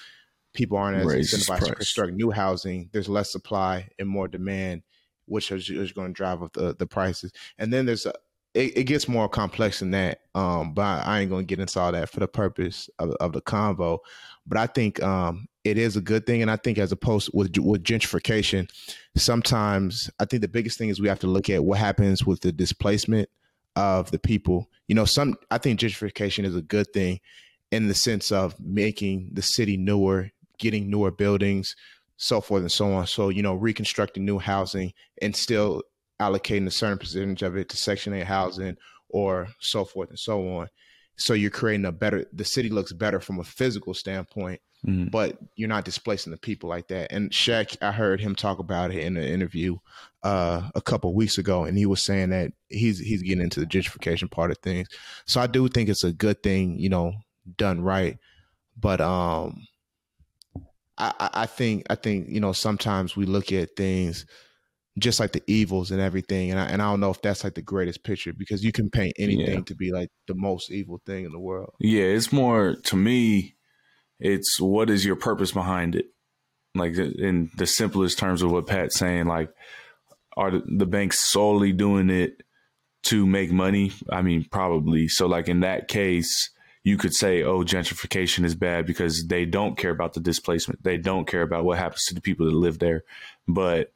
people 0.54 0.78
aren't 0.78 0.98
as 0.98 1.06
incentivized 1.06 1.60
price. 1.60 1.64
to 1.68 1.76
construct 1.76 2.14
new 2.14 2.32
housing. 2.32 2.90
There's 2.92 3.08
less 3.08 3.32
supply 3.32 3.88
and 4.00 4.10
more 4.10 4.28
demand, 4.28 4.82
which 5.26 5.52
is, 5.52 5.70
is 5.70 5.92
going 5.92 6.08
to 6.08 6.14
drive 6.14 6.42
up 6.42 6.54
the, 6.54 6.76
the 6.76 6.88
prices. 6.88 7.32
And 7.60 7.72
then 7.72 7.86
there's 7.86 8.08
a, 8.08 8.14
it, 8.56 8.76
it, 8.76 8.84
gets 8.86 9.08
more 9.08 9.30
complex 9.30 9.80
than 9.80 9.92
that. 9.92 10.22
Um, 10.34 10.74
but 10.74 11.06
I 11.06 11.20
ain't 11.20 11.30
gonna 11.30 11.44
get 11.44 11.60
into 11.60 11.80
all 11.80 11.92
that 11.92 12.10
for 12.10 12.20
the 12.20 12.28
purpose 12.28 12.90
of, 12.98 13.12
of 13.20 13.34
the 13.34 13.42
convo. 13.42 14.00
But 14.48 14.58
I 14.58 14.66
think 14.66 15.02
um, 15.04 15.48
it 15.70 15.78
is 15.78 15.96
a 15.96 16.02
good 16.02 16.26
thing, 16.26 16.42
and 16.42 16.50
I 16.50 16.56
think 16.56 16.78
as 16.78 16.92
opposed 16.92 17.30
with 17.34 17.58
with 17.58 17.84
gentrification, 17.84 18.70
sometimes 19.16 20.10
I 20.20 20.26
think 20.26 20.42
the 20.42 20.48
biggest 20.48 20.78
thing 20.78 20.90
is 20.90 21.00
we 21.00 21.08
have 21.08 21.20
to 21.20 21.28
look 21.28 21.50
at 21.50 21.64
what 21.64 21.80
happens 21.80 22.26
with 22.26 22.42
the 22.42 22.52
displacement 22.52 23.30
of 23.76 24.12
the 24.12 24.20
people. 24.20 24.70
You 24.88 24.96
know, 24.96 25.06
some 25.06 25.36
I 25.52 25.58
think 25.58 25.80
gentrification 25.80 26.46
is 26.46 26.56
a 26.56 26.62
good 26.62 26.92
thing 26.94 27.20
in 27.72 27.88
the 27.88 27.94
sense 27.94 28.32
of 28.32 28.60
making 28.60 29.30
the 29.34 29.42
city 29.42 29.78
newer, 29.78 30.32
getting 30.58 30.90
newer 30.90 31.12
buildings, 31.12 31.76
so 32.18 32.42
forth 32.42 32.62
and 32.62 32.72
so 32.72 32.94
on. 32.94 33.08
So 33.08 33.30
you 33.30 33.44
know, 33.44 33.54
reconstructing 33.54 34.26
new 34.26 34.40
housing 34.40 34.94
and 35.22 35.36
still 35.36 35.84
allocating 36.20 36.68
a 36.68 36.72
certain 36.72 36.98
percentage 36.98 37.44
of 37.44 37.56
it 37.56 37.70
to 37.70 37.78
Section 37.78 38.14
8 38.14 38.24
housing 38.24 38.78
or 39.10 39.48
so 39.60 39.86
forth 39.86 40.10
and 40.10 40.20
so 40.20 40.58
on. 40.58 40.68
So 41.18 41.34
you're 41.34 41.50
creating 41.50 41.86
a 41.86 41.92
better, 41.92 42.26
the 42.32 42.46
city 42.46 42.70
looks 42.70 42.94
better 42.94 43.20
from 43.20 43.40
a 43.40 43.44
physical 43.44 43.94
standpoint, 43.94 44.62
mm-hmm. 44.86 45.08
but 45.08 45.38
you're 45.56 45.68
not 45.68 45.86
displacing 45.86 46.32
the 46.32 46.38
people 46.38 46.70
like 46.70 46.88
that. 46.90 47.12
And 47.12 47.32
Shaq, 47.32 47.76
I 47.82 47.92
heard 47.92 48.22
him 48.22 48.36
talk 48.36 48.60
about 48.60 48.92
it 48.92 49.00
in 49.00 49.18
an 49.18 49.24
interview 49.24 49.78
uh, 50.24 50.70
a 50.76 50.82
couple 50.82 51.14
weeks 51.14 51.38
ago, 51.38 51.64
and 51.64 51.78
he 51.78 51.86
was 51.86 52.04
saying 52.04 52.30
that 52.30 52.52
he's 52.70 53.00
he's 53.00 53.24
getting 53.24 53.44
into 53.44 53.60
the 53.60 53.66
gentrification 53.66 54.30
part 54.30 54.52
of 54.52 54.58
things. 54.60 54.88
So 55.26 55.42
I 55.42 55.48
do 55.48 55.68
think 55.68 55.90
it's 55.90 56.04
a 56.04 56.14
good 56.14 56.44
thing, 56.44 56.78
you 56.80 56.90
know, 56.90 57.14
done 57.58 57.82
right. 57.82 58.18
But 58.80 59.02
um, 59.02 59.68
I, 60.98 61.30
I 61.34 61.46
think 61.46 61.86
I 61.90 61.96
think 61.96 62.30
you 62.30 62.40
know 62.40 62.54
sometimes 62.54 63.16
we 63.16 63.26
look 63.26 63.52
at 63.52 63.76
things 63.76 64.26
just 64.98 65.20
like 65.20 65.32
the 65.32 65.44
evils 65.48 65.92
and 65.92 66.02
everything. 66.02 66.52
And 66.52 66.60
I, 66.60 66.66
and 66.66 66.82
I 66.82 66.90
don't 66.90 67.00
know 67.00 67.12
if 67.12 67.22
that's 67.22 67.44
like 67.44 67.56
the 67.56 67.62
greatest 67.62 68.04
picture 68.04 68.34
because 68.34 68.64
you 68.64 68.72
can 68.72 68.90
paint 68.90 69.14
anything 69.18 69.56
yeah. 69.56 69.62
to 69.62 69.76
be 69.76 69.92
like 69.92 70.10
the 70.28 70.36
most 70.36 70.72
evil 70.72 71.02
thing 71.06 71.26
in 71.26 71.32
the 71.32 71.40
world. 71.40 71.74
Yeah, 71.80 72.04
it's 72.04 72.32
more 72.32 72.76
to 72.76 72.96
me. 72.96 73.56
It's 74.20 74.60
what 74.60 74.90
is 74.90 75.06
your 75.06 75.16
purpose 75.16 75.52
behind 75.52 75.96
it? 75.96 76.08
Like 76.74 76.96
in 76.98 77.50
the 77.58 77.68
simplest 77.68 78.18
terms 78.18 78.42
of 78.42 78.52
what 78.52 78.68
Pat's 78.68 78.98
saying, 78.98 79.26
like 79.26 79.52
are 80.36 80.52
the 80.52 80.86
banks 80.86 81.20
solely 81.20 81.72
doing 81.72 82.10
it 82.10 82.44
to 83.04 83.26
make 83.26 83.52
money? 83.52 83.92
I 84.12 84.22
mean, 84.22 84.46
probably. 84.50 85.08
So 85.08 85.28
like 85.28 85.48
in 85.48 85.62
that 85.62 85.88
case, 85.88 86.52
you 86.84 86.98
could 86.98 87.14
say, 87.14 87.44
oh, 87.44 87.64
gentrification 87.64 88.46
is 88.46 88.56
bad 88.56 88.86
because 88.86 89.28
they 89.28 89.46
don't 89.46 89.78
care 89.78 89.92
about 89.92 90.14
the 90.14 90.20
displacement. 90.20 90.84
They 90.84 90.98
don't 90.98 91.28
care 91.28 91.42
about 91.42 91.66
what 91.66 91.78
happens 91.78 92.06
to 92.06 92.14
the 92.14 92.22
people 92.22 92.46
that 92.46 92.56
live 92.56 92.80
there. 92.80 93.04
But 93.48 93.92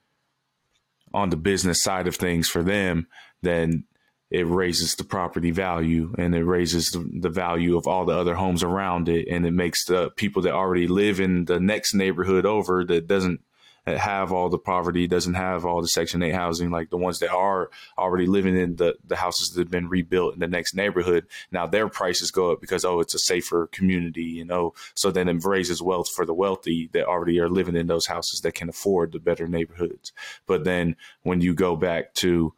on 1.13 1.29
the 1.29 1.37
business 1.37 1.81
side 1.81 2.07
of 2.07 2.15
things 2.15 2.47
for 2.47 2.63
them, 2.63 3.07
then 3.41 3.85
it 4.29 4.47
raises 4.47 4.95
the 4.95 5.03
property 5.03 5.51
value 5.51 6.15
and 6.17 6.33
it 6.33 6.45
raises 6.45 6.89
the, 6.89 7.29
value 7.29 7.77
of 7.77 7.85
all 7.85 8.05
the 8.05 8.17
other 8.17 8.35
homes 8.35 8.63
around 8.63 9.09
it. 9.09 9.27
And 9.29 9.45
it 9.45 9.51
makes 9.51 9.85
the 9.85 10.09
people 10.11 10.41
that 10.43 10.53
already 10.53 10.87
live 10.87 11.19
in 11.19 11.45
the 11.45 11.59
next 11.59 11.93
neighborhood 11.93 12.45
over 12.45 12.85
that 12.85 13.07
doesn't 13.07 13.41
have 13.87 14.31
all 14.31 14.49
the 14.49 14.59
poverty, 14.59 15.07
doesn't 15.07 15.33
have 15.33 15.65
all 15.65 15.81
the 15.81 15.87
Section 15.87 16.21
8 16.21 16.33
housing, 16.33 16.69
like 16.69 16.89
the 16.89 16.97
ones 16.97 17.19
that 17.19 17.31
are 17.31 17.69
already 17.97 18.27
living 18.27 18.55
in 18.55 18.75
the, 18.75 18.95
the 19.05 19.15
houses 19.15 19.49
that 19.49 19.61
have 19.61 19.71
been 19.71 19.89
rebuilt 19.89 20.35
in 20.35 20.39
the 20.39 20.47
next 20.47 20.75
neighborhood. 20.75 21.25
Now 21.51 21.65
their 21.65 21.87
prices 21.87 22.29
go 22.29 22.51
up 22.51 22.61
because, 22.61 22.85
oh, 22.85 22.99
it's 22.99 23.15
a 23.15 23.19
safer 23.19 23.67
community, 23.67 24.23
you 24.23 24.45
know. 24.45 24.73
So 24.93 25.09
then 25.09 25.27
it 25.27 25.43
raises 25.43 25.81
wealth 25.81 26.09
for 26.09 26.25
the 26.25 26.33
wealthy 26.33 26.89
that 26.93 27.05
already 27.05 27.39
are 27.39 27.49
living 27.49 27.75
in 27.75 27.87
those 27.87 28.05
houses 28.05 28.41
that 28.41 28.53
can 28.53 28.69
afford 28.69 29.11
the 29.11 29.19
better 29.19 29.47
neighborhoods. 29.47 30.13
But 30.45 30.63
then 30.63 30.95
when 31.23 31.41
you 31.41 31.53
go 31.55 31.75
back 31.75 32.13
to 32.15 32.53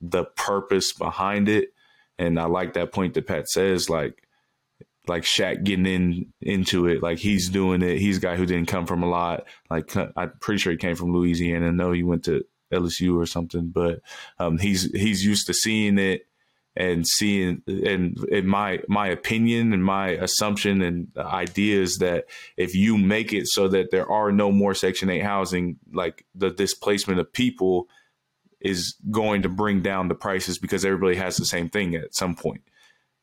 the 0.00 0.24
purpose 0.24 0.92
behind 0.92 1.48
it, 1.48 1.72
and 2.18 2.38
I 2.38 2.44
like 2.44 2.74
that 2.74 2.92
point 2.92 3.14
that 3.14 3.26
Pat 3.26 3.48
says, 3.48 3.90
like, 3.90 4.25
like 5.08 5.22
Shaq 5.22 5.64
getting 5.64 5.86
in 5.86 6.32
into 6.40 6.86
it. 6.86 7.02
Like 7.02 7.18
he's 7.18 7.48
doing 7.48 7.82
it. 7.82 7.98
He's 7.98 8.18
a 8.18 8.20
guy 8.20 8.36
who 8.36 8.46
didn't 8.46 8.68
come 8.68 8.86
from 8.86 9.02
a 9.02 9.08
lot. 9.08 9.44
Like 9.70 9.94
I'm 9.96 10.32
pretty 10.40 10.58
sure 10.58 10.72
he 10.72 10.78
came 10.78 10.96
from 10.96 11.12
Louisiana. 11.12 11.68
I 11.68 11.70
know 11.70 11.92
he 11.92 12.02
went 12.02 12.24
to 12.24 12.44
LSU 12.72 13.16
or 13.16 13.26
something, 13.26 13.68
but 13.68 14.00
um, 14.38 14.58
he's 14.58 14.90
he's 14.92 15.24
used 15.24 15.46
to 15.46 15.54
seeing 15.54 15.98
it 15.98 16.26
and 16.76 17.06
seeing 17.06 17.62
and 17.66 18.18
in 18.30 18.46
my 18.46 18.80
my 18.88 19.08
opinion 19.08 19.72
and 19.72 19.82
my 19.82 20.08
assumption 20.10 20.82
and 20.82 21.08
idea 21.16 21.80
is 21.80 21.96
that 21.98 22.26
if 22.56 22.74
you 22.74 22.98
make 22.98 23.32
it 23.32 23.46
so 23.46 23.68
that 23.68 23.90
there 23.90 24.10
are 24.10 24.30
no 24.30 24.52
more 24.52 24.74
Section 24.74 25.08
Eight 25.08 25.22
housing, 25.22 25.78
like 25.92 26.26
the 26.34 26.50
displacement 26.50 27.20
of 27.20 27.32
people 27.32 27.88
is 28.60 28.96
going 29.10 29.42
to 29.42 29.48
bring 29.48 29.80
down 29.80 30.08
the 30.08 30.14
prices 30.14 30.58
because 30.58 30.84
everybody 30.84 31.16
has 31.16 31.36
the 31.36 31.44
same 31.44 31.68
thing 31.68 31.94
at 31.94 32.14
some 32.14 32.34
point 32.34 32.62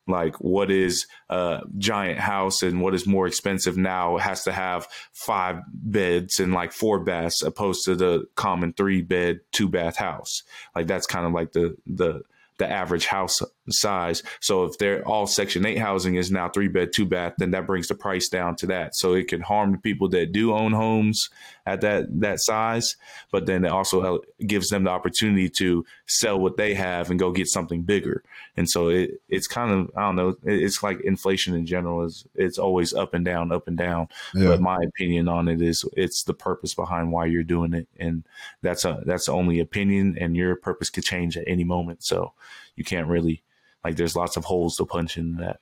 like 0.07 0.35
what 0.41 0.69
is 0.69 1.07
a 1.29 1.61
giant 1.77 2.19
house 2.19 2.61
and 2.61 2.81
what 2.81 2.93
is 2.93 3.07
more 3.07 3.27
expensive 3.27 3.77
now 3.77 4.17
has 4.17 4.43
to 4.43 4.51
have 4.51 4.87
five 5.13 5.61
beds 5.71 6.39
and 6.39 6.53
like 6.53 6.71
four 6.71 6.99
baths 6.99 7.41
opposed 7.41 7.85
to 7.85 7.95
the 7.95 8.25
common 8.35 8.73
three 8.73 9.01
bed 9.01 9.39
two 9.51 9.69
bath 9.69 9.97
house. 9.97 10.43
Like 10.75 10.87
that's 10.87 11.07
kind 11.07 11.25
of 11.25 11.31
like 11.31 11.53
the 11.53 11.77
the 11.87 12.23
the 12.57 12.69
average 12.69 13.07
house 13.07 13.41
size. 13.69 14.23
So 14.41 14.65
if 14.65 14.77
they're 14.77 15.07
all 15.07 15.25
Section 15.25 15.65
8 15.65 15.77
housing 15.77 16.15
is 16.15 16.31
now 16.31 16.49
three 16.49 16.67
bed, 16.67 16.91
two 16.93 17.05
bath, 17.05 17.33
then 17.37 17.51
that 17.51 17.67
brings 17.67 17.87
the 17.87 17.95
price 17.95 18.27
down 18.27 18.55
to 18.57 18.67
that. 18.67 18.95
So 18.95 19.13
it 19.13 19.27
can 19.27 19.41
harm 19.41 19.73
the 19.73 19.77
people 19.77 20.09
that 20.09 20.31
do 20.31 20.53
own 20.53 20.73
homes 20.73 21.29
at 21.65 21.81
that 21.81 22.19
that 22.19 22.39
size, 22.41 22.97
but 23.31 23.45
then 23.45 23.63
it 23.63 23.71
also 23.71 24.19
gives 24.45 24.69
them 24.69 24.83
the 24.83 24.89
opportunity 24.89 25.49
to 25.49 25.85
sell 26.07 26.37
what 26.37 26.57
they 26.57 26.73
have 26.73 27.09
and 27.09 27.19
go 27.19 27.31
get 27.31 27.47
something 27.47 27.83
bigger. 27.83 28.23
And 28.57 28.69
so 28.69 28.89
it 28.89 29.21
it's 29.29 29.47
kind 29.47 29.71
of 29.71 29.91
I 29.95 30.01
don't 30.01 30.15
know, 30.17 30.35
it's 30.43 30.83
like 30.83 30.99
inflation 31.01 31.55
in 31.55 31.65
general 31.65 32.03
is 32.03 32.25
it's 32.35 32.57
always 32.57 32.93
up 32.93 33.13
and 33.13 33.23
down, 33.23 33.53
up 33.53 33.67
and 33.67 33.77
down. 33.77 34.09
Yeah. 34.35 34.49
But 34.49 34.61
my 34.61 34.77
opinion 34.83 35.29
on 35.29 35.47
it 35.47 35.61
is 35.61 35.85
it's 35.93 36.23
the 36.23 36.33
purpose 36.33 36.73
behind 36.73 37.11
why 37.11 37.25
you're 37.27 37.43
doing 37.43 37.73
it 37.73 37.87
and 37.97 38.23
that's 38.61 38.83
a 38.83 39.01
that's 39.05 39.27
the 39.27 39.33
only 39.33 39.59
opinion 39.59 40.17
and 40.19 40.35
your 40.35 40.55
purpose 40.57 40.89
could 40.89 41.05
change 41.05 41.37
at 41.37 41.45
any 41.47 41.63
moment. 41.63 42.03
So 42.03 42.33
you 42.75 42.83
can't 42.83 43.07
really 43.07 43.43
like 43.83 43.95
there's 43.95 44.15
lots 44.15 44.37
of 44.37 44.45
holes 44.45 44.75
to 44.77 44.85
punch 44.85 45.17
in 45.17 45.37
that. 45.37 45.57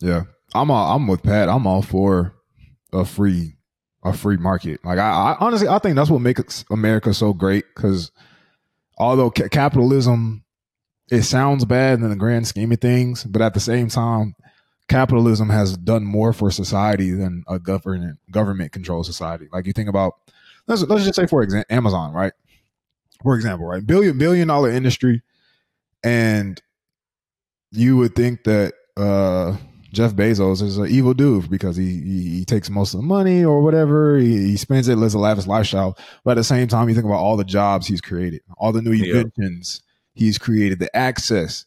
Yeah, 0.00 0.22
I'm 0.54 0.70
all, 0.70 0.94
I'm 0.94 1.06
with 1.06 1.22
Pat. 1.22 1.48
I'm 1.48 1.66
all 1.66 1.82
for 1.82 2.34
a 2.92 3.04
free 3.04 3.56
a 4.04 4.12
free 4.12 4.36
market. 4.36 4.84
Like 4.84 4.98
I, 4.98 5.10
I 5.10 5.36
honestly 5.40 5.68
I 5.68 5.78
think 5.78 5.96
that's 5.96 6.10
what 6.10 6.20
makes 6.20 6.64
America 6.70 7.12
so 7.12 7.32
great 7.32 7.64
because 7.74 8.10
although 8.96 9.30
ca- 9.30 9.48
capitalism 9.48 10.44
it 11.10 11.22
sounds 11.22 11.64
bad 11.64 12.00
in 12.00 12.08
the 12.08 12.16
grand 12.16 12.46
scheme 12.46 12.72
of 12.72 12.80
things, 12.80 13.24
but 13.24 13.40
at 13.40 13.54
the 13.54 13.60
same 13.60 13.88
time, 13.88 14.34
capitalism 14.88 15.48
has 15.48 15.76
done 15.76 16.04
more 16.04 16.32
for 16.32 16.50
society 16.50 17.12
than 17.12 17.44
a 17.48 17.58
government 17.58 18.18
government 18.30 18.72
controlled 18.72 19.06
society. 19.06 19.48
Like 19.52 19.66
you 19.66 19.72
think 19.72 19.88
about 19.88 20.14
let's 20.66 20.82
let's 20.82 21.04
just 21.04 21.16
say 21.16 21.26
for 21.26 21.42
example 21.42 21.74
Amazon, 21.74 22.12
right? 22.12 22.32
For 23.22 23.34
example, 23.34 23.66
right? 23.66 23.84
Billion 23.84 24.16
billion 24.16 24.48
dollar 24.48 24.70
industry 24.70 25.22
and 26.02 26.60
you 27.70 27.96
would 27.96 28.14
think 28.14 28.44
that 28.44 28.74
uh, 28.96 29.56
Jeff 29.92 30.12
Bezos 30.12 30.62
is 30.62 30.78
an 30.78 30.88
evil 30.88 31.14
dude 31.14 31.50
because 31.50 31.76
he, 31.76 32.00
he, 32.00 32.28
he 32.38 32.44
takes 32.44 32.68
most 32.70 32.94
of 32.94 33.00
the 33.00 33.06
money 33.06 33.44
or 33.44 33.62
whatever. 33.62 34.18
He, 34.18 34.48
he, 34.48 34.56
spends 34.56 34.88
it, 34.88 34.96
lives 34.96 35.14
a 35.14 35.18
lavish 35.18 35.46
lifestyle. 35.46 35.96
But 36.24 36.32
at 36.32 36.36
the 36.36 36.44
same 36.44 36.68
time, 36.68 36.88
you 36.88 36.94
think 36.94 37.06
about 37.06 37.20
all 37.20 37.36
the 37.36 37.44
jobs 37.44 37.86
he's 37.86 38.00
created, 38.00 38.42
all 38.58 38.72
the 38.72 38.82
new 38.82 38.92
inventions 38.92 39.82
yeah. 40.14 40.24
he's 40.24 40.38
created, 40.38 40.78
the 40.78 40.94
access. 40.96 41.64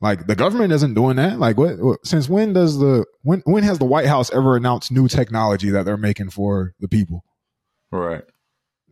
Like 0.00 0.26
the 0.26 0.36
government 0.36 0.72
isn't 0.72 0.94
doing 0.94 1.16
that. 1.16 1.38
Like 1.38 1.56
what, 1.56 1.78
what? 1.80 2.06
Since 2.06 2.28
when 2.28 2.52
does 2.52 2.78
the 2.78 3.04
when 3.22 3.42
when 3.46 3.64
has 3.64 3.80
the 3.80 3.84
White 3.84 4.06
House 4.06 4.30
ever 4.32 4.56
announced 4.56 4.92
new 4.92 5.08
technology 5.08 5.70
that 5.70 5.84
they're 5.84 5.96
making 5.96 6.30
for 6.30 6.72
the 6.78 6.86
people? 6.86 7.24
Right. 7.90 8.22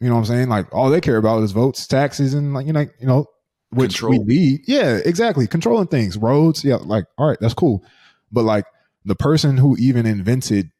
You 0.00 0.08
know 0.08 0.14
what 0.14 0.22
I'm 0.22 0.26
saying? 0.26 0.48
Like 0.48 0.74
all 0.74 0.90
they 0.90 1.00
care 1.00 1.16
about 1.16 1.44
is 1.44 1.52
votes, 1.52 1.86
taxes, 1.86 2.34
and 2.34 2.52
like 2.52 2.66
you 2.66 2.72
know, 2.72 2.80
you 2.98 3.06
know, 3.06 3.26
which 3.70 3.98
Control. 3.98 4.18
we 4.18 4.18
need. 4.24 4.60
Yeah, 4.66 4.98
exactly. 5.04 5.46
Controlling 5.46 5.88
things, 5.88 6.16
roads. 6.16 6.64
Yeah, 6.64 6.76
like 6.76 7.04
all 7.18 7.28
right, 7.28 7.38
that's 7.40 7.54
cool. 7.54 7.84
But 8.30 8.44
like 8.44 8.64
the 9.04 9.14
person 9.14 9.56
who 9.56 9.76
even 9.78 10.06
invented 10.06 10.70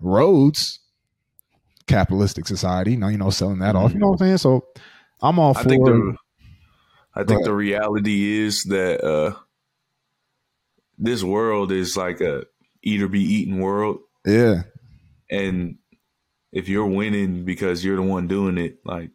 roads, 0.00 0.80
capitalistic 1.86 2.46
society. 2.46 2.96
Now 2.96 3.08
you 3.08 3.18
know 3.18 3.30
selling 3.30 3.58
that 3.60 3.74
mm-hmm. 3.74 3.84
off. 3.84 3.92
You 3.92 4.00
know 4.00 4.08
what 4.08 4.20
I'm 4.20 4.26
saying? 4.26 4.38
So 4.38 4.66
I'm 5.20 5.38
all 5.38 5.56
I 5.56 5.62
for. 5.62 5.68
Think 5.68 5.84
the, 5.84 6.16
I 7.14 7.24
think 7.24 7.44
the 7.44 7.54
reality 7.54 8.44
is 8.44 8.64
that 8.64 9.02
uh 9.04 9.34
this 10.98 11.22
world 11.22 11.72
is 11.72 11.96
like 11.96 12.20
a 12.20 12.44
eat 12.82 13.02
or 13.02 13.08
be 13.08 13.22
eaten 13.22 13.58
world. 13.58 13.98
Yeah. 14.26 14.62
And 15.30 15.78
if 16.52 16.68
you're 16.68 16.86
winning 16.86 17.44
because 17.44 17.84
you're 17.84 17.96
the 17.96 18.02
one 18.02 18.28
doing 18.28 18.58
it, 18.58 18.78
like 18.84 19.10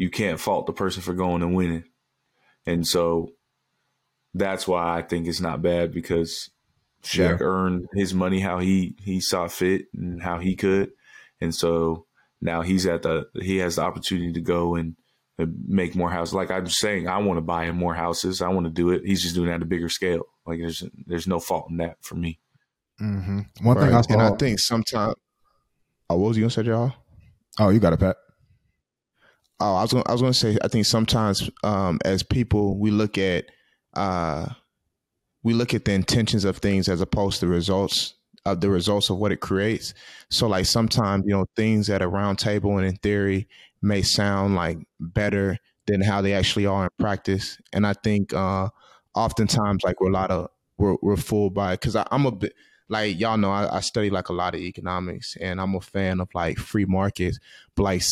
you 0.00 0.08
can't 0.08 0.40
fault 0.40 0.64
the 0.64 0.72
person 0.72 1.02
for 1.02 1.12
going 1.12 1.42
and 1.42 1.54
winning. 1.54 1.84
And 2.64 2.86
so 2.86 3.32
that's 4.32 4.66
why 4.66 4.96
I 4.96 5.02
think 5.02 5.26
it's 5.26 5.42
not 5.42 5.60
bad 5.60 5.92
because 5.92 6.48
Shaq 7.02 7.38
yeah. 7.38 7.44
earned 7.44 7.86
his 7.92 8.14
money 8.14 8.40
how 8.40 8.60
he 8.60 8.96
he 8.98 9.20
saw 9.20 9.46
fit 9.46 9.88
and 9.94 10.22
how 10.22 10.38
he 10.38 10.56
could. 10.56 10.92
And 11.38 11.54
so 11.54 12.06
now 12.40 12.62
he's 12.62 12.86
at 12.86 13.02
the 13.02 13.26
he 13.42 13.58
has 13.58 13.76
the 13.76 13.82
opportunity 13.82 14.32
to 14.32 14.40
go 14.40 14.74
and 14.74 14.96
make 15.68 15.94
more 15.94 16.10
houses. 16.10 16.32
Like 16.32 16.50
I'm 16.50 16.66
saying, 16.66 17.06
I 17.06 17.18
want 17.18 17.36
to 17.36 17.42
buy 17.42 17.66
him 17.66 17.76
more 17.76 17.94
houses. 17.94 18.40
I 18.40 18.48
want 18.48 18.64
to 18.64 18.72
do 18.72 18.88
it. 18.88 19.02
He's 19.04 19.22
just 19.22 19.34
doing 19.34 19.50
it 19.50 19.52
at 19.52 19.60
a 19.60 19.66
bigger 19.66 19.90
scale. 19.90 20.24
Like 20.46 20.60
there's 20.60 20.82
there's 21.06 21.28
no 21.28 21.40
fault 21.40 21.66
in 21.68 21.76
that 21.76 21.98
for 22.00 22.14
me. 22.14 22.40
Mm-hmm. 23.02 23.40
One 23.66 23.76
right. 23.76 23.84
thing 23.84 23.94
I 23.94 24.00
saw, 24.00 24.12
and 24.14 24.22
I 24.22 24.30
think 24.36 24.60
sometimes. 24.60 25.14
Oh, 26.08 26.16
what 26.16 26.28
was 26.28 26.38
you 26.38 26.44
gonna 26.44 26.50
say, 26.50 26.62
y'all? 26.62 26.94
Oh, 27.58 27.68
you 27.68 27.80
got 27.80 27.92
it, 27.92 28.00
Pat. 28.00 28.16
Oh, 29.60 29.74
I 29.74 29.82
was 29.82 29.92
gonna, 29.92 30.04
I 30.06 30.12
was 30.12 30.22
going 30.22 30.32
to 30.32 30.38
say 30.38 30.58
I 30.62 30.68
think 30.68 30.86
sometimes 30.86 31.50
um, 31.62 31.98
as 32.04 32.22
people 32.22 32.78
we 32.78 32.90
look 32.90 33.18
at 33.18 33.46
uh, 33.94 34.46
we 35.42 35.52
look 35.52 35.74
at 35.74 35.84
the 35.84 35.92
intentions 35.92 36.44
of 36.44 36.58
things 36.58 36.88
as 36.88 37.00
opposed 37.00 37.40
to 37.40 37.46
the 37.46 37.52
results 37.52 38.14
of 38.46 38.60
the 38.62 38.70
results 38.70 39.10
of 39.10 39.18
what 39.18 39.32
it 39.32 39.40
creates. 39.40 39.92
So 40.30 40.46
like 40.46 40.66
sometimes 40.66 41.24
you 41.26 41.34
know 41.34 41.46
things 41.56 41.90
at 41.90 42.02
a 42.02 42.08
round 42.08 42.38
table 42.38 42.78
and 42.78 42.86
in 42.86 42.96
theory 42.96 43.48
may 43.82 44.02
sound 44.02 44.54
like 44.54 44.78
better 44.98 45.58
than 45.86 46.00
how 46.00 46.22
they 46.22 46.32
actually 46.32 46.66
are 46.66 46.84
in 46.84 46.90
practice. 46.98 47.58
And 47.72 47.86
I 47.86 47.94
think 47.94 48.32
uh, 48.32 48.68
oftentimes 49.14 49.82
like 49.84 50.00
we're 50.00 50.10
a 50.10 50.12
lot 50.12 50.30
of 50.30 50.48
we're, 50.78 50.96
we're 51.02 51.16
fooled 51.16 51.54
by 51.54 51.74
because 51.74 51.96
I'm 51.96 52.26
a 52.26 52.32
bit 52.32 52.54
like 52.88 53.18
y'all 53.18 53.36
know 53.36 53.50
I, 53.50 53.76
I, 53.76 53.80
study 53.80 54.10
like 54.10 54.30
a 54.30 54.32
lot 54.32 54.54
of 54.54 54.60
economics 54.60 55.36
and 55.40 55.60
I'm 55.60 55.74
a 55.74 55.80
fan 55.80 56.20
of 56.20 56.28
like 56.34 56.58
free 56.58 56.86
markets, 56.86 57.38
but 57.74 57.84
like 57.84 58.02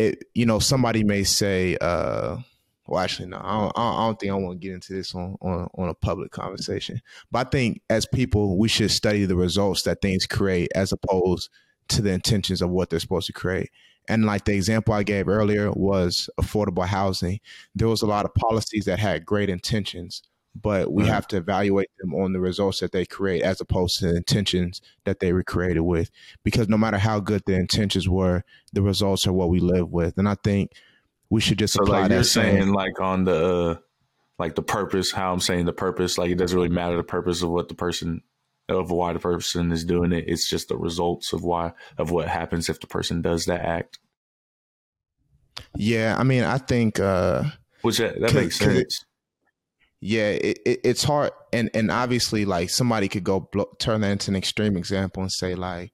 it, 0.00 0.24
you 0.34 0.46
know, 0.46 0.58
somebody 0.58 1.04
may 1.04 1.24
say, 1.24 1.76
uh, 1.80 2.38
well, 2.86 3.00
actually, 3.00 3.28
no, 3.28 3.40
I 3.42 3.60
don't, 3.60 3.78
I 3.78 4.06
don't 4.06 4.18
think 4.18 4.32
I 4.32 4.34
want 4.34 4.60
to 4.60 4.66
get 4.66 4.74
into 4.74 4.92
this 4.92 5.14
on, 5.14 5.36
on, 5.40 5.68
on 5.76 5.88
a 5.88 5.94
public 5.94 6.32
conversation. 6.32 7.00
But 7.30 7.46
I 7.46 7.50
think 7.50 7.82
as 7.88 8.06
people, 8.06 8.58
we 8.58 8.68
should 8.68 8.90
study 8.90 9.24
the 9.26 9.36
results 9.36 9.82
that 9.82 10.00
things 10.00 10.26
create 10.26 10.70
as 10.74 10.92
opposed 10.92 11.50
to 11.88 12.02
the 12.02 12.10
intentions 12.10 12.62
of 12.62 12.70
what 12.70 12.90
they're 12.90 12.98
supposed 12.98 13.26
to 13.26 13.32
create. 13.32 13.70
And 14.08 14.24
like 14.24 14.44
the 14.44 14.54
example 14.54 14.94
I 14.94 15.04
gave 15.04 15.28
earlier 15.28 15.70
was 15.70 16.28
affordable 16.40 16.86
housing. 16.86 17.38
There 17.76 17.88
was 17.88 18.02
a 18.02 18.06
lot 18.06 18.24
of 18.24 18.34
policies 18.34 18.86
that 18.86 18.98
had 18.98 19.24
great 19.24 19.50
intentions, 19.50 20.22
but 20.54 20.92
we 20.92 21.04
right. 21.04 21.12
have 21.12 21.28
to 21.28 21.36
evaluate 21.36 21.90
them 21.98 22.14
on 22.14 22.32
the 22.32 22.40
results 22.40 22.80
that 22.80 22.92
they 22.92 23.06
create 23.06 23.42
as 23.42 23.60
opposed 23.60 23.98
to 23.98 24.06
the 24.06 24.16
intentions 24.16 24.80
that 25.04 25.20
they 25.20 25.32
were 25.32 25.44
created 25.44 25.80
with. 25.80 26.10
Because 26.42 26.68
no 26.68 26.76
matter 26.76 26.98
how 26.98 27.20
good 27.20 27.42
the 27.46 27.54
intentions 27.54 28.08
were, 28.08 28.42
the 28.72 28.82
results 28.82 29.26
are 29.26 29.32
what 29.32 29.48
we 29.48 29.60
live 29.60 29.90
with. 29.90 30.18
And 30.18 30.28
I 30.28 30.34
think 30.42 30.72
we 31.28 31.40
should 31.40 31.58
just 31.58 31.74
so 31.74 31.82
apply 31.82 32.00
like 32.00 32.08
that. 32.08 32.14
You're 32.16 32.24
saying 32.24 32.72
like 32.72 33.00
on 33.00 33.24
the 33.24 33.34
uh, 33.34 33.76
like 34.38 34.54
the 34.54 34.62
purpose, 34.62 35.12
how 35.12 35.32
I'm 35.32 35.40
saying 35.40 35.66
the 35.66 35.72
purpose, 35.72 36.18
like 36.18 36.30
it 36.30 36.36
doesn't 36.36 36.56
really 36.56 36.68
matter 36.68 36.96
the 36.96 37.04
purpose 37.04 37.42
of 37.42 37.50
what 37.50 37.68
the 37.68 37.74
person 37.74 38.22
of 38.68 38.90
why 38.90 39.12
the 39.12 39.18
person 39.18 39.70
is 39.70 39.84
doing 39.84 40.12
it. 40.12 40.24
It's 40.26 40.48
just 40.48 40.68
the 40.68 40.76
results 40.76 41.32
of 41.32 41.42
why 41.44 41.72
of 41.96 42.10
what 42.10 42.28
happens 42.28 42.68
if 42.68 42.80
the 42.80 42.86
person 42.86 43.22
does 43.22 43.44
that 43.46 43.64
act. 43.64 43.98
Yeah, 45.76 46.16
I 46.18 46.24
mean, 46.24 46.42
I 46.42 46.58
think 46.58 46.98
uh 46.98 47.44
which 47.82 47.98
that, 47.98 48.20
that 48.20 48.34
makes 48.34 48.58
sense 48.58 49.04
yeah, 50.00 50.30
it, 50.30 50.58
it, 50.64 50.80
it's 50.82 51.04
hard, 51.04 51.32
and 51.52 51.70
and 51.74 51.90
obviously, 51.90 52.46
like 52.46 52.70
somebody 52.70 53.08
could 53.08 53.24
go 53.24 53.40
blow, 53.40 53.66
turn 53.78 54.00
that 54.00 54.10
into 54.10 54.30
an 54.30 54.36
extreme 54.36 54.76
example 54.76 55.22
and 55.22 55.30
say 55.30 55.54
like, 55.54 55.92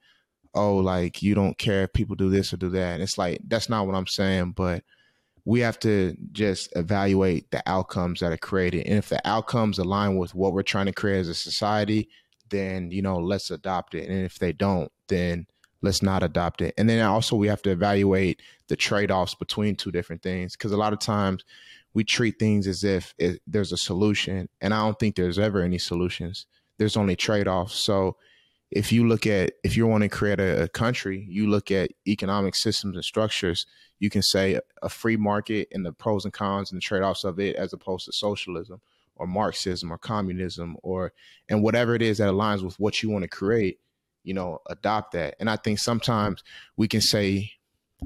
oh, 0.55 0.77
like 0.77 1.23
you 1.23 1.35
don't 1.35 1.59
care 1.59 1.85
if 1.85 1.93
people 1.93 2.15
do 2.15 2.31
this 2.31 2.53
or 2.53 2.57
do 2.57 2.69
that. 2.71 2.95
And 2.95 3.03
it's 3.03 3.19
like 3.19 3.41
that's 3.49 3.69
not 3.69 3.87
what 3.87 3.97
I'm 3.97 4.07
saying, 4.07 4.53
but 4.53 4.85
we 5.45 5.61
have 5.61 5.79
to 5.81 6.17
just 6.33 6.69
evaluate 6.77 7.51
the 7.51 7.63
outcomes 7.67 8.21
that 8.21 8.33
are 8.33 8.37
created, 8.37 8.87
and 8.87 8.99
if 8.99 9.09
the 9.09 9.21
outcomes 9.29 9.79
align 9.79 10.17
with 10.17 10.35
what 10.35 10.53
we're 10.53 10.63
trying 10.63 10.87
to 10.87 10.93
create 10.93 11.21
as 11.21 11.29
a 11.29 11.35
society, 11.35 12.09
then 12.51 12.93
you 12.93 13.03
know 13.03 13.17
let's 13.17 13.51
adopt 13.51 13.97
it, 13.97 14.09
and 14.09 14.25
if 14.25 14.39
they 14.39 14.53
don't, 14.53 14.93
then 15.09 15.47
let's 15.83 16.03
not 16.03 16.23
adopt 16.23 16.63
it. 16.63 16.75
And 16.79 16.89
then 16.89 17.05
also 17.05 17.37
we 17.37 17.49
have 17.49 17.63
to 17.63 17.71
evaluate 17.71 18.41
the 18.69 18.77
trade 18.77 19.11
offs 19.11 19.35
between 19.35 19.77
two 19.77 19.91
different 19.91 20.23
things 20.23 20.57
because 20.57 20.73
a 20.73 20.77
lot 20.77 20.93
of 20.93 20.99
times 21.01 21.45
we 21.97 22.05
treat 22.05 22.39
things 22.39 22.67
as 22.67 22.85
if 22.85 23.15
it, 23.17 23.41
there's 23.47 23.73
a 23.73 23.79
solution, 23.79 24.51
and 24.61 24.75
I 24.75 24.85
don't 24.85 24.99
think 24.99 25.17
there's 25.17 25.39
ever 25.39 25.63
any 25.63 25.79
solutions. 25.79 26.45
There's 26.77 26.95
only 26.95 27.17
trade 27.17 27.49
offs. 27.49 27.83
So 27.83 28.19
if 28.71 28.93
you 28.93 29.09
look 29.09 29.27
at 29.27 29.53
if 29.65 29.79
you 29.79 29.87
want 29.87 30.03
to 30.03 30.11
create 30.11 30.39
a, 30.39 30.65
a, 30.65 30.69
country, 30.69 31.25
you 31.27 31.49
look 31.49 31.71
at 31.71 31.93
economic 32.07 32.55
systems 32.55 32.97
and 32.97 33.05
structures. 33.05 33.65
You 33.99 34.11
can 34.11 34.21
say 34.21 34.61
a 34.83 34.91
free 34.91 35.17
market 35.17 35.69
and 35.73 35.87
the 35.87 35.93
pros 35.93 36.27
and 36.27 36.35
cons 36.35 36.71
and 36.71 36.77
the 36.77 36.83
trade 36.83 37.03
offs 37.03 37.25
of 37.25 37.41
it, 37.41 37.57
as 37.57 37.73
opposed 37.73 38.05
to 38.05 38.13
socialism 38.13 38.83
or 39.15 39.27
Marxism 39.27 39.91
or 39.91 39.97
communism 39.97 40.77
or 40.83 41.15
and 41.49 41.63
whatever 41.63 41.95
it 41.95 42.03
is 42.03 42.19
that 42.19 42.29
aligns 42.29 42.63
with 42.63 42.79
what 42.79 43.03
you 43.03 43.09
want 43.09 43.23
to 43.23 43.29
create. 43.29 43.81
You 44.23 44.35
know, 44.35 44.59
adopt 44.69 45.13
that. 45.13 45.37
And 45.41 45.49
I 45.49 45.57
think 45.57 45.79
sometimes 45.79 46.45
we 46.77 46.89
can 46.89 47.01
say 47.01 47.53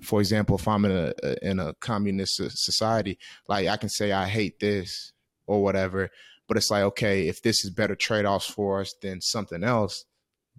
for 0.02 0.20
example, 0.20 0.56
if 0.56 0.68
I'm 0.68 0.84
in 0.84 0.92
a 0.92 1.48
in 1.48 1.58
a 1.58 1.74
communist 1.74 2.36
society, 2.36 3.18
like 3.48 3.66
I 3.66 3.76
can 3.76 3.88
say 3.88 4.12
I 4.12 4.26
hate 4.26 4.60
this 4.60 5.12
or 5.46 5.62
whatever, 5.62 6.10
but 6.48 6.56
it's 6.56 6.70
like 6.70 6.84
okay, 6.84 7.28
if 7.28 7.42
this 7.42 7.64
is 7.64 7.70
better 7.70 7.94
trade 7.94 8.24
offs 8.24 8.46
for 8.46 8.80
us 8.80 8.94
than 9.02 9.20
something 9.20 9.64
else, 9.64 10.04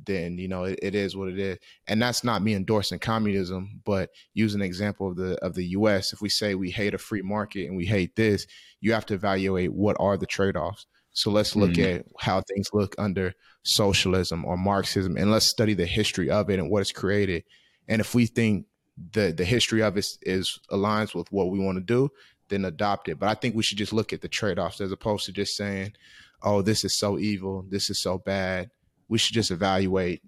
then 0.06 0.38
you 0.38 0.48
know 0.48 0.66
it, 0.66 0.80
it 0.82 0.96
is 0.96 1.16
what 1.16 1.30
it 1.30 1.40
is. 1.40 1.58
And 1.88 2.02
that's 2.02 2.24
not 2.24 2.42
me 2.42 2.54
endorsing 2.54 3.00
communism, 3.00 3.82
but 3.86 4.10
use 4.34 4.54
an 4.54 4.62
example 4.62 5.10
of 5.10 5.16
the 5.16 5.36
of 5.44 5.56
the 5.56 5.66
U.S. 5.68 6.14
If 6.14 6.22
we 6.22 6.30
say 6.30 6.56
we 6.56 6.72
hate 6.72 6.94
a 6.94 7.00
free 7.00 7.22
market 7.22 7.68
and 7.68 7.78
we 7.78 7.86
hate 7.86 8.16
this, 8.16 8.46
you 8.82 8.94
have 8.94 9.06
to 9.08 9.14
evaluate 9.14 9.74
what 9.74 9.96
are 10.00 10.18
the 10.18 10.26
trade 10.26 10.58
offs. 10.58 10.86
So 11.14 11.30
let's 11.30 11.56
look 11.56 11.72
mm-hmm. 11.72 11.98
at 11.98 12.06
how 12.20 12.42
things 12.42 12.70
look 12.74 12.96
under 12.98 13.34
socialism 13.64 14.46
or 14.46 14.58
Marxism, 14.58 15.18
and 15.18 15.32
let's 15.32 15.46
study 15.46 15.74
the 15.74 15.86
history 15.86 16.30
of 16.30 16.50
it 16.50 16.60
and 16.60 16.70
what 16.70 16.82
it's 16.82 16.92
created. 16.92 17.44
And 17.88 18.00
if 18.00 18.16
we 18.16 18.26
think 18.26 18.66
the 19.14 19.32
the 19.32 19.46
history 19.46 19.82
of 19.82 19.98
it 19.98 20.08
is 20.22 20.60
aligns 20.72 21.14
with 21.16 21.32
what 21.32 21.50
we 21.50 21.60
want 21.60 21.78
to 21.78 21.84
do, 21.84 22.10
then 22.50 22.66
adopt 22.66 23.10
it. 23.10 23.20
But 23.20 23.30
I 23.30 23.34
think 23.34 23.56
we 23.56 23.64
should 23.64 23.78
just 23.78 23.94
look 23.94 24.14
at 24.14 24.22
the 24.22 24.28
trade 24.28 24.60
offs 24.60 24.82
as 24.82 24.92
opposed 24.92 25.26
to 25.26 25.32
just 25.32 25.56
saying, 25.56 25.94
"Oh, 26.42 26.62
this 26.62 26.84
is 26.84 26.98
so 26.98 27.18
evil, 27.18 27.66
this 27.70 27.90
is 27.90 28.02
so 28.02 28.18
bad." 28.18 28.70
We 29.08 29.18
should 29.18 29.34
just 29.34 29.52
evaluate. 29.52 30.22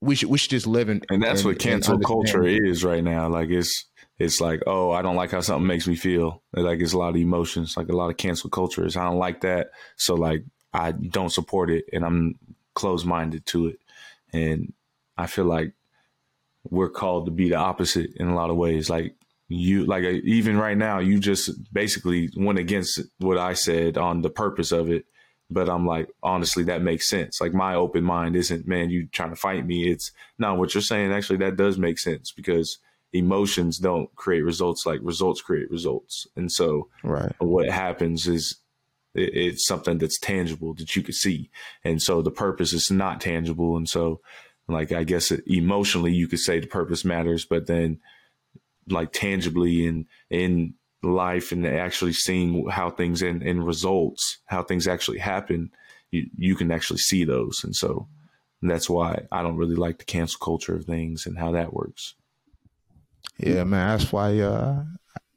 We 0.00 0.14
should 0.14 0.30
we 0.30 0.38
should 0.38 0.50
just 0.50 0.66
live 0.66 0.88
in. 0.88 1.02
And 1.10 1.22
that's 1.22 1.44
what 1.44 1.58
cancel 1.58 1.98
culture 1.98 2.44
is 2.44 2.84
right 2.84 3.04
now. 3.04 3.28
Like 3.28 3.50
it's 3.50 3.86
it's 4.18 4.40
like, 4.40 4.62
oh, 4.66 4.90
I 4.90 5.00
don't 5.00 5.16
like 5.16 5.30
how 5.30 5.40
something 5.40 5.66
makes 5.66 5.86
me 5.86 5.96
feel. 5.96 6.42
Like 6.52 6.80
it's 6.80 6.92
a 6.92 6.98
lot 6.98 7.10
of 7.10 7.16
emotions. 7.16 7.76
Like 7.76 7.88
a 7.88 7.96
lot 7.96 8.10
of 8.10 8.18
cancel 8.18 8.50
culture 8.50 8.84
is 8.84 8.96
I 8.96 9.04
don't 9.04 9.18
like 9.18 9.40
that, 9.42 9.70
so 9.96 10.14
like 10.14 10.44
I 10.72 10.92
don't 10.92 11.32
support 11.32 11.70
it, 11.70 11.84
and 11.92 12.04
I'm 12.04 12.34
closed 12.74 13.06
minded 13.06 13.46
to 13.46 13.68
it. 13.68 13.78
And 14.32 14.72
I 15.16 15.26
feel 15.26 15.46
like 15.46 15.72
we're 16.68 16.90
called 16.90 17.26
to 17.26 17.30
be 17.30 17.48
the 17.48 17.56
opposite 17.56 18.10
in 18.16 18.28
a 18.28 18.34
lot 18.34 18.50
of 18.50 18.56
ways. 18.56 18.90
Like 18.90 19.14
you, 19.48 19.86
like 19.86 20.04
uh, 20.04 20.20
even 20.24 20.58
right 20.58 20.76
now, 20.76 20.98
you 20.98 21.18
just 21.18 21.50
basically 21.72 22.30
went 22.36 22.58
against 22.58 23.00
what 23.18 23.38
I 23.38 23.54
said 23.54 23.96
on 23.96 24.22
the 24.22 24.30
purpose 24.30 24.72
of 24.72 24.90
it. 24.90 25.06
But 25.52 25.68
I'm 25.68 25.84
like, 25.84 26.08
honestly, 26.22 26.62
that 26.64 26.82
makes 26.82 27.08
sense. 27.08 27.40
Like 27.40 27.52
my 27.52 27.74
open 27.74 28.04
mind 28.04 28.36
isn't, 28.36 28.68
man, 28.68 28.90
you 28.90 29.08
trying 29.08 29.30
to 29.30 29.36
fight 29.36 29.66
me. 29.66 29.90
It's 29.90 30.12
not 30.38 30.58
what 30.58 30.74
you're 30.74 30.80
saying. 30.80 31.12
Actually, 31.12 31.38
that 31.38 31.56
does 31.56 31.76
make 31.76 31.98
sense 31.98 32.30
because 32.30 32.78
emotions 33.12 33.78
don't 33.78 34.14
create 34.14 34.42
results 34.42 34.86
like 34.86 35.00
results 35.02 35.40
create 35.40 35.70
results. 35.70 36.26
And 36.36 36.50
so 36.52 36.88
right. 37.02 37.32
what 37.38 37.68
happens 37.68 38.28
is 38.28 38.60
it's 39.14 39.66
something 39.66 39.98
that's 39.98 40.18
tangible 40.18 40.74
that 40.74 40.94
you 40.94 41.02
could 41.02 41.14
see. 41.14 41.50
And 41.84 42.00
so 42.00 42.22
the 42.22 42.30
purpose 42.30 42.72
is 42.72 42.90
not 42.90 43.20
tangible. 43.20 43.76
And 43.76 43.88
so 43.88 44.20
like 44.72 44.92
I 44.92 45.04
guess 45.04 45.30
emotionally 45.46 46.12
you 46.12 46.28
could 46.28 46.38
say 46.38 46.60
the 46.60 46.66
purpose 46.66 47.04
matters, 47.04 47.44
but 47.44 47.66
then 47.66 48.00
like 48.88 49.12
tangibly 49.12 49.86
in 49.86 50.06
in 50.30 50.74
life 51.02 51.52
and 51.52 51.66
actually 51.66 52.12
seeing 52.12 52.68
how 52.68 52.90
things 52.90 53.22
and, 53.22 53.42
in 53.42 53.62
results, 53.62 54.38
how 54.46 54.62
things 54.62 54.86
actually 54.86 55.18
happen, 55.18 55.70
you 56.10 56.28
you 56.36 56.54
can 56.54 56.70
actually 56.70 56.98
see 56.98 57.24
those, 57.24 57.64
and 57.64 57.74
so 57.74 58.08
that's 58.62 58.90
why 58.90 59.22
I 59.32 59.42
don't 59.42 59.56
really 59.56 59.76
like 59.76 59.98
the 59.98 60.04
cancel 60.04 60.38
culture 60.38 60.74
of 60.74 60.84
things 60.84 61.26
and 61.26 61.38
how 61.38 61.52
that 61.52 61.72
works. 61.72 62.14
Yeah, 63.38 63.64
man, 63.64 63.98
that's 63.98 64.12
why 64.12 64.38
uh, 64.40 64.84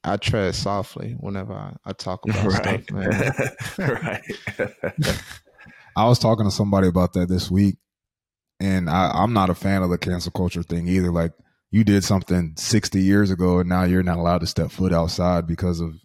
I 0.03 0.17
tread 0.17 0.55
softly 0.55 1.15
whenever 1.19 1.53
I, 1.53 1.75
I 1.85 1.93
talk 1.93 2.25
about 2.29 2.45
right. 2.45 2.83
stuff, 2.83 2.91
man. 2.91 3.33
right. 4.01 5.21
I 5.95 6.07
was 6.07 6.19
talking 6.19 6.45
to 6.45 6.51
somebody 6.51 6.87
about 6.87 7.13
that 7.13 7.29
this 7.29 7.51
week, 7.51 7.77
and 8.59 8.89
I, 8.89 9.11
I'm 9.13 9.33
not 9.33 9.49
a 9.49 9.55
fan 9.55 9.83
of 9.83 9.89
the 9.89 9.97
cancel 9.97 10.31
culture 10.31 10.63
thing 10.63 10.87
either. 10.87 11.11
Like 11.11 11.33
you 11.71 11.83
did 11.83 12.03
something 12.03 12.53
60 12.57 13.01
years 13.01 13.31
ago, 13.31 13.59
and 13.59 13.69
now 13.69 13.83
you're 13.83 14.03
not 14.03 14.17
allowed 14.17 14.39
to 14.39 14.47
step 14.47 14.71
foot 14.71 14.93
outside 14.93 15.47
because 15.47 15.79
of 15.79 15.95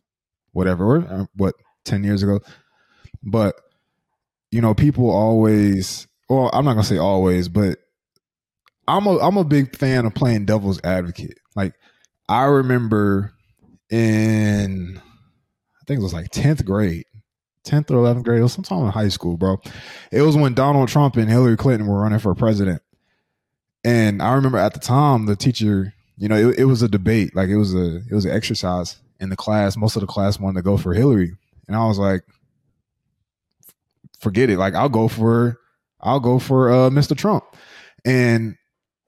whatever. 0.52 0.98
Uh, 0.98 1.26
what 1.34 1.54
10 1.84 2.04
years 2.04 2.22
ago? 2.22 2.40
But 3.22 3.54
you 4.50 4.60
know, 4.60 4.74
people 4.74 5.10
always. 5.10 6.06
Well, 6.28 6.50
I'm 6.52 6.64
not 6.64 6.72
gonna 6.72 6.84
say 6.84 6.98
always, 6.98 7.48
but 7.48 7.78
I'm 8.86 9.06
a 9.06 9.18
I'm 9.18 9.36
a 9.36 9.44
big 9.44 9.76
fan 9.76 10.06
of 10.06 10.14
playing 10.14 10.46
devil's 10.46 10.80
advocate. 10.82 11.38
Like 11.54 11.74
I 12.28 12.44
remember 12.44 13.32
in 13.90 14.98
I 14.98 15.84
think 15.86 16.00
it 16.00 16.02
was 16.02 16.14
like 16.14 16.30
10th 16.30 16.64
grade 16.64 17.04
10th 17.68 17.90
or 17.90 17.94
11th 17.94 18.24
grade. 18.24 18.40
It 18.40 18.42
was 18.42 18.52
sometime 18.52 18.84
in 18.84 18.90
high 18.90 19.08
school, 19.08 19.36
bro. 19.36 19.60
It 20.10 20.22
was 20.22 20.36
when 20.36 20.54
Donald 20.54 20.88
Trump 20.88 21.16
and 21.16 21.28
Hillary 21.28 21.56
Clinton 21.56 21.86
were 21.86 22.00
running 22.00 22.18
for 22.18 22.34
president. 22.34 22.82
And 23.84 24.22
I 24.22 24.34
remember 24.34 24.58
at 24.58 24.74
the 24.74 24.80
time, 24.80 25.26
the 25.26 25.36
teacher, 25.36 25.94
you 26.16 26.28
know, 26.28 26.36
it, 26.36 26.60
it 26.60 26.64
was 26.64 26.82
a 26.82 26.88
debate. 26.88 27.34
Like 27.34 27.48
it 27.48 27.56
was 27.56 27.74
a, 27.74 27.96
it 27.96 28.12
was 28.12 28.24
an 28.24 28.32
exercise 28.32 29.00
in 29.20 29.30
the 29.30 29.36
class. 29.36 29.76
Most 29.76 29.96
of 29.96 30.00
the 30.00 30.06
class 30.06 30.40
wanted 30.40 30.58
to 30.58 30.62
go 30.62 30.76
for 30.76 30.94
Hillary. 30.94 31.36
And 31.66 31.76
I 31.76 31.86
was 31.86 31.98
like, 31.98 32.22
forget 34.18 34.50
it. 34.50 34.58
Like 34.58 34.74
I'll 34.74 34.88
go 34.88 35.08
for, 35.08 35.58
I'll 36.00 36.20
go 36.20 36.38
for 36.38 36.70
uh, 36.70 36.90
Mr. 36.90 37.16
Trump. 37.16 37.44
And 38.04 38.56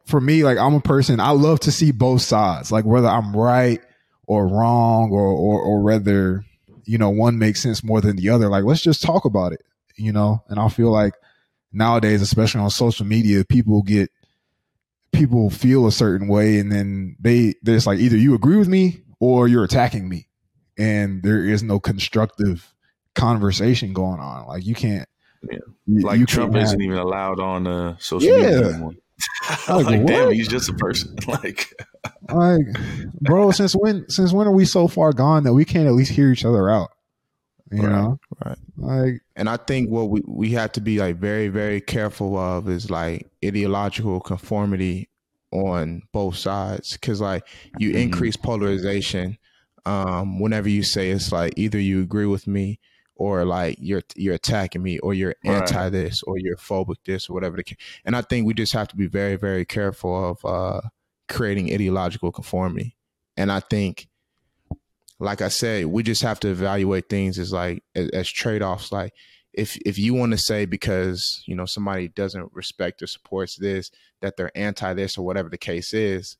for 0.06 0.20
me, 0.20 0.44
like 0.44 0.58
I'm 0.58 0.74
a 0.74 0.80
person, 0.80 1.20
I 1.20 1.30
love 1.30 1.60
to 1.60 1.72
see 1.72 1.92
both 1.92 2.22
sides, 2.22 2.70
like 2.70 2.84
whether 2.84 3.08
I'm 3.08 3.34
right 3.34 3.80
or 4.26 4.46
wrong 4.46 5.10
or, 5.12 5.26
or, 5.26 5.60
or 5.60 5.82
whether 5.82 6.44
you 6.84 6.98
know, 6.98 7.10
one 7.10 7.38
makes 7.38 7.60
sense 7.60 7.82
more 7.84 8.00
than 8.00 8.16
the 8.16 8.28
other. 8.28 8.48
Like, 8.48 8.64
let's 8.64 8.80
just 8.80 9.02
talk 9.02 9.24
about 9.24 9.52
it, 9.52 9.62
you 9.96 10.12
know? 10.12 10.42
And 10.48 10.58
I 10.58 10.68
feel 10.68 10.90
like 10.90 11.14
nowadays, 11.72 12.22
especially 12.22 12.60
on 12.60 12.70
social 12.70 13.06
media, 13.06 13.44
people 13.44 13.82
get, 13.82 14.10
people 15.12 15.50
feel 15.50 15.86
a 15.86 15.92
certain 15.92 16.28
way 16.28 16.58
and 16.58 16.70
then 16.70 17.16
they, 17.20 17.54
there's 17.62 17.86
like 17.86 17.98
either 17.98 18.16
you 18.16 18.34
agree 18.34 18.56
with 18.56 18.68
me 18.68 19.02
or 19.18 19.48
you're 19.48 19.64
attacking 19.64 20.08
me. 20.08 20.28
And 20.78 21.22
there 21.22 21.44
is 21.44 21.62
no 21.62 21.78
constructive 21.78 22.74
conversation 23.14 23.92
going 23.92 24.20
on. 24.20 24.46
Like, 24.46 24.64
you 24.64 24.74
can't, 24.74 25.08
yeah. 25.50 25.58
like 25.86 26.18
you 26.18 26.26
Trump 26.26 26.56
isn't 26.56 26.80
even 26.80 26.98
allowed 26.98 27.40
on 27.40 27.66
uh, 27.66 27.96
social 27.98 28.30
yeah. 28.30 28.36
media 28.36 28.68
anymore. 28.70 28.92
like, 29.68 29.86
like 29.86 30.06
damn, 30.06 30.32
he's 30.32 30.48
just 30.48 30.68
a 30.68 30.74
person. 30.74 31.16
like, 31.26 31.72
like, 32.32 32.66
bro, 33.20 33.50
since 33.50 33.74
when? 33.74 34.08
Since 34.08 34.32
when 34.32 34.46
are 34.46 34.52
we 34.52 34.64
so 34.64 34.88
far 34.88 35.12
gone 35.12 35.44
that 35.44 35.54
we 35.54 35.64
can't 35.64 35.86
at 35.86 35.94
least 35.94 36.12
hear 36.12 36.30
each 36.30 36.44
other 36.44 36.70
out? 36.70 36.90
You 37.72 37.82
right, 37.82 37.90
know, 37.92 38.18
right? 38.44 38.58
Like, 38.76 39.20
and 39.36 39.48
I 39.48 39.56
think 39.56 39.90
what 39.90 40.10
we 40.10 40.22
we 40.26 40.50
have 40.50 40.72
to 40.72 40.80
be 40.80 40.98
like 40.98 41.16
very 41.16 41.48
very 41.48 41.80
careful 41.80 42.36
of 42.36 42.68
is 42.68 42.90
like 42.90 43.30
ideological 43.44 44.20
conformity 44.20 45.08
on 45.52 46.02
both 46.12 46.36
sides 46.36 46.92
because 46.92 47.20
like 47.20 47.46
you 47.78 47.90
mm-hmm. 47.90 47.98
increase 47.98 48.36
polarization 48.36 49.36
um 49.84 50.38
whenever 50.38 50.68
you 50.68 50.82
say 50.82 51.10
it's 51.10 51.32
like 51.32 51.52
either 51.56 51.78
you 51.78 52.00
agree 52.00 52.26
with 52.26 52.46
me 52.46 52.78
or 53.20 53.44
like 53.44 53.76
you're 53.78 54.02
you're 54.16 54.34
attacking 54.34 54.82
me 54.82 54.98
or 55.00 55.12
you're 55.12 55.34
anti 55.44 55.90
this 55.90 56.22
or 56.22 56.38
you're 56.38 56.56
phobic 56.56 56.96
this 57.04 57.28
or 57.28 57.34
whatever 57.34 57.54
the 57.54 57.62
case. 57.62 57.76
And 58.02 58.16
I 58.16 58.22
think 58.22 58.46
we 58.46 58.54
just 58.54 58.72
have 58.72 58.88
to 58.88 58.96
be 58.96 59.06
very 59.06 59.36
very 59.36 59.66
careful 59.66 60.30
of 60.30 60.44
uh 60.44 60.80
creating 61.28 61.70
ideological 61.70 62.32
conformity. 62.32 62.96
And 63.36 63.52
I 63.52 63.60
think, 63.60 64.08
like 65.18 65.42
I 65.42 65.48
said, 65.48 65.84
we 65.86 66.02
just 66.02 66.22
have 66.22 66.40
to 66.40 66.48
evaluate 66.48 67.10
things 67.10 67.38
as 67.38 67.52
like 67.52 67.84
as, 67.94 68.08
as 68.08 68.28
trade 68.30 68.62
offs. 68.62 68.90
Like 68.90 69.12
if 69.52 69.76
if 69.84 69.98
you 69.98 70.14
want 70.14 70.32
to 70.32 70.38
say 70.38 70.64
because 70.64 71.42
you 71.46 71.54
know 71.54 71.66
somebody 71.66 72.08
doesn't 72.08 72.50
respect 72.54 73.02
or 73.02 73.06
supports 73.06 73.56
this 73.56 73.90
that 74.22 74.38
they're 74.38 74.56
anti 74.56 74.94
this 74.94 75.18
or 75.18 75.26
whatever 75.26 75.50
the 75.50 75.58
case 75.58 75.92
is, 75.92 76.38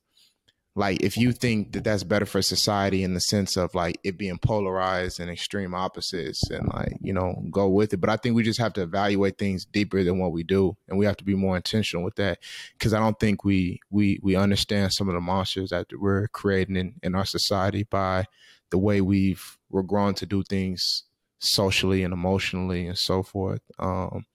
like 0.73 1.01
if 1.01 1.17
you 1.17 1.33
think 1.33 1.73
that 1.73 1.83
that's 1.83 2.03
better 2.03 2.25
for 2.25 2.41
society 2.41 3.03
in 3.03 3.13
the 3.13 3.19
sense 3.19 3.57
of 3.57 3.75
like 3.75 3.99
it 4.03 4.17
being 4.17 4.37
polarized 4.37 5.19
and 5.19 5.29
extreme 5.29 5.73
opposites 5.73 6.49
and 6.49 6.67
like 6.73 6.97
you 7.01 7.11
know 7.11 7.43
go 7.51 7.67
with 7.67 7.93
it. 7.93 7.97
But 7.97 8.09
i 8.09 8.15
think 8.15 8.35
we 8.35 8.43
just 8.43 8.59
have 8.59 8.73
to 8.73 8.83
evaluate 8.83 9.37
things 9.37 9.65
deeper 9.65 10.03
than 10.03 10.17
what 10.17 10.31
we 10.31 10.43
do 10.43 10.77
and 10.87 10.97
we 10.97 11.05
have 11.05 11.17
to 11.17 11.25
be 11.25 11.35
more 11.35 11.57
intentional 11.57 12.05
with 12.05 12.15
that. 12.15 12.39
Because 12.73 12.93
i 12.93 12.99
don't 12.99 13.19
think 13.19 13.43
we 13.43 13.81
we 13.89 14.19
we 14.23 14.35
understand 14.35 14.93
some 14.93 15.09
of 15.09 15.13
the 15.13 15.21
monsters 15.21 15.71
that 15.71 15.87
we're 15.99 16.27
creating 16.29 16.77
in, 16.77 16.95
in 17.03 17.15
our 17.15 17.25
society 17.25 17.83
by 17.83 18.25
the 18.69 18.77
way 18.77 19.01
we've 19.01 19.57
we're 19.69 19.81
grown 19.81 20.13
to 20.13 20.25
do 20.25 20.41
things 20.43 21.03
socially 21.39 22.03
and 22.03 22.13
emotionally 22.13 22.87
and 22.87 22.97
so 22.97 23.23
forth. 23.23 23.61
Um 23.77 24.25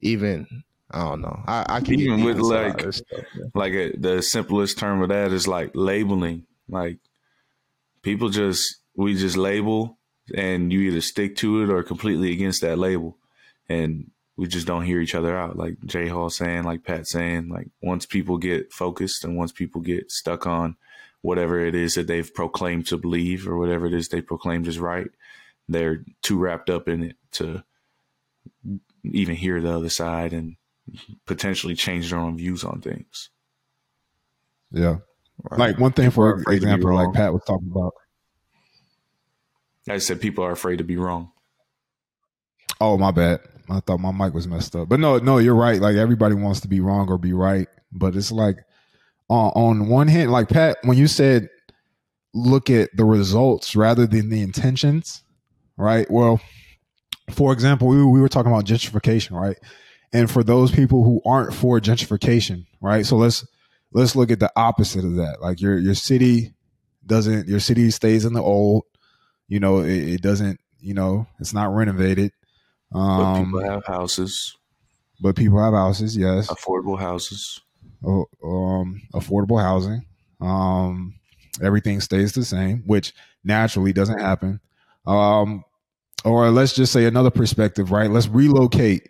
even 0.00 0.64
I 0.92 1.04
don't 1.04 1.20
know. 1.20 1.42
I, 1.46 1.64
I 1.68 1.80
can 1.80 1.98
even 1.98 2.24
with 2.24 2.38
like 2.38 2.80
stuff, 2.92 3.24
like 3.54 3.72
a, 3.72 3.92
the 3.96 4.22
simplest 4.22 4.78
term 4.78 5.02
of 5.02 5.08
that 5.08 5.32
is 5.32 5.48
like 5.48 5.70
labeling. 5.74 6.46
Like 6.68 6.98
people 8.02 8.28
just 8.28 8.76
we 8.94 9.14
just 9.14 9.36
label, 9.36 9.98
and 10.34 10.72
you 10.72 10.80
either 10.80 11.00
stick 11.00 11.36
to 11.36 11.62
it 11.62 11.70
or 11.70 11.82
completely 11.82 12.32
against 12.32 12.60
that 12.62 12.78
label, 12.78 13.16
and 13.68 14.10
we 14.36 14.46
just 14.46 14.66
don't 14.66 14.84
hear 14.84 15.00
each 15.00 15.14
other 15.14 15.36
out. 15.36 15.56
Like 15.56 15.76
Jay 15.84 16.08
Hall 16.08 16.30
saying, 16.30 16.64
like 16.64 16.84
Pat 16.84 17.06
saying, 17.06 17.48
like 17.48 17.68
once 17.82 18.06
people 18.06 18.38
get 18.38 18.72
focused 18.72 19.24
and 19.24 19.36
once 19.36 19.52
people 19.52 19.80
get 19.80 20.10
stuck 20.10 20.46
on 20.46 20.76
whatever 21.20 21.64
it 21.64 21.74
is 21.74 21.94
that 21.94 22.06
they've 22.06 22.34
proclaimed 22.34 22.86
to 22.88 22.98
believe 22.98 23.46
or 23.46 23.56
whatever 23.56 23.86
it 23.86 23.94
is 23.94 24.08
they 24.08 24.20
proclaimed 24.20 24.66
is 24.66 24.78
right, 24.78 25.08
they're 25.68 26.04
too 26.22 26.38
wrapped 26.38 26.68
up 26.68 26.88
in 26.88 27.02
it 27.02 27.16
to 27.32 27.62
even 29.04 29.36
hear 29.36 29.60
the 29.60 29.76
other 29.76 29.88
side 29.88 30.32
and 30.32 30.56
potentially 31.26 31.74
change 31.74 32.10
their 32.10 32.18
own 32.18 32.36
views 32.36 32.64
on 32.64 32.80
things. 32.80 33.30
Yeah. 34.70 34.98
Right. 35.50 35.58
Like 35.58 35.78
one 35.78 35.92
thing, 35.92 36.10
for 36.10 36.42
example, 36.48 36.94
like 36.94 37.12
Pat 37.14 37.32
was 37.32 37.42
talking 37.46 37.70
about. 37.70 37.94
I 39.88 39.98
said 39.98 40.20
people 40.20 40.44
are 40.44 40.52
afraid 40.52 40.78
to 40.78 40.84
be 40.84 40.96
wrong. 40.96 41.32
Oh, 42.80 42.96
my 42.96 43.10
bad. 43.10 43.40
I 43.68 43.80
thought 43.80 43.98
my 43.98 44.12
mic 44.12 44.34
was 44.34 44.46
messed 44.46 44.76
up. 44.76 44.88
But 44.88 45.00
no, 45.00 45.18
no, 45.18 45.38
you're 45.38 45.54
right. 45.54 45.80
Like 45.80 45.96
everybody 45.96 46.34
wants 46.34 46.60
to 46.60 46.68
be 46.68 46.80
wrong 46.80 47.08
or 47.08 47.18
be 47.18 47.32
right, 47.32 47.68
but 47.92 48.14
it's 48.14 48.32
like 48.32 48.56
on 49.28 49.50
on 49.54 49.88
one 49.88 50.08
hand, 50.08 50.30
like 50.30 50.48
Pat, 50.48 50.78
when 50.82 50.98
you 50.98 51.06
said 51.06 51.48
look 52.34 52.70
at 52.70 52.90
the 52.96 53.04
results 53.04 53.76
rather 53.76 54.06
than 54.06 54.30
the 54.30 54.40
intentions, 54.40 55.22
right? 55.76 56.10
Well, 56.10 56.40
for 57.30 57.52
example, 57.52 57.88
we, 57.88 58.04
we 58.04 58.20
were 58.20 58.28
talking 58.28 58.50
about 58.50 58.64
gentrification, 58.64 59.32
right? 59.32 59.58
And 60.12 60.30
for 60.30 60.42
those 60.44 60.70
people 60.70 61.04
who 61.04 61.22
aren't 61.24 61.54
for 61.54 61.80
gentrification, 61.80 62.66
right? 62.80 63.06
So 63.06 63.16
let's 63.16 63.46
let's 63.92 64.14
look 64.14 64.30
at 64.30 64.40
the 64.40 64.52
opposite 64.56 65.04
of 65.04 65.16
that. 65.16 65.38
Like 65.40 65.60
your 65.60 65.78
your 65.78 65.94
city 65.94 66.54
doesn't 67.06 67.48
your 67.48 67.60
city 67.60 67.90
stays 67.90 68.24
in 68.24 68.32
the 68.32 68.42
old, 68.42 68.84
you 69.48 69.58
know, 69.60 69.80
it, 69.80 70.14
it 70.14 70.22
doesn't, 70.22 70.60
you 70.80 70.94
know, 70.94 71.26
it's 71.38 71.54
not 71.54 71.74
renovated. 71.74 72.32
But 72.90 72.98
Um, 72.98 73.44
people 73.46 73.64
have 73.64 73.86
houses, 73.86 74.56
but 75.20 75.34
people 75.34 75.62
have 75.62 75.72
houses, 75.72 76.16
yes. 76.16 76.48
affordable 76.48 76.98
houses. 76.98 77.60
uh, 78.04 78.24
um, 78.44 79.00
affordable 79.14 79.60
housing. 79.62 80.04
Um, 80.40 81.14
everything 81.62 82.00
stays 82.00 82.32
the 82.32 82.44
same, 82.44 82.82
which 82.86 83.14
naturally 83.44 83.92
doesn't 83.92 84.18
happen. 84.18 84.60
Um, 85.06 85.64
or 86.24 86.50
let's 86.50 86.74
just 86.74 86.92
say 86.92 87.06
another 87.06 87.30
perspective, 87.30 87.90
right? 87.90 88.10
Let's 88.10 88.28
relocate 88.28 89.08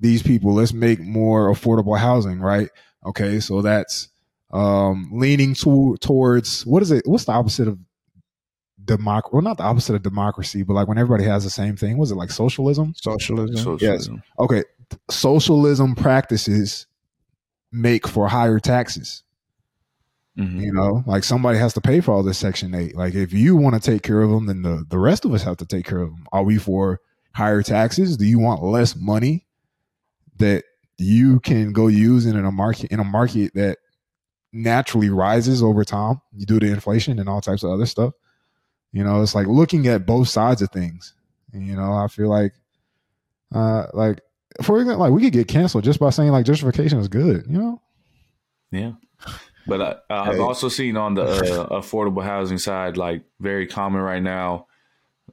these 0.00 0.22
people. 0.22 0.54
Let's 0.54 0.72
make 0.72 1.00
more 1.00 1.52
affordable 1.52 1.98
housing, 1.98 2.40
right? 2.40 2.68
Okay, 3.06 3.40
so 3.40 3.62
that's 3.62 4.08
um, 4.52 5.10
leaning 5.12 5.54
to, 5.54 5.96
towards 6.00 6.66
what 6.66 6.82
is 6.82 6.90
it? 6.90 7.06
What's 7.06 7.24
the 7.24 7.32
opposite 7.32 7.68
of 7.68 7.78
democracy? 8.84 9.30
Well, 9.32 9.42
not 9.42 9.58
the 9.58 9.64
opposite 9.64 9.94
of 9.94 10.02
democracy, 10.02 10.62
but 10.62 10.74
like 10.74 10.88
when 10.88 10.98
everybody 10.98 11.24
has 11.24 11.44
the 11.44 11.50
same 11.50 11.76
thing. 11.76 11.98
Was 11.98 12.10
it 12.10 12.16
like 12.16 12.30
socialism? 12.30 12.94
Socialism. 12.96 13.56
Socialism. 13.56 14.22
okay, 14.38 14.64
socialism 15.10 15.94
practices 15.94 16.86
make 17.72 18.08
for 18.08 18.28
higher 18.28 18.58
taxes. 18.58 19.22
Mhm. 20.38 20.60
You 20.60 20.72
know, 20.72 21.02
like 21.06 21.24
somebody 21.24 21.58
has 21.58 21.74
to 21.74 21.80
pay 21.80 22.00
for 22.00 22.12
all 22.12 22.22
this 22.22 22.38
Section 22.38 22.74
8. 22.74 22.96
Like 22.96 23.14
if 23.14 23.32
you 23.32 23.56
want 23.56 23.80
to 23.80 23.90
take 23.90 24.02
care 24.02 24.22
of 24.22 24.30
them, 24.30 24.46
then 24.46 24.62
the, 24.62 24.84
the 24.88 24.98
rest 24.98 25.24
of 25.24 25.34
us 25.34 25.42
have 25.42 25.56
to 25.58 25.66
take 25.66 25.84
care 25.84 26.00
of 26.00 26.10
them. 26.10 26.26
Are 26.32 26.42
we 26.42 26.56
for 26.56 27.00
higher 27.34 27.62
taxes? 27.62 28.16
Do 28.16 28.24
you 28.24 28.38
want 28.38 28.62
less 28.62 28.96
money 28.96 29.46
that 30.40 30.64
you 30.98 31.40
can 31.40 31.72
go 31.72 31.86
use 31.86 32.26
in 32.26 32.36
a 32.36 32.52
market 32.52 32.90
in 32.90 33.00
a 33.00 33.04
market 33.04 33.54
that 33.54 33.78
naturally 34.52 35.08
rises 35.08 35.62
over 35.62 35.84
time? 35.84 36.20
You 36.36 36.44
do 36.44 36.58
the 36.60 36.66
inflation 36.66 37.18
and 37.18 37.28
all 37.28 37.40
types 37.40 37.62
of 37.62 37.70
other 37.70 37.86
stuff. 37.86 38.12
You 38.92 39.04
know, 39.04 39.22
it's 39.22 39.34
like 39.34 39.46
looking 39.46 39.86
at 39.86 40.04
both 40.04 40.28
sides 40.28 40.60
of 40.62 40.70
things. 40.70 41.14
And, 41.52 41.66
you 41.66 41.76
know, 41.76 41.92
I 41.92 42.08
feel 42.08 42.28
like 42.28 42.52
uh 43.54 43.86
like 43.94 44.20
for 44.62 44.80
example, 44.80 45.00
like 45.00 45.12
we 45.12 45.22
could 45.22 45.32
get 45.32 45.48
canceled 45.48 45.84
just 45.84 46.00
by 46.00 46.10
saying 46.10 46.30
like 46.32 46.44
gentrification 46.44 46.98
is 46.98 47.08
good, 47.08 47.46
you 47.48 47.58
know? 47.58 47.80
Yeah. 48.72 48.92
But 49.66 49.80
I, 49.80 49.96
I've 50.10 50.36
Hey. 50.36 50.40
also 50.42 50.68
seen 50.68 50.96
on 50.96 51.14
the 51.14 51.22
uh, 51.22 51.80
affordable 51.80 52.24
housing 52.24 52.58
side, 52.58 52.96
like 52.96 53.22
very 53.38 53.66
common 53.66 54.00
right 54.00 54.22
now, 54.22 54.66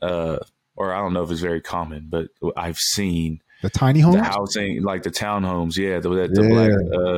uh, 0.01 0.37
or 0.75 0.93
I 0.93 0.99
don't 0.99 1.13
know 1.13 1.23
if 1.23 1.31
it's 1.31 1.41
very 1.41 1.61
common, 1.61 2.07
but 2.09 2.27
I've 2.55 2.77
seen 2.77 3.41
The 3.61 3.69
tiny 3.69 3.99
homes. 4.01 4.17
the 4.17 4.23
housing, 4.23 4.83
like 4.83 5.03
the 5.03 5.09
townhomes, 5.11 5.77
yeah, 5.77 5.99
the, 5.99 6.09
the, 6.09 6.27
the 6.27 6.43
Yeah. 6.43 6.49
black, 6.49 6.71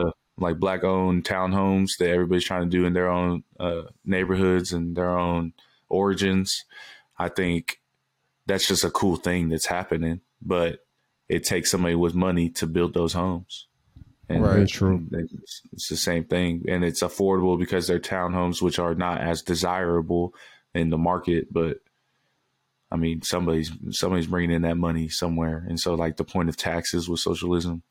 uh, 0.07 0.11
like 0.37 0.57
black 0.59 0.83
owned 0.83 1.25
townhomes 1.25 1.97
that 1.99 2.09
everybody's 2.09 2.45
trying 2.45 2.63
to 2.63 2.69
do 2.69 2.85
in 2.85 2.93
their 2.93 3.09
own 3.09 3.43
uh, 3.59 3.83
neighborhoods 4.05 4.71
and 4.71 4.95
their 4.95 5.17
own 5.17 5.53
origins. 5.89 6.63
I 7.17 7.27
think 7.29 7.81
that's 8.45 8.67
just 8.67 8.83
a 8.85 8.89
cool 8.89 9.17
thing 9.17 9.49
that's 9.49 9.65
happening, 9.65 10.21
but 10.41 10.79
it 11.27 11.43
takes 11.43 11.69
somebody 11.69 11.95
with 11.95 12.15
money 12.15 12.49
to 12.51 12.67
build 12.67 12.93
those 12.93 13.13
homes. 13.13 13.67
And 14.29 14.43
Right. 14.43 14.53
Very 14.53 14.67
true. 14.67 15.07
It's, 15.11 15.61
it's 15.73 15.89
the 15.89 15.97
same 15.97 16.23
thing, 16.23 16.63
and 16.69 16.83
it's 16.85 17.01
affordable 17.01 17.59
because 17.59 17.87
they're 17.87 17.99
townhomes, 17.99 18.61
which 18.61 18.79
are 18.79 18.95
not 18.95 19.19
as 19.21 19.41
desirable 19.41 20.33
in 20.73 20.89
the 20.91 20.97
market. 20.97 21.51
But 21.51 21.79
I 22.91 22.95
mean, 22.95 23.21
somebody's 23.21 23.71
somebody's 23.91 24.27
bringing 24.27 24.55
in 24.55 24.63
that 24.63 24.77
money 24.77 25.09
somewhere, 25.09 25.63
and 25.67 25.79
so 25.79 25.93
like 25.95 26.17
the 26.17 26.23
point 26.23 26.49
of 26.49 26.57
taxes 26.57 27.07
with 27.07 27.19
socialism, 27.19 27.83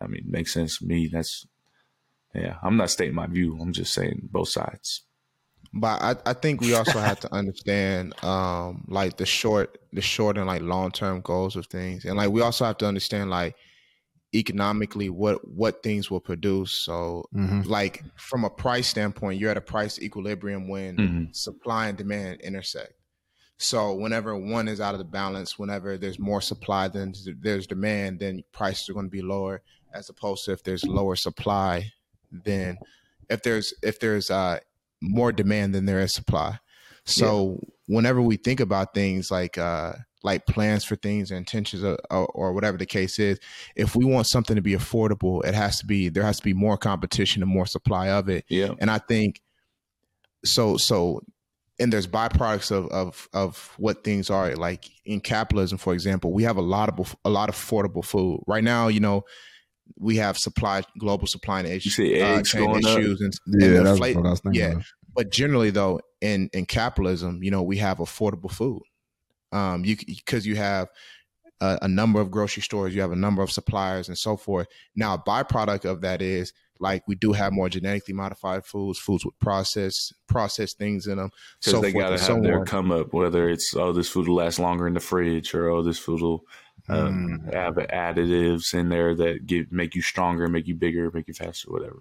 I 0.00 0.06
mean, 0.08 0.24
makes 0.26 0.52
sense 0.52 0.78
to 0.78 0.86
me. 0.86 1.06
That's 1.08 1.46
yeah. 2.34 2.56
I'm 2.62 2.76
not 2.76 2.90
stating 2.90 3.14
my 3.14 3.26
view. 3.26 3.58
I'm 3.60 3.72
just 3.72 3.92
saying 3.92 4.28
both 4.30 4.48
sides. 4.48 5.04
But 5.72 6.02
I, 6.02 6.30
I 6.30 6.32
think 6.32 6.60
we 6.60 6.74
also 6.74 6.98
have 6.98 7.20
to 7.20 7.32
understand 7.32 8.14
um 8.24 8.84
like 8.88 9.18
the 9.18 9.26
short 9.26 9.78
the 9.92 10.00
short 10.00 10.36
and 10.36 10.46
like 10.46 10.62
long 10.62 10.90
term 10.90 11.20
goals 11.20 11.54
of 11.54 11.66
things. 11.66 12.04
And 12.04 12.16
like 12.16 12.30
we 12.30 12.40
also 12.40 12.64
have 12.64 12.78
to 12.78 12.86
understand 12.86 13.30
like 13.30 13.54
economically 14.34 15.10
what 15.10 15.46
what 15.48 15.82
things 15.82 16.10
will 16.10 16.20
produce. 16.20 16.72
So 16.72 17.24
Mhm. 17.34 17.66
like 17.66 18.02
from 18.16 18.44
a 18.44 18.50
price 18.50 18.88
standpoint, 18.88 19.38
you're 19.40 19.50
at 19.50 19.56
a 19.56 19.60
price 19.60 19.98
equilibrium 20.00 20.68
when 20.68 20.96
Mhm. 20.96 21.36
supply 21.36 21.88
and 21.88 21.98
demand 21.98 22.40
intersect. 22.40 22.94
So 23.62 23.92
whenever 23.92 24.34
one 24.34 24.68
is 24.68 24.80
out 24.80 24.94
of 24.94 24.98
the 24.98 25.04
balance, 25.04 25.58
whenever 25.58 25.98
there's 25.98 26.18
more 26.18 26.40
supply 26.40 26.88
than 26.88 27.12
there's 27.42 27.66
demand, 27.66 28.20
then 28.20 28.42
prices 28.52 28.88
are 28.88 28.94
going 28.94 29.04
to 29.04 29.10
be 29.10 29.20
lower. 29.20 29.60
As 29.92 30.08
opposed 30.08 30.46
to 30.46 30.52
if 30.52 30.62
there's 30.62 30.82
lower 30.84 31.14
supply, 31.14 31.92
then 32.32 32.78
if 33.28 33.42
there's 33.42 33.74
if 33.82 34.00
there's 34.00 34.30
uh, 34.30 34.60
more 35.02 35.30
demand 35.30 35.74
than 35.74 35.84
there 35.84 36.00
is 36.00 36.14
supply. 36.14 36.58
So 37.04 37.60
whenever 37.86 38.22
we 38.22 38.36
think 38.36 38.60
about 38.60 38.94
things 38.94 39.30
like 39.30 39.58
uh, 39.58 39.92
like 40.22 40.46
plans 40.46 40.84
for 40.84 40.96
things, 40.96 41.30
intentions, 41.30 41.84
or, 41.84 41.98
or, 42.10 42.26
or 42.28 42.52
whatever 42.54 42.78
the 42.78 42.86
case 42.86 43.18
is, 43.18 43.38
if 43.76 43.94
we 43.94 44.06
want 44.06 44.26
something 44.26 44.56
to 44.56 44.62
be 44.62 44.74
affordable, 44.74 45.44
it 45.44 45.54
has 45.54 45.78
to 45.80 45.86
be 45.86 46.08
there 46.08 46.22
has 46.22 46.38
to 46.38 46.44
be 46.44 46.54
more 46.54 46.78
competition 46.78 47.42
and 47.42 47.52
more 47.52 47.66
supply 47.66 48.08
of 48.08 48.30
it. 48.30 48.46
Yeah. 48.48 48.72
And 48.78 48.90
I 48.90 48.98
think 48.98 49.42
so 50.44 50.78
so 50.78 51.20
and 51.80 51.92
there's 51.92 52.06
byproducts 52.06 52.70
of 52.70 52.86
of 52.90 53.28
of 53.32 53.74
what 53.78 54.04
things 54.04 54.30
are 54.30 54.54
like 54.56 54.84
in 55.04 55.20
capitalism 55.20 55.78
for 55.78 55.92
example 55.94 56.32
we 56.32 56.42
have 56.44 56.56
a 56.56 56.62
lot 56.62 56.88
of 56.88 57.16
a 57.24 57.30
lot 57.30 57.48
of 57.48 57.54
affordable 57.56 58.04
food 58.04 58.40
right 58.46 58.62
now 58.64 58.88
you 58.88 59.00
know 59.00 59.22
we 59.98 60.16
have 60.16 60.36
supply 60.38 60.82
global 60.98 61.26
supply 61.26 61.60
and 61.60 61.68
You 61.84 61.90
see 61.90 62.20
uh, 62.20 62.26
eggs 62.38 62.50
chain 62.52 62.64
going 62.66 62.84
up? 62.86 62.98
issues 62.98 63.20
and, 63.20 63.32
Yeah, 63.60 63.78
and 63.78 63.86
that's 63.86 63.98
what 64.00 64.16
I 64.16 64.30
was 64.30 64.40
thinking. 64.40 64.60
yeah. 64.60 64.76
of. 64.76 64.86
but 65.14 65.30
generally 65.30 65.70
though 65.70 66.00
in 66.20 66.48
in 66.52 66.66
capitalism 66.66 67.42
you 67.42 67.50
know 67.50 67.62
we 67.62 67.78
have 67.78 67.98
affordable 67.98 68.50
food 68.50 68.82
um 69.52 69.84
you 69.84 69.96
because 70.06 70.46
you 70.46 70.54
have 70.56 70.86
a, 71.60 71.78
a 71.82 71.88
number 71.88 72.20
of 72.20 72.30
grocery 72.30 72.62
stores 72.62 72.94
you 72.94 73.00
have 73.00 73.12
a 73.12 73.16
number 73.16 73.42
of 73.42 73.50
suppliers 73.50 74.08
and 74.08 74.16
so 74.18 74.36
forth 74.36 74.66
now 74.96 75.14
a 75.14 75.18
byproduct 75.18 75.84
of 75.84 76.00
that 76.00 76.20
is 76.22 76.52
like 76.78 77.02
we 77.06 77.14
do 77.14 77.32
have 77.32 77.52
more 77.52 77.68
genetically 77.68 78.14
modified 78.14 78.64
foods 78.64 78.98
foods 78.98 79.24
with 79.24 79.38
processed 79.38 80.14
processed 80.26 80.78
things 80.78 81.06
in 81.06 81.18
them 81.18 81.30
Because 81.60 81.72
so 81.72 81.80
they 81.80 81.92
got 81.92 82.06
to 82.06 82.12
have 82.12 82.20
so 82.20 82.40
their 82.40 82.60
on. 82.60 82.64
come 82.66 82.90
up, 82.90 83.12
whether 83.12 83.48
it's 83.50 83.74
oh 83.76 83.92
this 83.92 84.08
food 84.08 84.28
will 84.28 84.36
last 84.36 84.58
longer 84.58 84.86
in 84.86 84.94
the 84.94 85.00
fridge, 85.00 85.54
or 85.54 85.68
oh 85.68 85.82
this 85.82 85.98
food 85.98 86.22
will 86.22 86.44
uh, 86.88 87.08
Mm. 87.08 87.54
have 87.54 87.74
additives 87.74 88.72
in 88.72 88.88
there 88.88 89.14
that 89.14 89.46
give 89.46 89.70
make 89.70 89.94
you 89.94 90.00
stronger, 90.02 90.48
make 90.48 90.66
you 90.66 90.74
bigger, 90.74 91.10
make 91.12 91.28
you 91.28 91.34
faster, 91.34 91.70
whatever. 91.70 92.00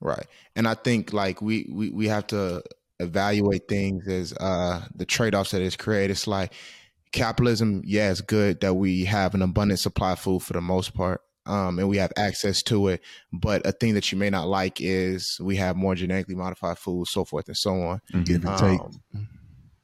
Right. 0.00 0.26
And 0.54 0.68
I 0.68 0.74
think 0.74 1.12
like 1.14 1.40
we 1.40 1.66
we, 1.72 1.88
we 1.88 2.08
have 2.08 2.26
to 2.28 2.62
evaluate 2.98 3.66
things 3.68 4.06
as 4.06 4.34
uh 4.34 4.84
the 4.94 5.06
trade-offs 5.06 5.52
that 5.52 5.62
it's 5.62 5.76
created. 5.76 6.10
It's 6.10 6.26
like 6.26 6.52
capitalism, 7.12 7.82
yeah, 7.84 8.10
it's 8.10 8.20
good 8.20 8.60
that 8.60 8.74
we 8.74 9.04
have 9.04 9.34
an 9.34 9.42
abundant 9.42 9.80
supply 9.80 10.12
of 10.12 10.20
food 10.20 10.42
for 10.42 10.52
the 10.52 10.60
most 10.60 10.94
part. 10.94 11.20
Um, 11.46 11.78
and 11.78 11.88
we 11.88 11.96
have 11.96 12.12
access 12.16 12.62
to 12.64 12.88
it. 12.88 13.00
But 13.32 13.66
a 13.66 13.72
thing 13.72 13.94
that 13.94 14.12
you 14.12 14.18
may 14.18 14.30
not 14.30 14.46
like 14.46 14.80
is 14.80 15.38
we 15.40 15.56
have 15.56 15.74
more 15.74 15.94
genetically 15.94 16.34
modified 16.34 16.78
food, 16.78 17.08
so 17.08 17.24
forth 17.24 17.48
and 17.48 17.56
so 17.56 17.80
on. 17.82 18.00
Give 18.24 18.44
and 18.44 18.58
take. 18.58 18.80
Um, 18.80 19.28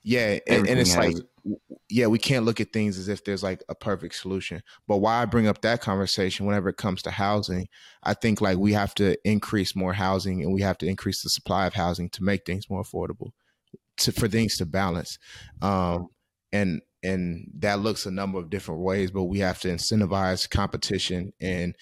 yeah, 0.02 0.38
and, 0.46 0.68
and 0.68 0.78
it's 0.78 0.94
like, 0.94 1.16
w- 1.42 1.58
yeah, 1.88 2.06
we 2.06 2.18
can't 2.18 2.44
look 2.44 2.60
at 2.60 2.72
things 2.72 2.96
as 2.96 3.08
if 3.08 3.24
there's 3.24 3.42
like 3.42 3.64
a 3.68 3.74
perfect 3.74 4.14
solution. 4.14 4.62
But 4.86 4.98
why 4.98 5.20
I 5.20 5.24
bring 5.24 5.48
up 5.48 5.62
that 5.62 5.80
conversation 5.80 6.46
whenever 6.46 6.68
it 6.68 6.76
comes 6.76 7.02
to 7.02 7.10
housing, 7.10 7.66
I 8.04 8.14
think 8.14 8.40
like 8.40 8.58
we 8.58 8.72
have 8.74 8.94
to 8.96 9.16
increase 9.28 9.74
more 9.74 9.94
housing 9.94 10.42
and 10.42 10.52
we 10.52 10.60
have 10.60 10.78
to 10.78 10.86
increase 10.86 11.22
the 11.22 11.30
supply 11.30 11.66
of 11.66 11.74
housing 11.74 12.08
to 12.10 12.22
make 12.22 12.44
things 12.46 12.70
more 12.70 12.84
affordable, 12.84 13.30
to 13.96 14.12
for 14.12 14.28
things 14.28 14.56
to 14.58 14.66
balance. 14.66 15.18
Um, 15.60 16.08
and 16.52 16.82
and 17.06 17.50
that 17.58 17.80
looks 17.80 18.06
a 18.06 18.10
number 18.10 18.38
of 18.38 18.50
different 18.50 18.80
ways, 18.80 19.10
but 19.10 19.24
we 19.24 19.38
have 19.38 19.60
to 19.60 19.68
incentivize 19.68 20.48
competition 20.48 21.32
in 21.40 21.74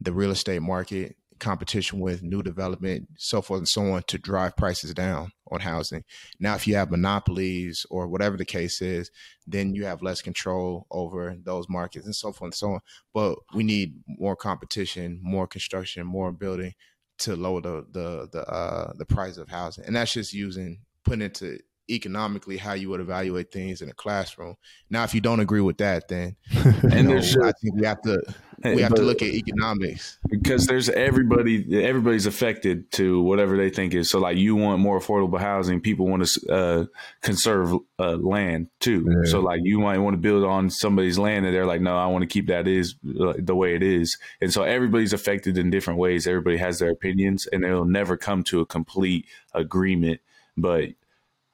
the 0.00 0.12
real 0.12 0.30
estate 0.30 0.62
market, 0.62 1.16
competition 1.38 2.00
with 2.00 2.22
new 2.22 2.42
development, 2.42 3.08
so 3.18 3.42
forth 3.42 3.58
and 3.58 3.68
so 3.68 3.92
on, 3.92 4.02
to 4.04 4.16
drive 4.16 4.56
prices 4.56 4.94
down 4.94 5.30
on 5.50 5.60
housing. 5.60 6.04
Now, 6.40 6.54
if 6.54 6.66
you 6.66 6.76
have 6.76 6.90
monopolies 6.90 7.84
or 7.90 8.08
whatever 8.08 8.36
the 8.36 8.44
case 8.44 8.80
is, 8.80 9.10
then 9.46 9.74
you 9.74 9.84
have 9.84 10.02
less 10.02 10.22
control 10.22 10.86
over 10.90 11.36
those 11.42 11.68
markets 11.68 12.06
and 12.06 12.14
so 12.14 12.32
forth 12.32 12.52
and 12.52 12.54
so 12.54 12.72
on. 12.74 12.80
But 13.12 13.38
we 13.54 13.64
need 13.64 13.96
more 14.06 14.36
competition, 14.36 15.20
more 15.22 15.46
construction, 15.46 16.06
more 16.06 16.32
building 16.32 16.72
to 17.18 17.36
lower 17.36 17.60
the 17.60 17.86
the 17.90 18.28
the 18.32 18.48
uh, 18.48 18.92
the 18.96 19.06
price 19.06 19.36
of 19.36 19.48
housing, 19.48 19.84
and 19.84 19.94
that's 19.94 20.14
just 20.14 20.32
using 20.32 20.80
putting 21.04 21.22
into 21.22 21.58
economically 21.90 22.56
how 22.56 22.72
you 22.74 22.88
would 22.90 23.00
evaluate 23.00 23.50
things 23.52 23.82
in 23.82 23.88
a 23.88 23.92
classroom. 23.94 24.56
Now, 24.90 25.04
if 25.04 25.14
you 25.14 25.20
don't 25.20 25.40
agree 25.40 25.60
with 25.60 25.78
that, 25.78 26.08
then 26.08 26.36
And 26.82 27.08
there's 27.08 27.36
I 27.36 27.52
think 27.52 27.74
we 27.74 27.86
have 27.86 28.00
to 28.02 28.22
we 28.64 28.80
have 28.80 28.94
to 28.94 29.02
look 29.02 29.22
at 29.22 29.28
economics. 29.28 30.18
because 30.30 30.66
there's 30.68 30.88
everybody 30.88 31.84
everybody's 31.84 32.26
affected 32.26 32.92
to 32.92 33.20
whatever 33.20 33.56
they 33.56 33.70
think 33.70 33.92
is 33.92 34.08
so 34.08 34.20
like 34.20 34.36
you 34.36 34.54
want 34.54 34.78
more 34.78 35.00
affordable 35.00 35.40
housing 35.40 35.80
people 35.80 36.06
want 36.06 36.24
to 36.24 36.52
uh, 36.52 36.84
conserve 37.22 37.74
uh, 37.98 38.12
land 38.16 38.68
too 38.78 39.04
Yeah. 39.08 39.30
so 39.30 39.40
like 39.40 39.62
you 39.64 39.80
might 39.80 39.98
want 39.98 40.14
to 40.14 40.18
build 40.18 40.44
on 40.44 40.70
somebody's 40.70 41.18
land 41.18 41.44
and 41.44 41.52
they're 41.52 41.66
like 41.66 41.80
no 41.80 41.96
i 41.96 42.06
want 42.06 42.22
to 42.22 42.26
keep 42.28 42.46
that 42.46 42.68
is 42.68 42.94
uh, 43.20 43.32
the 43.36 43.56
way 43.56 43.74
it 43.74 43.82
is 43.82 44.16
and 44.40 44.52
so 44.52 44.62
everybody's 44.62 45.12
affected 45.12 45.58
in 45.58 45.68
different 45.70 45.98
ways 45.98 46.28
everybody 46.28 46.58
has 46.58 46.78
their 46.78 46.90
opinions 46.90 47.48
and 47.52 47.64
they'll 47.64 47.84
never 47.84 48.16
come 48.16 48.44
to 48.44 48.60
a 48.60 48.66
complete 48.66 49.26
agreement 49.54 50.20
but 50.56 50.90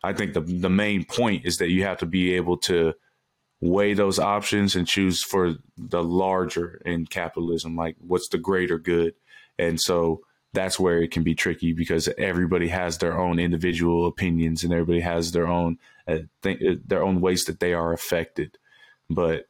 i 0.02 0.12
think 0.12 0.34
the, 0.34 0.40
the 0.40 0.70
main 0.70 1.04
point 1.04 1.44
is 1.44 1.58
that 1.58 1.70
you 1.70 1.84
have 1.84 1.98
to 1.98 2.06
be 2.06 2.34
able 2.34 2.56
to 2.56 2.94
weigh 3.60 3.94
those 3.94 4.18
options 4.18 4.76
and 4.76 4.86
choose 4.86 5.22
for 5.22 5.54
the 5.76 6.02
larger 6.02 6.80
in 6.84 7.06
capitalism 7.06 7.76
like 7.76 7.96
what's 7.98 8.28
the 8.28 8.38
greater 8.38 8.78
good. 8.78 9.14
And 9.58 9.80
so 9.80 10.20
that's 10.52 10.78
where 10.78 11.02
it 11.02 11.10
can 11.10 11.24
be 11.24 11.34
tricky 11.34 11.72
because 11.72 12.08
everybody 12.16 12.68
has 12.68 12.98
their 12.98 13.18
own 13.18 13.38
individual 13.38 14.06
opinions 14.06 14.62
and 14.62 14.72
everybody 14.72 15.00
has 15.00 15.32
their 15.32 15.48
own 15.48 15.78
uh, 16.06 16.18
th- 16.42 16.62
uh, 16.62 16.80
their 16.86 17.02
own 17.02 17.20
ways 17.20 17.44
that 17.44 17.60
they 17.60 17.74
are 17.74 17.92
affected. 17.92 18.56
But 19.10 19.48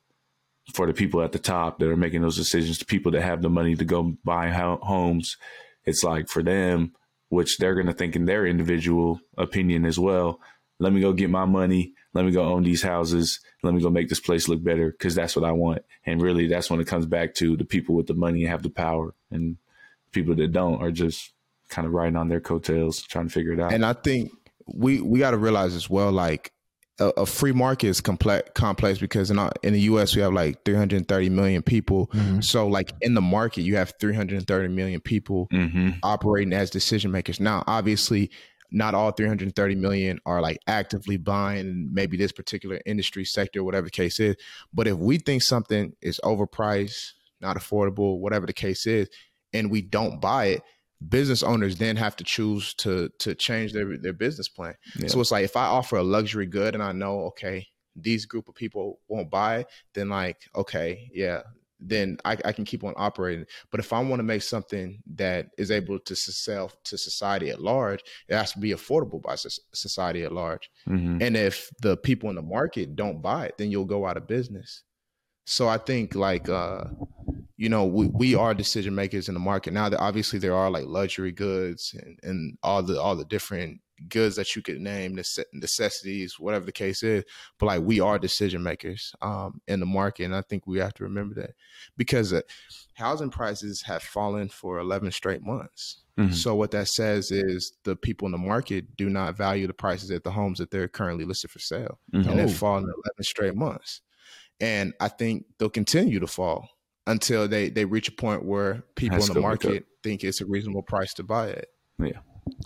for 0.72 0.86
the 0.86 0.94
people 0.94 1.22
at 1.22 1.32
the 1.32 1.38
top 1.38 1.78
that 1.78 1.88
are 1.88 1.96
making 1.96 2.22
those 2.22 2.36
decisions 2.36 2.78
the 2.78 2.84
people 2.84 3.12
that 3.12 3.22
have 3.22 3.40
the 3.40 3.48
money 3.48 3.74
to 3.74 3.86
go 3.86 4.14
buy 4.22 4.50
ho- 4.50 4.80
homes 4.82 5.38
it's 5.86 6.04
like 6.04 6.28
for 6.28 6.42
them 6.42 6.92
which 7.28 7.58
they're 7.58 7.74
going 7.74 7.86
to 7.86 7.92
think 7.92 8.16
in 8.16 8.24
their 8.24 8.46
individual 8.46 9.20
opinion 9.36 9.84
as 9.84 9.98
well. 9.98 10.40
Let 10.78 10.92
me 10.92 11.00
go 11.00 11.12
get 11.12 11.30
my 11.30 11.44
money. 11.44 11.94
Let 12.14 12.24
me 12.24 12.30
go 12.30 12.44
own 12.44 12.62
these 12.62 12.82
houses. 12.82 13.40
Let 13.62 13.74
me 13.74 13.82
go 13.82 13.90
make 13.90 14.08
this 14.08 14.20
place 14.20 14.48
look 14.48 14.62
better 14.62 14.90
because 14.92 15.14
that's 15.14 15.36
what 15.36 15.44
i 15.44 15.52
want. 15.52 15.82
And 16.06 16.22
really 16.22 16.46
that's 16.46 16.70
when 16.70 16.80
it 16.80 16.86
comes 16.86 17.06
back 17.06 17.34
to 17.34 17.56
the 17.56 17.64
people 17.64 17.94
with 17.94 18.06
the 18.06 18.14
money 18.14 18.44
have 18.44 18.62
the 18.62 18.70
power 18.70 19.14
and 19.30 19.56
people 20.12 20.34
that 20.36 20.52
don't 20.52 20.80
are 20.80 20.90
just 20.90 21.32
kind 21.68 21.86
of 21.86 21.92
riding 21.92 22.16
on 22.16 22.28
their 22.28 22.40
coattails 22.40 23.02
trying 23.02 23.26
to 23.26 23.32
figure 23.32 23.52
it 23.52 23.60
out. 23.60 23.72
And 23.72 23.84
I 23.84 23.92
think 23.92 24.32
we 24.66 25.00
we 25.00 25.18
got 25.18 25.32
to 25.32 25.38
realize 25.38 25.74
as 25.74 25.90
well, 25.90 26.12
like 26.12 26.52
a, 26.98 27.08
a 27.18 27.26
free 27.26 27.52
market 27.52 27.88
is 27.88 28.00
complex 28.00 28.50
complex 28.54 28.98
because 28.98 29.30
in 29.30 29.38
our, 29.38 29.52
in 29.62 29.72
the 29.72 29.80
U.S. 29.82 30.14
we 30.14 30.22
have 30.22 30.32
like 30.32 30.64
330 30.64 31.28
million 31.30 31.62
people. 31.62 32.08
Mhm. 32.08 32.42
So 32.42 32.66
like 32.66 32.92
in 33.00 33.14
the 33.14 33.20
market, 33.20 33.62
you 33.62 33.76
have 33.76 33.94
330 34.00 34.68
million 34.68 35.00
people 35.00 35.48
hmm 35.50 35.90
operating 36.02 36.52
as 36.52 36.70
decision 36.70 37.10
makers. 37.10 37.40
Now, 37.40 37.64
obviously, 37.66 38.30
not 38.70 38.94
all 38.94 39.10
330 39.10 39.74
million 39.76 40.20
are 40.26 40.40
like 40.40 40.58
actively 40.66 41.16
buying 41.16 41.88
maybe 41.92 42.16
this 42.16 42.32
particular 42.32 42.80
industry 42.84 43.24
sector, 43.24 43.64
whatever 43.64 43.86
the 43.86 43.90
case 43.90 44.20
is. 44.20 44.36
But 44.72 44.86
if 44.86 44.96
we 44.96 45.18
think 45.18 45.42
something 45.42 45.94
is 46.02 46.20
overpriced, 46.24 47.12
not 47.40 47.56
affordable, 47.56 48.18
whatever 48.18 48.46
the 48.46 48.52
case 48.52 48.86
is, 48.86 49.08
and 49.52 49.70
we 49.70 49.80
don't 49.80 50.20
buy 50.20 50.46
it, 50.46 50.62
business 51.06 51.42
owners 51.42 51.76
then 51.76 51.96
have 51.96 52.16
to 52.16 52.24
choose 52.24 52.74
to 52.74 53.08
to 53.20 53.34
change 53.34 53.72
their 53.72 53.96
their 53.98 54.12
business 54.12 54.48
plan. 54.48 54.74
Yeah. 54.98 55.08
So 55.08 55.20
it's 55.20 55.30
like 55.30 55.44
if 55.44 55.56
I 55.56 55.66
offer 55.66 55.96
a 55.96 56.02
luxury 56.02 56.46
good 56.46 56.74
and 56.74 56.82
I 56.82 56.92
know, 56.92 57.20
okay, 57.26 57.66
these 57.94 58.26
group 58.26 58.48
of 58.48 58.54
people 58.54 59.00
won't 59.08 59.30
buy 59.30 59.66
then 59.94 60.08
like, 60.08 60.42
okay, 60.54 61.10
yeah, 61.12 61.42
then 61.80 62.18
I, 62.24 62.36
I 62.44 62.52
can 62.52 62.64
keep 62.64 62.82
on 62.82 62.94
operating. 62.96 63.44
But 63.70 63.80
if 63.80 63.92
I 63.92 64.00
want 64.00 64.18
to 64.20 64.24
make 64.24 64.42
something 64.42 65.00
that 65.14 65.48
is 65.56 65.70
able 65.70 65.98
to 66.00 66.16
sell 66.16 66.72
to 66.84 66.98
society 66.98 67.50
at 67.50 67.60
large, 67.60 68.02
it 68.28 68.34
has 68.34 68.52
to 68.52 68.58
be 68.58 68.70
affordable 68.70 69.22
by 69.22 69.36
society 69.36 70.24
at 70.24 70.32
large. 70.32 70.70
hmm 70.86 71.18
And 71.20 71.36
if 71.36 71.70
the 71.80 71.96
people 71.96 72.30
in 72.30 72.36
the 72.36 72.42
market 72.42 72.96
don't 72.96 73.22
buy 73.22 73.46
it, 73.46 73.54
then 73.58 73.70
you'll 73.70 73.84
go 73.84 74.06
out 74.06 74.16
of 74.16 74.26
business. 74.26 74.82
So 75.48 75.66
I 75.66 75.78
think 75.78 76.14
like 76.14 76.48
uh 76.48 76.84
you 77.56 77.68
know 77.68 77.84
we, 77.86 78.06
we 78.08 78.34
are 78.34 78.52
decision 78.54 78.94
makers 78.94 79.28
in 79.28 79.34
the 79.34 79.40
market 79.40 79.72
now 79.72 79.88
that 79.88 79.98
obviously 79.98 80.38
there 80.38 80.54
are 80.54 80.70
like 80.70 80.84
luxury 80.86 81.32
goods 81.32 81.94
and, 82.00 82.18
and 82.22 82.58
all 82.62 82.82
the 82.82 83.00
all 83.00 83.16
the 83.16 83.24
different 83.24 83.80
goods 84.08 84.36
that 84.36 84.54
you 84.54 84.62
could 84.62 84.78
name 84.80 85.18
necessities 85.52 86.38
whatever 86.38 86.64
the 86.64 86.70
case 86.70 87.02
is 87.02 87.24
but 87.58 87.66
like 87.66 87.82
we 87.82 87.98
are 87.98 88.16
decision 88.18 88.62
makers 88.62 89.12
um 89.22 89.60
in 89.66 89.80
the 89.80 89.86
market 89.86 90.24
and 90.24 90.36
I 90.36 90.42
think 90.42 90.66
we 90.66 90.78
have 90.78 90.94
to 90.94 91.02
remember 91.04 91.34
that 91.40 91.54
because 91.96 92.32
uh, 92.32 92.42
housing 92.94 93.30
prices 93.30 93.82
have 93.82 94.02
fallen 94.02 94.48
for 94.48 94.78
11 94.78 95.10
straight 95.12 95.42
months 95.42 96.04
Mhm. 96.18 96.34
so 96.34 96.54
what 96.56 96.72
that 96.72 96.88
says 96.88 97.30
is 97.30 97.72
the 97.84 97.94
people 97.96 98.26
in 98.26 98.32
the 98.32 98.38
market 98.38 98.96
do 98.96 99.08
not 99.08 99.36
value 99.36 99.66
the 99.66 99.72
prices 99.72 100.10
at 100.10 100.24
the 100.24 100.30
homes 100.32 100.58
that 100.58 100.70
they're 100.70 100.88
currently 100.88 101.24
listed 101.24 101.50
for 101.50 101.58
sale 101.60 101.98
Mhm. 102.12 102.20
and 102.26 102.30
Oh. 102.30 102.36
they've 102.36 102.56
fallen 102.56 102.82
11 102.84 103.22
straight 103.22 103.54
months. 103.56 104.00
And 104.60 104.92
I 105.00 105.08
think 105.08 105.46
they'll 105.58 105.70
continue 105.70 106.20
to 106.20 106.26
fall 106.26 106.68
until 107.06 107.48
they, 107.48 107.68
they 107.68 107.84
reach 107.84 108.08
a 108.08 108.12
point 108.12 108.44
where 108.44 108.84
people 108.96 109.16
Has 109.16 109.28
in 109.28 109.34
the 109.34 109.40
market 109.40 109.86
think 110.02 110.24
it's 110.24 110.40
a 110.40 110.46
reasonable 110.46 110.82
price 110.82 111.14
to 111.14 111.22
buy 111.22 111.48
it. 111.48 111.68
Yeah, 111.98 112.18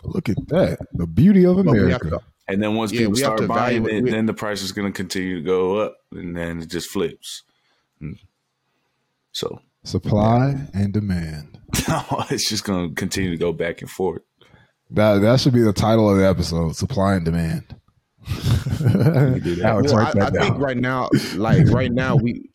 look 0.05 0.29
at 0.29 0.37
that. 0.49 0.79
The 0.93 1.07
beauty 1.07 1.45
of 1.45 1.57
But 1.57 1.67
we 1.67 1.79
have 1.79 1.87
America. 1.87 2.11
to, 2.11 2.21
And 2.49 2.63
then 2.63 2.75
once 2.75 2.93
Yeah, 2.93 3.01
people 3.01 3.17
start 3.17 3.47
buying 3.47 3.87
it, 3.89 4.11
then 4.11 4.27
the 4.27 4.35
price 4.35 4.63
is 4.63 4.73
going 4.73 4.91
to 4.91 4.97
continue 4.97 5.37
to 5.37 5.43
go 5.43 5.77
up, 5.79 5.97
and 6.13 6.37
then 6.37 6.61
it 6.61 6.69
just 6.69 6.91
flips. 6.91 7.43
Mm. 8.01 8.19
So 9.33 9.61
Supply 9.85 10.69
and 10.75 10.93
demand. 10.93 11.59
it's 12.31 12.49
just 12.49 12.65
going 12.65 12.89
to 12.91 12.95
continue 12.95 13.31
to 13.31 13.37
go 13.37 13.53
back 13.53 13.81
and 13.81 13.91
forth. 13.91 14.23
That 14.91 15.23
that 15.23 15.41
should 15.41 15.55
be 15.55 15.63
the 15.63 15.73
title 15.73 16.11
of 16.11 16.19
the 16.19 16.29
episode: 16.29 16.77
Supply 16.77 17.15
and 17.15 17.25
Demand. 17.25 17.75
Alex, 19.65 19.93
well, 19.93 19.97
I, 19.99 20.13
I 20.27 20.31
think 20.31 20.59
right 20.59 20.77
now, 20.77 21.09
like 21.35 21.69
right 21.71 21.93
now, 21.93 22.17
we 22.17 22.51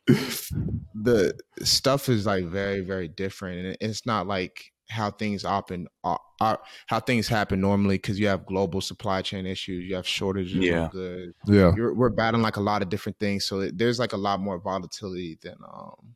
the 0.96 1.34
stuff 1.64 2.10
is 2.10 2.26
like 2.26 2.46
very, 2.46 2.82
very 2.82 3.08
different, 3.08 3.66
and 3.66 3.78
it's 3.82 4.06
not 4.06 4.28
like 4.28 4.72
how 4.90 5.12
things 5.12 5.44
happen, 5.44 5.88
uh, 6.04 6.16
uh, 6.40 6.56
how 6.88 7.00
things 7.00 7.28
happen 7.28 7.60
normally 7.60 7.98
because 7.98 8.18
you 8.20 8.28
have 8.28 8.46
global 8.46 8.80
supply 8.80 9.22
chain 9.22 9.46
issues, 9.46 9.84
you 9.84 9.96
have 9.96 10.08
shortages 10.08 10.56
Yeah. 10.66 10.86
of 10.86 10.92
goods, 10.92 11.34
yeah, 11.46 11.74
you're, 11.76 11.94
we're 11.94 12.10
battling 12.10 12.42
like 12.42 12.56
a 12.56 12.62
lot 12.62 12.82
of 12.82 12.90
different 12.90 13.20
things 13.20 13.44
so 13.46 13.60
it- 13.62 13.78
there's 13.78 14.00
like 14.00 14.14
a 14.14 14.18
lot 14.18 14.40
more 14.40 14.58
volatility 14.60 15.38
than 15.42 15.56
um 15.74 16.16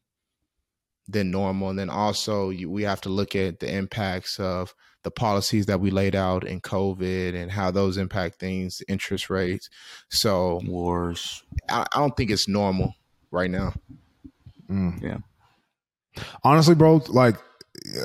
than 1.12 1.32
normal 1.32 1.70
and 1.70 1.78
then 1.80 1.90
also 1.90 2.50
you, 2.50 2.70
we 2.70 2.84
have 2.84 3.02
to 3.02 3.10
look 3.10 3.36
at 3.36 3.60
the 3.60 3.72
impacts 3.74 4.40
of 4.40 4.74
the 5.04 5.12
policies 5.12 5.66
that 5.66 5.80
we 5.80 5.92
laid 5.92 6.16
out 6.16 6.44
in 6.46 6.62
covid 6.62 7.36
and 7.36 7.52
how 7.52 7.72
those 7.72 7.98
impact 7.98 8.40
things 8.40 8.82
interest 8.88 9.30
rates 9.30 9.70
so 10.10 10.62
Wars. 10.66 11.44
i, 11.70 11.86
I 11.94 12.00
don't 12.00 12.16
think 12.16 12.32
it's 12.32 12.48
normal 12.48 12.94
right 13.32 13.50
now 13.52 13.74
Mm. 14.70 15.02
Yeah. 15.04 15.18
honestly, 16.44 16.76
bro, 16.76 17.02
like 17.10 17.36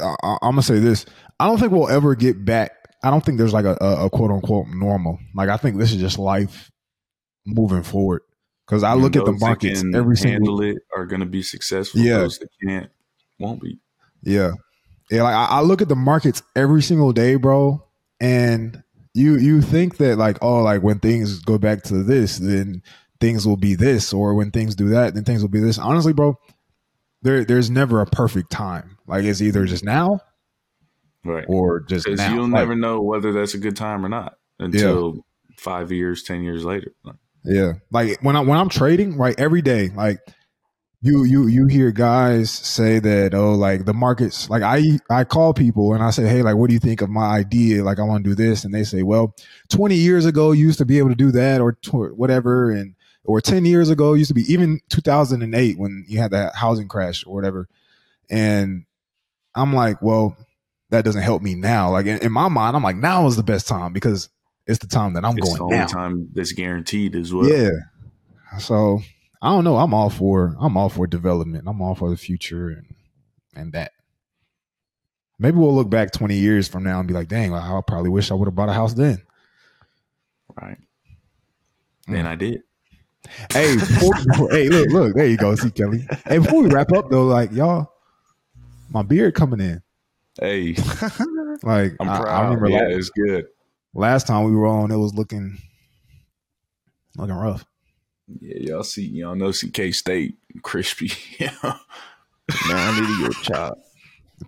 I, 0.02 0.14
I- 0.22 0.38
I'm 0.42 0.52
gonna 0.52 0.62
say 0.62 0.78
this: 0.80 1.06
I 1.38 1.46
don't 1.46 1.58
think 1.58 1.70
we'll 1.72 1.88
ever 1.88 2.14
get 2.16 2.44
back. 2.44 2.72
I 3.04 3.10
don't 3.10 3.24
think 3.24 3.38
there's 3.38 3.52
like 3.52 3.64
a, 3.66 3.76
a, 3.80 4.06
a 4.06 4.10
quote 4.10 4.30
unquote 4.32 4.66
normal. 4.68 5.18
Like 5.34 5.48
I 5.48 5.58
think 5.58 5.76
this 5.78 5.92
is 5.92 6.00
just 6.00 6.18
life 6.18 6.70
moving 7.46 7.82
forward. 7.84 8.22
Because 8.66 8.82
I 8.82 8.94
And 8.94 9.02
look 9.02 9.14
at 9.14 9.24
the 9.24 9.30
those 9.30 9.40
markets 9.40 9.80
can 9.82 9.94
every 9.94 10.16
single 10.16 10.58
handle 10.60 10.62
it 10.62 10.78
are 10.96 11.06
going 11.06 11.20
to 11.20 11.26
be 11.26 11.42
successful. 11.42 12.00
Yeah. 12.00 12.18
Those 12.18 12.38
that 12.40 12.48
can't 12.66 12.90
won't 13.38 13.60
be. 13.62 13.78
Yeah. 14.22 14.52
Yeah, 15.10 15.22
like 15.22 15.34
I, 15.34 15.44
I 15.46 15.60
look 15.60 15.80
at 15.82 15.88
the 15.88 15.94
markets 15.96 16.42
every 16.56 16.82
single 16.82 17.12
day, 17.12 17.36
bro, 17.36 17.80
and 18.18 18.82
you 19.14 19.36
you 19.36 19.62
think 19.62 19.98
that 19.98 20.16
like, 20.18 20.36
oh, 20.42 20.62
like 20.62 20.82
when 20.82 20.98
things 20.98 21.38
go 21.40 21.58
back 21.58 21.84
to 21.84 22.02
this, 22.02 22.38
then 22.38 22.82
things 23.20 23.46
will 23.46 23.56
be 23.56 23.76
this, 23.76 24.12
or 24.12 24.34
when 24.34 24.50
things 24.50 24.74
do 24.74 24.88
that, 24.88 25.14
then 25.14 25.22
things 25.22 25.42
will 25.42 25.48
be 25.48 25.60
this. 25.60 25.78
Honestly, 25.78 26.12
bro, 26.12 26.34
there 27.22 27.44
there's 27.44 27.70
never 27.70 28.00
a 28.00 28.06
perfect 28.06 28.50
time. 28.50 28.98
Like 29.06 29.22
it's 29.24 29.40
either 29.40 29.64
just 29.64 29.84
now 29.84 30.20
Right. 31.24 31.44
or 31.48 31.80
just 31.80 32.08
now. 32.08 32.34
you'll 32.34 32.42
Like, 32.48 32.62
never 32.62 32.74
know 32.74 33.00
whether 33.00 33.32
that's 33.32 33.54
a 33.54 33.58
good 33.58 33.76
time 33.76 34.04
or 34.04 34.08
not 34.08 34.34
until 34.58 35.24
five 35.56 35.92
years, 35.92 36.24
ten 36.24 36.42
years 36.42 36.64
later. 36.64 36.90
Yeah, 37.44 37.74
like 37.92 38.18
when 38.22 38.34
I 38.34 38.40
when 38.40 38.58
I'm 38.58 38.68
trading, 38.68 39.16
right, 39.16 39.38
every 39.38 39.62
day, 39.62 39.88
like 39.90 40.18
you 41.06 41.24
you 41.24 41.46
you 41.46 41.66
hear 41.66 41.90
guys 41.92 42.50
say 42.50 42.98
that 42.98 43.34
oh 43.34 43.52
like 43.52 43.84
the 43.84 43.94
markets 43.94 44.50
like 44.50 44.62
I 44.62 44.82
I 45.08 45.24
call 45.24 45.54
people 45.54 45.94
and 45.94 46.02
I 46.02 46.10
say 46.10 46.26
hey 46.26 46.42
like 46.42 46.56
what 46.56 46.68
do 46.68 46.74
you 46.74 46.80
think 46.80 47.00
of 47.00 47.08
my 47.08 47.26
idea? 47.26 47.84
Like 47.84 47.98
I 47.98 48.02
want 48.02 48.24
to 48.24 48.30
do 48.30 48.34
this. 48.34 48.64
And 48.64 48.74
they 48.74 48.84
say 48.84 49.02
well 49.02 49.34
20 49.70 49.94
years 49.94 50.26
ago 50.26 50.52
you 50.52 50.66
used 50.66 50.78
to 50.78 50.84
be 50.84 50.98
able 50.98 51.10
to 51.10 51.14
do 51.14 51.30
that 51.32 51.60
or 51.60 51.72
tw- 51.72 52.16
whatever 52.16 52.70
and 52.70 52.94
or 53.24 53.40
10 53.40 53.64
years 53.64 53.90
ago 53.90 54.14
used 54.14 54.28
to 54.28 54.34
be 54.34 54.52
even 54.52 54.80
2008 54.90 55.78
when 55.78 56.04
you 56.08 56.18
had 56.18 56.32
that 56.32 56.54
housing 56.54 56.88
crash 56.88 57.26
or 57.26 57.34
whatever. 57.34 57.68
And 58.28 58.84
I'm 59.54 59.72
like 59.72 60.02
well 60.02 60.36
that 60.90 61.04
doesn't 61.04 61.22
help 61.22 61.42
me 61.42 61.54
now. 61.54 61.90
Like 61.90 62.06
in, 62.06 62.18
in 62.18 62.32
my 62.32 62.48
mind 62.48 62.76
I'm 62.76 62.82
like 62.82 62.96
now 62.96 63.26
is 63.26 63.36
the 63.36 63.42
best 63.42 63.68
time 63.68 63.92
because 63.92 64.28
it's 64.66 64.80
the 64.80 64.88
time 64.88 65.12
that 65.14 65.24
I'm 65.24 65.38
it's 65.38 65.52
the 65.52 65.58
going 65.58 65.72
only 65.72 65.76
now. 65.78 65.86
time 65.86 66.28
that's 66.32 66.52
guaranteed 66.52 67.14
as 67.14 67.32
well. 67.32 67.48
yeah. 67.48 67.70
So 68.58 69.00
I 69.42 69.50
don't 69.50 69.64
know. 69.64 69.76
I'm 69.76 69.94
all 69.94 70.10
for 70.10 70.56
I'm 70.60 70.76
all 70.76 70.88
for 70.88 71.06
development. 71.06 71.64
I'm 71.66 71.80
all 71.82 71.94
for 71.94 72.10
the 72.10 72.16
future 72.16 72.68
and 72.68 72.94
and 73.54 73.72
that. 73.72 73.92
Maybe 75.38 75.58
we'll 75.58 75.74
look 75.74 75.90
back 75.90 76.12
20 76.12 76.34
years 76.34 76.66
from 76.66 76.82
now 76.82 76.98
and 76.98 77.06
be 77.06 77.12
like, 77.12 77.28
dang, 77.28 77.52
I 77.52 77.80
probably 77.86 78.08
wish 78.08 78.30
I 78.30 78.34
would 78.34 78.46
have 78.46 78.54
bought 78.54 78.70
a 78.70 78.72
house 78.72 78.94
then. 78.94 79.20
Right. 80.60 80.78
Mm. 82.08 82.18
And 82.20 82.28
I 82.28 82.36
did. 82.36 82.62
Hey, 83.52 83.74
before, 83.74 84.14
hey, 84.50 84.68
look, 84.68 84.88
look, 84.88 85.14
there 85.14 85.26
you 85.26 85.36
go, 85.36 85.54
see 85.56 85.70
Kelly. 85.70 86.06
Hey, 86.26 86.38
before 86.38 86.62
we 86.62 86.70
wrap 86.70 86.90
up 86.92 87.10
though, 87.10 87.26
like 87.26 87.52
y'all, 87.52 87.92
my 88.88 89.02
beard 89.02 89.34
coming 89.34 89.60
in. 89.60 89.82
Hey, 90.40 90.76
Like 91.62 91.96
I'm 92.00 92.08
I, 92.08 92.20
proud. 92.20 92.28
I 92.28 92.44
remember 92.44 92.68
yeah, 92.68 92.80
last, 92.82 92.92
it's 92.92 93.10
good. 93.10 93.46
last 93.94 94.26
time 94.26 94.44
we 94.44 94.52
were 94.54 94.66
on, 94.66 94.90
it 94.90 94.96
was 94.96 95.14
looking 95.14 95.58
looking 97.16 97.34
rough. 97.34 97.64
Yeah, 98.40 98.56
y'all 98.58 98.82
see, 98.82 99.06
y'all 99.06 99.34
know, 99.34 99.52
see 99.52 99.70
K 99.70 99.92
State 99.92 100.36
crispy. 100.62 101.12
yeah, 101.38 101.54
Man, 101.62 101.74
I 102.76 103.00
need 103.00 103.06
to 103.06 103.22
get 103.22 103.40
a 103.40 103.42
chop. 103.44 103.78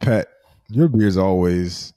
Pat, 0.00 0.28
your 0.68 0.88
beard's 0.88 1.16
always. 1.16 1.92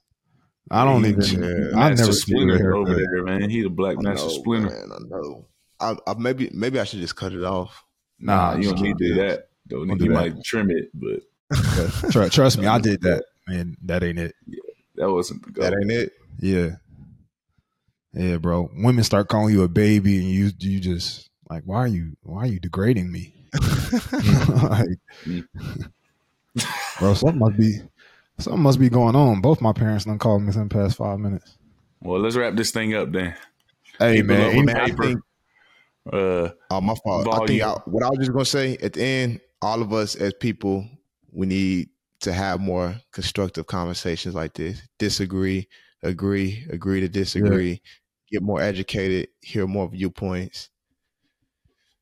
I 0.69 0.85
don't 0.85 1.05
even. 1.05 1.21
Yeah. 1.21 1.77
I 1.77 1.89
Master 1.89 2.05
never 2.05 2.13
see 2.13 2.31
your 2.31 2.41
Splinter 2.41 2.75
over 2.75 2.89
haircut. 2.91 3.07
there, 3.13 3.23
man. 3.23 3.49
He 3.49 3.61
the 3.61 3.69
Black 3.69 3.97
I 3.97 4.01
Master 4.01 4.27
know, 4.27 4.33
Splinter. 4.33 4.69
Man, 4.69 4.91
I 4.91 4.97
know. 5.09 5.45
I, 5.79 5.95
I 6.07 6.13
maybe 6.17 6.49
maybe 6.53 6.79
I 6.79 6.83
should 6.83 6.99
just 6.99 7.15
cut 7.15 7.33
it 7.33 7.43
off. 7.43 7.83
Nah, 8.19 8.55
you 8.55 8.69
don't 8.69 8.81
need 8.81 8.97
to 8.99 9.07
do 9.07 9.15
that. 9.15 9.49
Though 9.65 9.85
Don't 9.85 9.99
you 9.99 10.07
do 10.07 10.13
might 10.13 10.43
trim 10.43 10.69
it, 10.69 10.89
but 10.93 11.21
Tr- 12.11 12.27
trust 12.27 12.59
me, 12.59 12.67
I 12.67 12.79
did 12.79 13.01
that, 13.01 13.25
man. 13.47 13.75
That 13.83 14.03
ain't 14.03 14.19
it. 14.19 14.35
Yeah, 14.45 14.59
that 14.95 15.11
wasn't 15.11 15.43
the 15.45 15.51
goal. 15.51 15.63
That 15.63 15.73
ain't 15.73 15.91
it. 15.91 16.13
Yeah, 16.39 16.69
yeah, 18.13 18.37
bro. 18.37 18.69
Women 18.75 19.03
start 19.03 19.27
calling 19.27 19.53
you 19.53 19.63
a 19.63 19.67
baby, 19.67 20.17
and 20.17 20.29
you 20.29 20.51
you 20.59 20.79
just 20.79 21.30
like, 21.51 21.63
why 21.65 21.77
are 21.77 21.87
you 21.87 22.15
why 22.23 22.43
are 22.43 22.47
you 22.47 22.59
degrading 22.59 23.11
me? 23.11 23.33
like, 24.63 24.87
bro, 26.99 27.13
something 27.13 27.39
must 27.39 27.57
be 27.57 27.79
something 28.39 28.61
must 28.63 28.79
be 28.79 28.89
going 28.89 29.15
on. 29.15 29.41
Both 29.41 29.61
my 29.61 29.73
parents 29.73 30.05
done 30.05 30.17
called 30.19 30.41
me 30.43 30.53
in 30.53 30.67
the 30.67 30.73
past 30.73 30.97
five 30.97 31.19
minutes. 31.19 31.57
Well, 32.01 32.19
let's 32.19 32.35
wrap 32.35 32.55
this 32.55 32.71
thing 32.71 32.95
up 32.95 33.11
then. 33.11 33.35
Hey 33.99 34.21
People 34.21 34.35
man, 34.35 34.45
love 34.47 34.53
ain't- 34.55 34.65
Man, 34.65 34.75
I 34.77 34.85
paper. 34.87 35.03
think 35.03 35.19
Uh, 36.11 36.49
Oh, 36.71 36.81
my 36.81 36.95
fault. 37.03 37.27
I 37.31 37.45
think 37.45 37.61
I, 37.61 37.73
what 37.85 38.01
I 38.03 38.09
was 38.09 38.17
just 38.19 38.31
gonna 38.31 38.45
say 38.45 38.77
at 38.77 38.93
the 38.93 39.03
end, 39.03 39.39
all 39.61 39.81
of 39.83 39.93
us 39.93 40.15
as 40.15 40.33
people, 40.33 40.87
we 41.31 41.45
need 41.45 41.89
to 42.21 42.33
have 42.33 42.59
more 42.59 42.95
constructive 43.11 43.67
conversations 43.67 44.33
like 44.33 44.53
this. 44.53 44.81
Disagree, 44.97 45.67
agree, 46.01 46.65
agree 46.71 47.01
to 47.01 47.07
disagree. 47.09 47.81
Get 48.31 48.41
more 48.41 48.61
educated, 48.61 49.27
hear 49.41 49.67
more 49.67 49.87
viewpoints. 49.89 50.69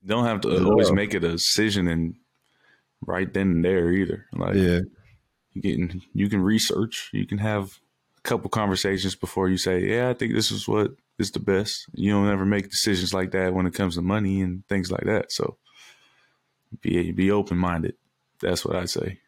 Don't 0.06 0.26
have 0.26 0.42
to 0.42 0.66
always 0.66 0.90
uh, 0.90 0.94
make 0.94 1.14
a 1.14 1.20
decision 1.20 1.88
and 1.88 2.16
right 3.06 3.32
then 3.34 3.52
and 3.52 3.66
there 3.66 3.92
either. 3.92 4.26
Like 4.34 4.56
yeah, 4.56 4.80
you 5.54 5.62
can 5.62 6.02
you 6.14 6.30
can 6.30 6.42
research, 6.42 7.10
you 7.14 7.26
can 7.26 7.38
have 7.38 7.80
a 8.18 8.22
couple 8.22 8.50
conversations 8.50 9.16
before 9.16 9.50
you 9.50 9.58
say, 9.58 9.86
"Yeah, 9.86 10.10
I 10.10 10.14
think 10.14 10.34
this 10.34 10.52
is 10.52 10.68
what 10.68 10.92
is 11.18 11.32
the 11.32 11.40
best." 11.40 11.86
You 11.94 12.12
don't 12.12 12.30
ever 12.30 12.46
make 12.46 12.70
decisions 12.70 13.14
like 13.14 13.32
that 13.32 13.54
when 13.54 13.66
it 13.66 13.74
comes 13.74 13.96
to 13.96 14.02
money 14.02 14.42
and 14.42 14.66
things 14.68 14.92
like 14.92 15.04
that. 15.06 15.32
So 15.32 15.58
be 16.82 17.12
be 17.12 17.32
open 17.32 17.58
minded. 17.58 17.96
That's 18.42 18.66
what 18.66 18.76
I'd 18.76 18.90
say. 18.90 19.20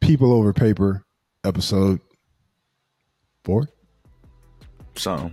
people 0.00 0.32
over 0.32 0.52
paper, 0.52 1.04
episode 1.44 2.00
four. 3.44 3.68
So 4.96 5.32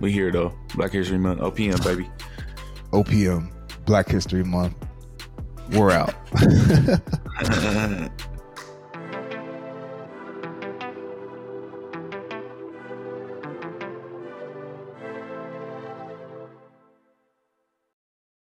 we 0.00 0.12
here 0.12 0.30
though. 0.30 0.54
Black 0.74 0.92
History 0.92 1.18
Month, 1.18 1.40
oh 1.42 1.50
OPM 1.50 1.84
baby. 1.84 2.10
OPM, 2.92 3.50
Black 3.84 4.08
History 4.08 4.44
Month. 4.44 4.74
We're 5.70 5.90
out. 5.90 6.14